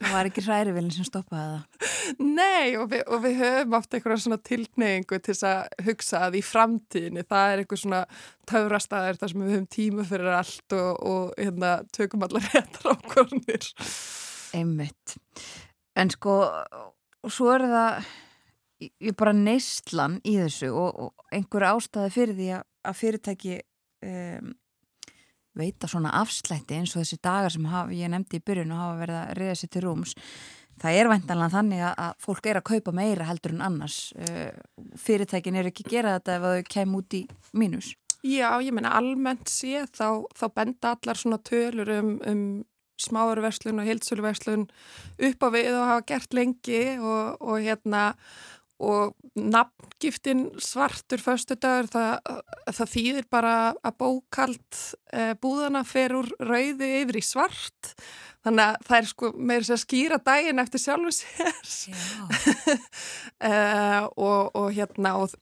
[0.00, 1.88] Það var ekki hrærivilin sem stoppaði það.
[2.24, 6.42] Nei og við, og við höfum oft eitthvað svona tilneyingu til að hugsa að í
[6.46, 8.00] framtíðinni það er eitthvað svona
[8.48, 13.68] taurastæðir þar sem við höfum tíma fyrir allt og, og hérna, tökum allar réttar ákvörnir.
[14.56, 15.16] Einmitt.
[15.98, 16.38] En sko,
[17.28, 18.10] svo er það,
[18.88, 23.60] ég bara neistlan í þessu og, og einhver ástæði fyrir því að, að fyrirtæki
[24.08, 24.52] um,
[25.58, 28.98] veita svona afslætti eins og þessi dagar sem haf, ég nefndi í byrjun og hafa
[29.02, 30.14] verið að reyða sér til rúms.
[30.82, 33.98] Það er væntanlega þannig að fólk er að kaupa meira heldur en annars.
[34.98, 37.22] Fyrirtækin er ekki að gera þetta ef þau kem út í
[37.52, 37.92] mínus.
[38.22, 42.42] Já, ég menna almennt sé þá, þá benda allar svona tölur um, um
[43.02, 44.68] smáurverslun og heilsöluverslun
[45.28, 48.12] upp á við og hafa gert lengi og, og hérna
[48.82, 52.42] og nafngiftin svartur förstu dagur það,
[52.74, 54.80] það þýðir bara að bókald
[55.12, 57.92] e, búðana fer úr rauði yfir í svart.
[58.42, 61.52] Þannig að það er sko meira sér að skýra daginn eftir sjálfu sér.
[63.42, 63.48] E,
[64.22, 65.32] og, og hérna og,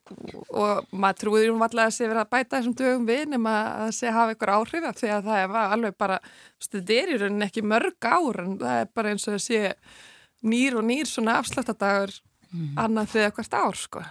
[0.57, 3.91] og maður trúður um allega að sé verið að bæta þessum dögum við nema að
[3.99, 6.17] sé hafa ykkur áhrif af því að það er alveg bara
[6.65, 9.61] þetta er í rauninni ekki mörg ár en það er bara eins og að sé
[10.49, 12.17] nýr og nýr svona afslættadagur
[12.53, 12.75] mm.
[12.81, 14.05] annað þegar hvert ár sko.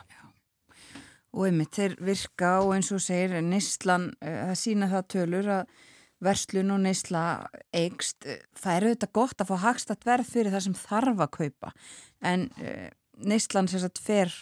[1.38, 5.74] Og einmitt þeir virka og eins og segir Nýslan, það sína það tölur að
[6.26, 7.24] verslun og Nýsla
[7.76, 8.26] eigst,
[8.60, 11.74] það er auðvitað gott að fá hagstatt verð fyrir það sem þarf að kaupa
[12.26, 12.50] en
[13.20, 14.36] Nýslan sérstaklega fer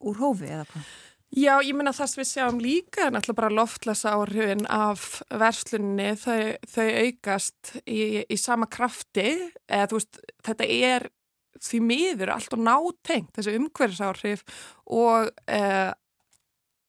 [0.00, 0.92] úr hófi eða hvað?
[1.30, 6.08] Já, ég menna það sem við sjáum líka er náttúrulega bara loftlasa áhrifin af verslunni,
[6.18, 9.28] þau, þau aukast í, í sama krafti
[9.70, 10.18] eða þú veist,
[10.48, 11.06] þetta er
[11.58, 14.44] því miður allt og nátengt þessi umhverfisáhrif
[14.86, 15.90] og uh,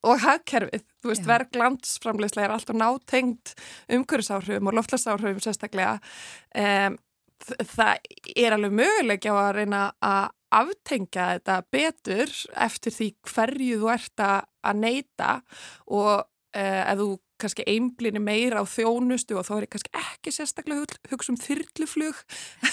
[0.02, 3.54] og hagkerfið, þú veist, verð glandsframleyslega er allt og nátengt
[3.94, 6.00] umhverfisáhrifum og loftlasáhrifum sérstaklega.
[6.58, 6.98] Um,
[7.42, 8.08] það
[8.38, 12.34] er alveg möguleg á að reyna að aftengja þetta betur
[12.66, 15.36] eftir því hverju þú ert að neyta
[15.88, 17.12] og uh, ef þú
[17.42, 22.22] kannski einblini meira á þjónustu og þá er ég kannski ekki sérstaklega hugsa um þyrluflug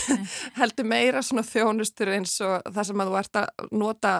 [0.60, 4.14] heldur meira svona þjónustur eins og það sem að þú ert að nota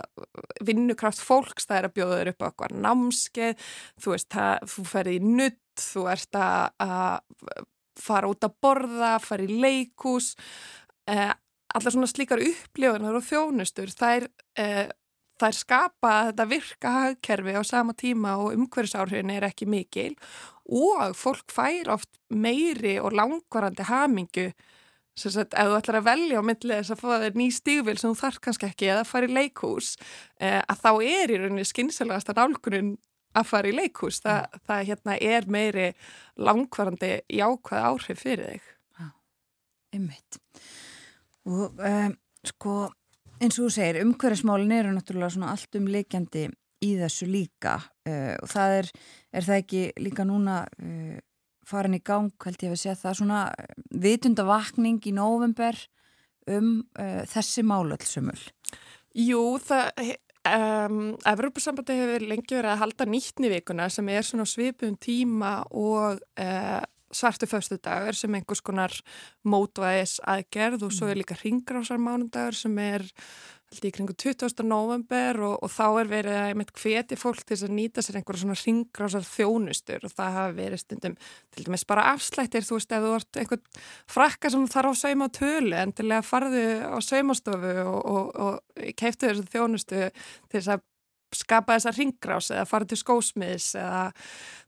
[0.68, 3.66] vinnukraft fólks það er að bjóða þér upp á eitthvað námskeið
[4.04, 7.66] þú veist, það, þú ferði í nutt þú ert að, að
[7.98, 10.32] fara út að borða, fara í leikús
[11.10, 11.30] eh,
[11.74, 14.28] allar svona slíkar upplifunar og þjónustur það er
[14.62, 14.88] eh,
[15.40, 20.14] þær skapa þetta virka hagkerfi á sama tíma og umhverfisáhrifin er ekki mikil
[20.68, 24.50] og fólk fær oft meiri og langvarandi hamingu
[25.18, 27.96] sem sagt, ef þú ætlar að velja á myndið þess að fá þér ný stígvil
[27.98, 29.94] sem þú þarf kannski ekki eða fara í leikús
[30.38, 32.92] eh, að þá er í rauninni skynsælagast að nálgunin
[33.38, 34.62] að fara í leikús Þa, mm.
[34.68, 35.88] það hérna, er meiri
[36.38, 38.70] langvarandi jákvæð áhrif fyrir þig.
[39.96, 40.40] Ymmiðt
[41.48, 42.72] og um, sko
[43.38, 46.48] eins og þú segir, umhverfismálin eru náttúrulega svona allt umleikjandi
[46.84, 47.78] í þessu líka.
[48.06, 48.92] Uh, og það er,
[49.34, 51.16] er það ekki líka núna uh,
[51.68, 53.40] farin í gang, held ég að við segja það svona
[54.04, 55.78] vitundavakning í november
[56.48, 58.38] um uh, þessi málöldsumul
[59.18, 59.90] Jú, það
[60.48, 66.22] um, Evropasambandi hefur lengi verið að halda nýttni vikuna sem er svona svipum tíma og
[67.14, 68.94] svartu föstu dagar sem einhvers konar
[69.48, 73.06] mótvæðis aðgerð og svo er líka ringrásar mánudagur sem er
[73.68, 74.62] í kringu 20.
[74.64, 78.42] november og, og þá er verið að einmitt hveti fólk til að nýta sér einhverja
[78.42, 81.16] svona ringrásar þjónustur og það hafi verið stundum
[81.54, 83.82] til dæmis bara afslættir, þú veist, ef þú ert einhvern
[84.16, 88.86] frakka sem þarf á sauma tölu en til að farðu á saumastofu og, og, og
[88.96, 90.86] keiftu þessu þjónustu til þess að
[91.36, 94.02] skapa þessa ringrás eða fara til skósmiðs eða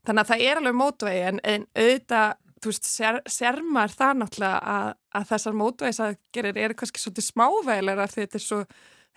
[0.07, 4.17] þannig að það er alveg mótvegi en, en auðvitað þú veist, sér, sér maður það
[4.21, 8.59] náttúrulega að, að þessar mótvægisaðgerir eru kannski svolítið smávægilega því þetta er svo,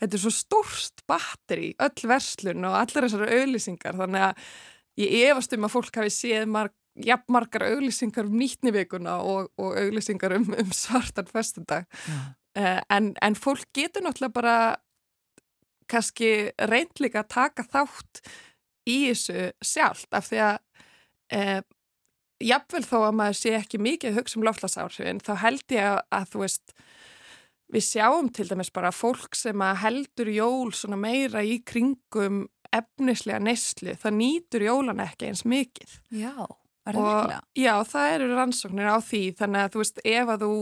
[0.01, 4.49] þetta er svo stórst batteri, öll verslun og allar þessar auðlýsingar þannig að
[5.05, 9.77] ég efast um að fólk hafi séð marg, jafn margar auðlýsingar um nýttnivíkuna og, og
[9.83, 14.57] auðlýsingar um, um svartan festundag uh, en, en fólk getur náttúrulega bara
[15.91, 16.31] kannski
[16.71, 18.23] reyndleika að taka þátt
[18.89, 20.57] í þessu sjálft af því að
[21.39, 21.63] uh,
[22.45, 26.27] jafnvel þó að maður sé ekki mikið hugsa um loftlasáhrifin, þá held ég að, að
[26.33, 26.75] þú veist,
[27.75, 32.45] við sjáum til dæmis bara fólk sem að heldur jól svona meira í kringum
[32.75, 35.97] efnislega neslu, það nýtur jólan ekki eins mikið.
[36.11, 36.35] Já,
[36.85, 37.41] er það virkilega?
[37.61, 40.59] Já, það eru rannsóknir á því, þannig að þú veist, ef að þú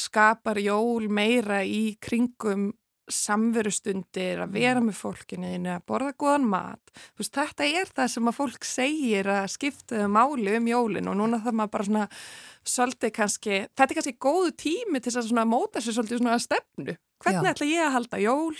[0.00, 2.70] skapar jól meira í kringum
[3.14, 6.94] samverustundir, að vera með fólkinu að borða góðan mat.
[7.18, 11.42] Veist, þetta er það sem að fólk segir að skipta máli um jólin og núna
[11.44, 12.08] það maður bara svona
[12.70, 16.96] svolítið kannski, þetta er kannski góðu tími til að móta sér svolítið svona stefnu.
[17.20, 17.52] Hvernig Já.
[17.52, 18.54] ætla ég að halda jól?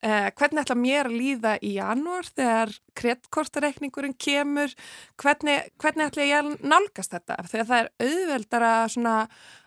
[0.00, 4.72] Eh, hvernig ætla mér að líða í janúar þegar kreddkortareikningurinn kemur?
[5.20, 7.36] Hvernig, hvernig ætla ég að nálgast þetta?
[7.50, 9.16] Þegar það er auðveldara svona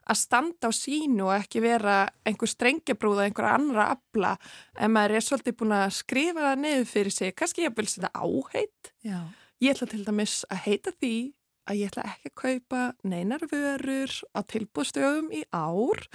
[0.10, 1.98] að standa á sínu og ekki vera
[2.28, 4.34] einhver strengjabrúða, einhver annara abla
[4.78, 8.12] en maður er svolítið búin að skrifa það niður fyrir sig, kannski ég vil setja
[8.14, 8.94] áheit.
[9.06, 9.20] Já.
[9.64, 11.16] ég ætla til dæmis að heita því
[11.64, 16.08] að ég ætla ekki að kaupa neinar vörur á tilbúðstöðum í ár.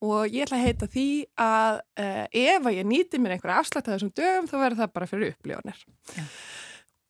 [0.00, 3.88] Og ég ætla að heita því að uh, ef að ég nýti mér einhverja afslætt
[3.88, 5.82] að þessum dögum þá verður það bara fyrir uppljónir
[6.16, 6.24] Já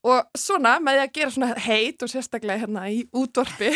[0.06, 3.70] og svona með því að gera svona heit og sérstaklega hérna í útvorfi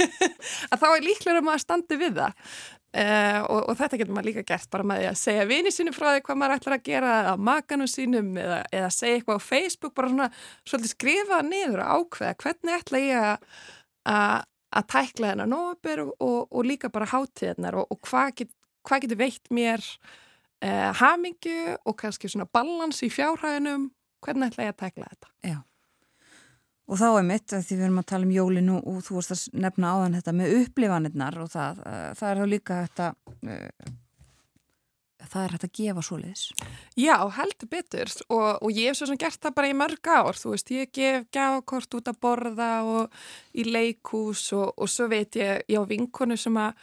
[0.70, 2.50] að þá er líklega um að standi við það.
[2.96, 5.92] Uh, og, og þetta getur maður líka gert bara með því að segja vini sínu
[5.92, 9.48] frá því hvað maður ætlar að gera eða makanum sínum eða, eða segja eitthvað á
[9.48, 10.28] Facebook bara svona
[10.62, 13.26] svolítið skrifa niður og ákveða hvernig ætla ég
[14.06, 18.54] að tækla þennar nóbur og, og, og líka bara hátíðnar og hvað get,
[18.88, 19.84] hva getur veitt mér
[20.64, 23.90] uh, hamingu og kannski svona balans í fjárhæðinum
[24.26, 25.32] hvernig ætla ég að tækla þetta?
[25.46, 25.58] Já.
[26.86, 29.62] Og þá er mitt, því við erum að tala um jólinu og þú vorust að
[29.64, 33.08] nefna áðan þetta með upplifanirnar og það, uh, það er þá líka þetta,
[33.50, 33.88] uh,
[35.24, 36.44] það er hægt að gefa svoleiðis.
[37.02, 40.38] Já, heldur betur og, og ég hef svo sem gert það bara í mörg ár,
[40.38, 43.18] þú veist, ég gef gafakort út að borða og
[43.58, 46.78] í leikús og, og svo veit ég, ég á vinkonu sem að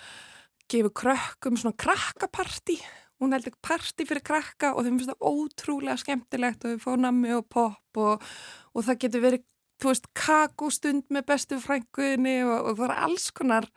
[0.74, 2.82] gefa krökkum svona krakkaparti
[3.24, 7.08] hún held ekki parti fyrir krakka og þeim finnst það ótrúlega skemmtilegt og við fóðum
[7.08, 8.28] nammi og pop og,
[8.74, 9.46] og það getur verið,
[9.82, 13.70] þú veist, kakostund með bestu frænguðinni og, og það er alls konar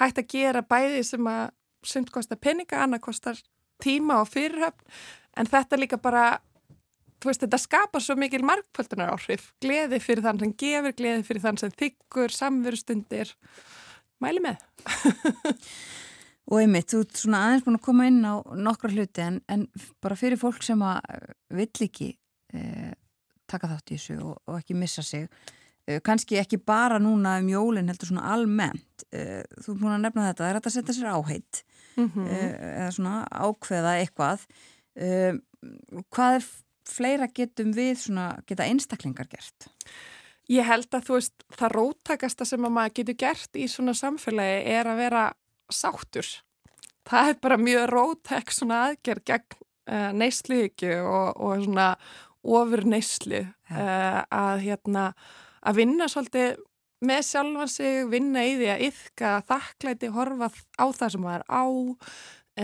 [0.00, 1.44] hægt að gera bæði sem að
[1.84, 3.40] sumt kostar peninga, annað kostar
[3.82, 4.84] tíma og fyrirhöfn,
[5.38, 6.38] en þetta líka bara,
[7.20, 11.44] þú veist, þetta skapar svo mikil markpöldunar áhrif, gleði fyrir þann sem gefur, gleði fyrir
[11.44, 13.34] þann sem þykkur, samverustundir,
[14.24, 14.64] mæli með.
[16.52, 19.64] Og einmitt, þú ert svona aðeins búin að koma inn á nokkra hluti en, en
[20.04, 22.08] bara fyrir fólk sem að eh, vill ekki
[22.52, 22.92] eh,
[23.50, 25.28] taka þátt í þessu og, og ekki missa sig,
[25.88, 30.04] eh, kannski ekki bara núna um jólinn heldur svona almennt, eh, þú er búin að
[30.04, 31.62] nefna þetta, það er að setja sér áheit
[31.96, 32.28] mm -hmm.
[32.74, 34.46] eða svona ákveða eitthvað.
[34.96, 35.32] Eh,
[36.10, 36.44] hvað er
[36.84, 39.68] fleira getum við svona, geta einstaklingar gert?
[40.50, 44.66] Ég held að þú veist, það róttakasta sem að maður getur gert í svona samfélagi
[44.66, 45.32] er að vera
[45.72, 46.26] sáttur.
[47.04, 51.88] Það er bara mjög rótek svona aðgerð gegn uh, neysliðikju og, og svona
[52.44, 55.08] ofur neysli uh, að hérna
[55.64, 56.62] að vinna svolítið
[57.04, 60.48] með sjálfan sig, vinna í því að yfka þakklæti, horfa
[60.80, 61.64] á það sem það er á,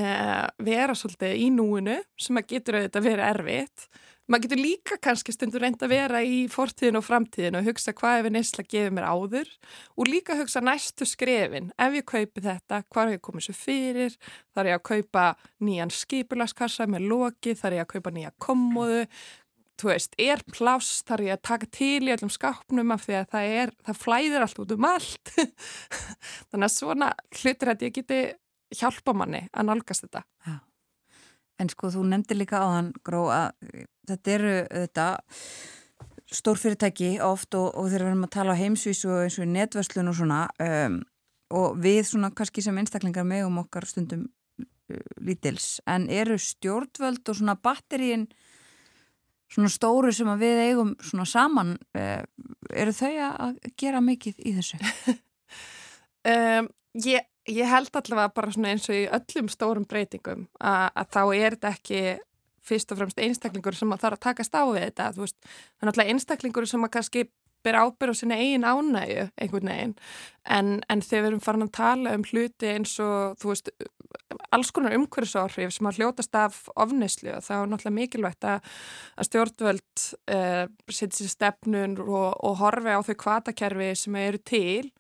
[0.00, 3.88] uh, vera svolítið í núinu sem að getur auðvitað verið erfitt
[4.30, 8.20] maður getur líka kannski stundur reynd að vera í fortíðin og framtíðin og hugsa hvað
[8.20, 9.50] ef ég neysla gefið mér áður?
[9.98, 14.16] Og líka hugsa næstu skrefin ef ég kaupi þetta, hvað er ég komið svo fyrir?
[14.54, 15.26] Þar ég að kaupa
[15.66, 19.04] nýjan skipulaskassa með loki, þar ég að kaupa nýja kommóðu?
[19.80, 23.30] Þú veist, er pláss, þar ég að taka til í allum skápnum af því að
[23.34, 25.36] það er það flæðir allt út um allt?
[26.52, 28.24] Þannig að svona hlutir að ég geti
[28.76, 30.28] hjálpa manni að nálgast þetta.
[30.46, 30.60] Já
[31.60, 33.52] En sko þú nefndir líka á hann gró að
[34.08, 35.06] þetta eru þetta
[36.30, 39.50] stórfyrirtæki oft og, og þegar við erum að tala á heimsvísu og eins og í
[39.50, 41.00] netverslun og svona um,
[41.50, 44.28] og við svona kannski sem einstaklingar með um okkar stundum
[44.62, 48.28] uh, lítils en eru stjórnvöld og svona batteríin
[49.50, 52.22] svona stóru sem við eigum svona saman uh,
[52.70, 54.78] eru þau að gera mikið í þessu?
[56.30, 56.70] um,
[57.02, 61.22] ég, ég held allavega bara svona eins og í öllum stórum breytingum að, að þá
[61.24, 62.02] er þetta ekki
[62.70, 65.88] fyrst og fremst einstaklingur sem að þarf að takast á við þetta, veist, það er
[65.88, 67.26] náttúrulega einstaklingur sem að kannski
[67.64, 69.94] ber ábyrð á sinna eigin ánægu einhvern veginn.
[70.48, 73.72] En, en þegar við erum farin að tala um hluti eins og þú veist
[74.50, 78.70] alls konar umhverfisáhrif sem að hljótast af ofneslu og þá er náttúrulega mikilvægt að,
[79.16, 84.90] að stjórnvöld uh, setja sér stefnun og, og horfi á þau kvatakerfi sem eru til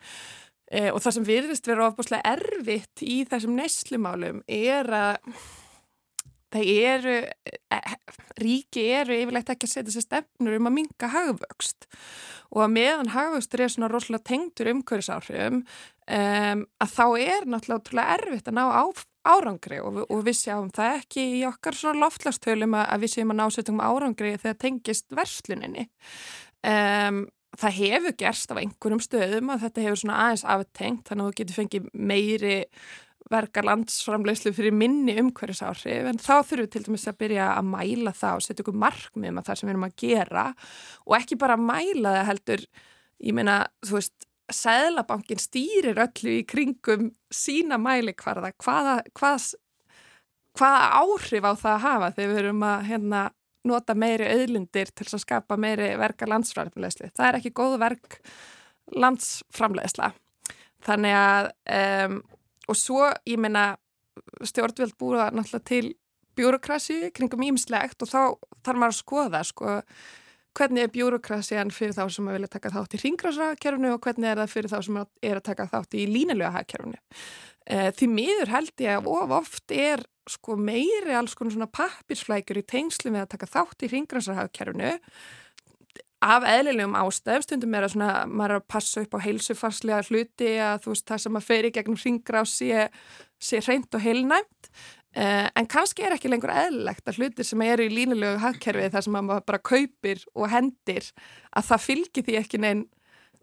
[0.74, 5.32] uh, og það sem virðist vera ofbúslega erfitt í þessum neslumálum er að
[6.50, 7.16] það eru,
[7.46, 7.94] eh,
[8.40, 11.86] ríki eru yfirlegt ekki að setja sér stefnur um að minga hagvöxt
[12.50, 18.50] og að meðan hagvöxtur er svona rosalega tengtur umhverfisáhrifum um, að þá er náttúrulega erfitt
[18.50, 18.84] að ná á,
[19.30, 23.34] árangri og, og við sjáum það ekki í okkar svona loftlastölum að, að við séum
[23.34, 25.86] að ná setjum árangri þegar tengist versluninni.
[26.66, 27.28] Um,
[27.60, 31.38] það hefur gerst af einhverjum stöðum að þetta hefur svona aðeins aftengt þannig að þú
[31.40, 32.56] getur fengið meiri
[33.30, 38.14] verka landsframlegslu fyrir minni umhverfisáhrif en þá þurfum við til dæmis að byrja að mæla
[38.16, 40.46] það og setja okkur markmið með það sem við erum að gera
[41.04, 42.64] og ekki bara að mæla það heldur,
[43.28, 43.56] ég meina,
[43.86, 44.16] þú veist,
[44.50, 49.44] Sæðlabankin stýrir öllu í kringum sína mælikvarða, hvaða, hvað,
[50.58, 53.20] hvaða áhrif á það að hafa þegar við erum að hérna,
[53.68, 57.10] nota meiri auðlindir til að skapa meiri verka landsframlegslu.
[57.16, 58.20] Það er ekki góð verk
[58.96, 60.12] landsframlegsla.
[60.86, 62.20] Þannig að um,
[62.70, 63.74] og svo, ég meina,
[64.46, 65.92] stjórnveld búið náttúrulega til
[66.38, 68.20] bjúrokrasi kringum ímslegt og þá
[68.64, 69.76] þarf maður að skoða, sko,
[70.56, 74.40] hvernig er bjúrokrasiðan fyrir þá sem að vilja taka þátt í ringráðsrakerfunu og hvernig er
[74.42, 77.00] það fyrir þá sem er að taka þátt í línulega hagkerfunu.
[77.66, 82.60] E, því miður held ég að of oft er sko meiri alls konar svona pappirsflækjur
[82.62, 84.92] í tengslu með að taka þátt í ringráðsrakerfunu
[86.20, 90.52] af eðlilegum ástæðum, stundum er að svona, maður er að passa upp á heilsufarslega hluti
[90.60, 92.86] að þú veist það sem að feri gegnum ringráð sé,
[93.40, 94.72] sé reynd og heilnæmt.
[95.10, 99.06] Uh, en kannski er ekki lengur eðlilegt að hluti sem eru í línulegu hagkerfið þar
[99.06, 101.08] sem maður bara kaupir og hendir
[101.50, 102.84] að það fylgir því ekki neinn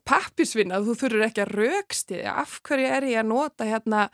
[0.07, 4.05] pappisvinna, þú þurfur ekki að raukstiðja, af hverju er ég að nota hérna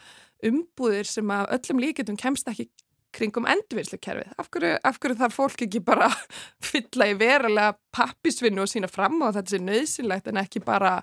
[0.49, 2.69] umbúðir sem að öllum líketum kemst ekki
[3.13, 4.31] kringum endurvinnslukerfið.
[4.41, 6.09] Af hverju, af hverju þarf fólk ekki bara
[6.69, 10.95] fylla í verulega pappisvinnu og sína fram á þetta sem nöðsynlegt en ekki bara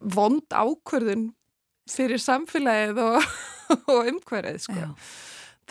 [0.00, 1.30] vond ákvörðun
[1.90, 3.28] fyrir samfélagið og,
[3.92, 4.88] og umhverfið, sko.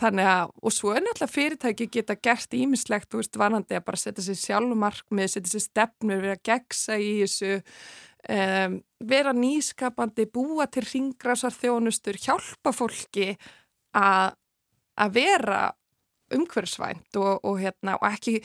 [0.02, 4.00] Þannig að, og svo er náttúrulega fyrirtæki geta gert ímislegt, þú veist, vanandi að bara
[4.00, 7.58] setja sér sjálfumarkmið, setja sér stefnur, vera gegsa í þessu,
[8.28, 8.78] um,
[9.08, 13.32] vera nýskapandi, búa til ringgrásar þjónustur, hjálpa fólki
[13.92, 15.70] að vera
[16.32, 18.38] umhverfsvænt og, og, hérna, og ekki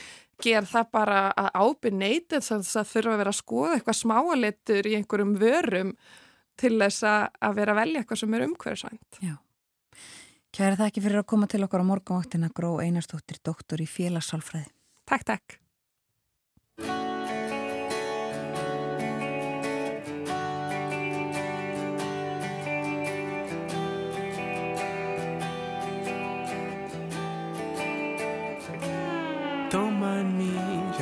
[0.44, 4.90] gera það bara að ábyrð neytið þess að þurfa að vera að skoða eitthvað smáalitur
[4.90, 5.94] í einhverjum vörum
[6.58, 9.22] til þess að vera að velja eitthvað sem er umhverfsvænt.
[9.24, 9.36] Já.
[10.58, 14.72] Kæri það ekki fyrir að koma til okkar á morgunvaktina Gró Einarstóttir, doktor í félagssálfræði.
[15.08, 15.60] Takk, takk.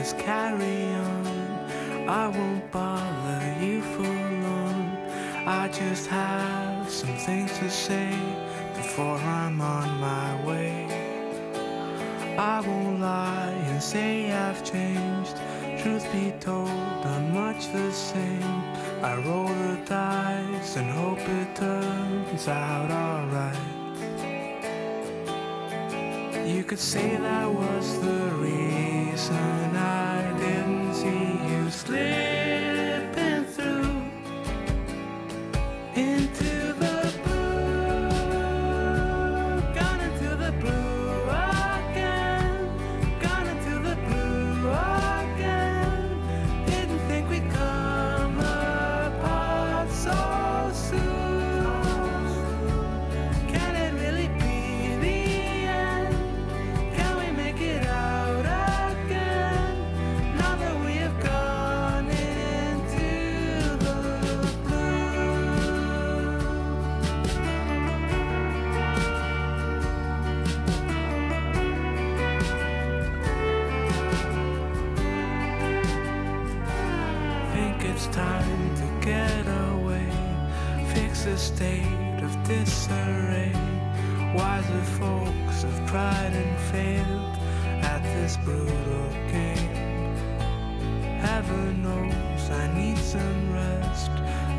[0.06, 1.28] Just carry on.
[2.08, 4.98] I won't bother you for long.
[5.48, 8.16] I just have some things to say
[8.76, 10.86] before I'm on my way.
[12.38, 15.38] I won't lie and say I've changed.
[15.82, 16.70] Truth be told,
[17.14, 18.64] I'm much the same.
[19.02, 23.75] I roll the dice and hope it turns out alright.
[26.46, 34.04] You could say that was the reason I didn't see you slipping through
[35.96, 36.65] into
[88.46, 88.86] brutal.
[91.28, 94.12] Heaven knows I need some rest.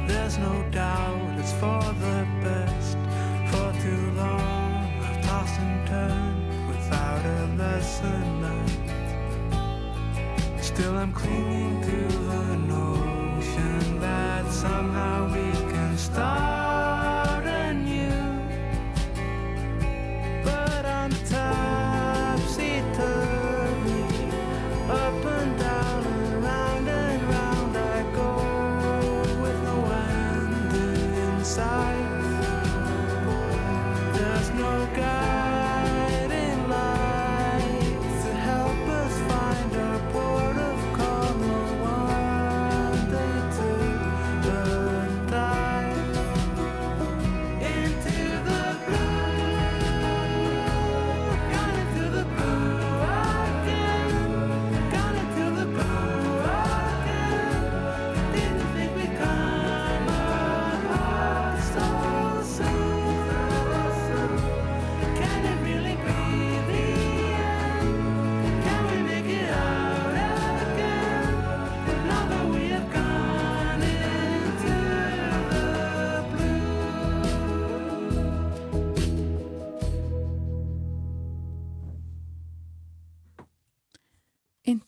[0.09, 2.99] There's no doubt it's for the best.
[3.51, 4.75] For too long
[5.07, 8.91] I've tossed and turned without a lesson learned.
[10.63, 11.99] Still I'm clinging to
[12.31, 12.45] the
[12.75, 15.16] notion that somehow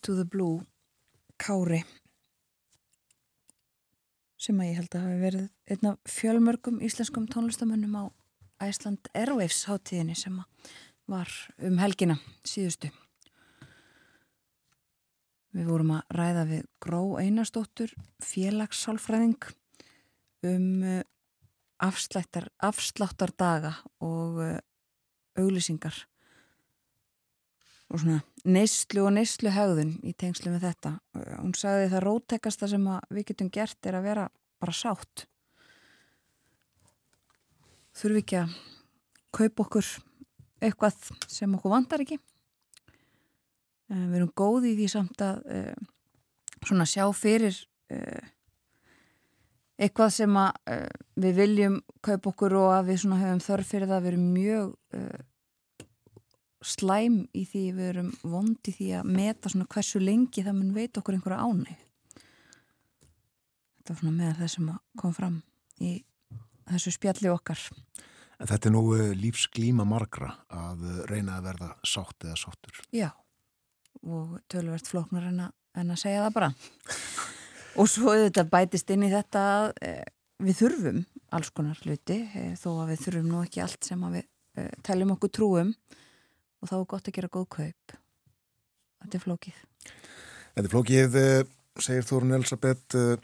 [0.08, 0.62] Into the Blue
[1.36, 1.82] Kári
[4.40, 8.04] sem að ég held að hafi verið einn af fjölmörgum íslenskum tónlistamönnum á
[8.64, 10.40] Iceland Airwaves hátíðinni sem
[11.12, 11.28] var
[11.60, 12.88] um helgina síðustu.
[15.52, 17.92] Við vorum að ræða við Gró Einarstóttur,
[18.24, 19.50] félagssálfræðing
[20.48, 21.02] um uh,
[21.84, 24.56] afsláttar, afsláttardaga og uh,
[25.36, 26.06] auglýsingar
[27.88, 30.92] og svona neyslu og neyslu hegðun í tengslu með þetta.
[31.38, 34.26] Hún sagði það róttekasta sem að við getum gert er að vera
[34.60, 35.24] bara sátt.
[37.98, 38.56] Þurfi ekki að
[39.34, 39.88] kaupa okkur
[40.62, 40.98] eitthvað
[41.30, 42.18] sem okkur vantar ekki.
[43.88, 45.86] Uh, Við erum góði í því samt að uh,
[46.66, 47.56] svona sjá fyrir
[47.94, 48.26] uh,
[49.78, 50.78] eitthvað sem að
[51.22, 54.00] við viljum kaupa okkur og að við svona höfum þörf fyrir það.
[54.02, 54.72] Við erum mjög
[56.64, 60.74] slæm í því við erum vond í því að meta svona hversu lengi það mun
[60.74, 61.84] veit okkur einhverja ánæg
[63.88, 64.70] þetta var svona meðal það sem
[65.00, 65.36] kom fram
[65.80, 65.92] í
[66.68, 67.60] þessu spjalli okkar.
[68.38, 72.82] En þetta er nú eh, lífsglíma margra að eh, reyna að verða sátt eða sáttur.
[72.92, 73.10] já
[74.06, 76.50] og tölvert flóknar en að, en að segja það bara.
[77.82, 79.90] Og svo þetta bætist inn í þetta að e,
[80.46, 81.00] við þurfum
[81.34, 82.20] alls konar hluti
[82.60, 84.28] þó að við þurfum nú ekki allt sem við
[84.86, 85.72] teljum okkur trúum
[86.58, 89.64] og þá er gott að gera góð kaup þetta er flókið
[90.58, 91.44] Þetta er flókið, eh,
[91.78, 93.14] segir Þórun Elisabeth, eh,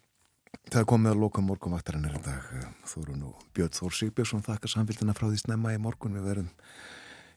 [0.71, 2.45] það er komið að loka morgunvaktarinnar í dag.
[2.55, 6.15] Eh, Þórun og Björn Þór Sigbjörnsson þakka samfélgina frá því snemma í morgun.
[6.15, 6.51] Við verum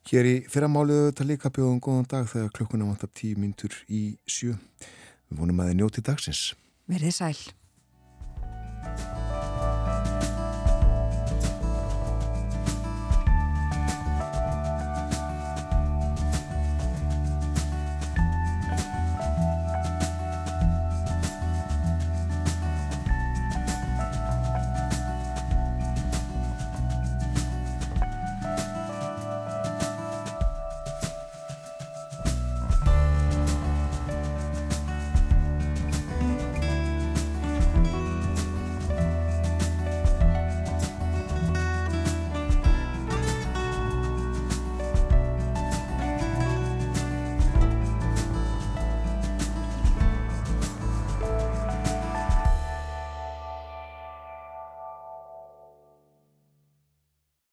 [0.05, 4.53] hér í fyrramáliðu þetta líka bjóðum góðan dag þegar klukkuna vantar tíu myndur í sjö.
[5.31, 6.53] Við vonum að þið njóti dagsins.
[6.87, 9.16] verið sæl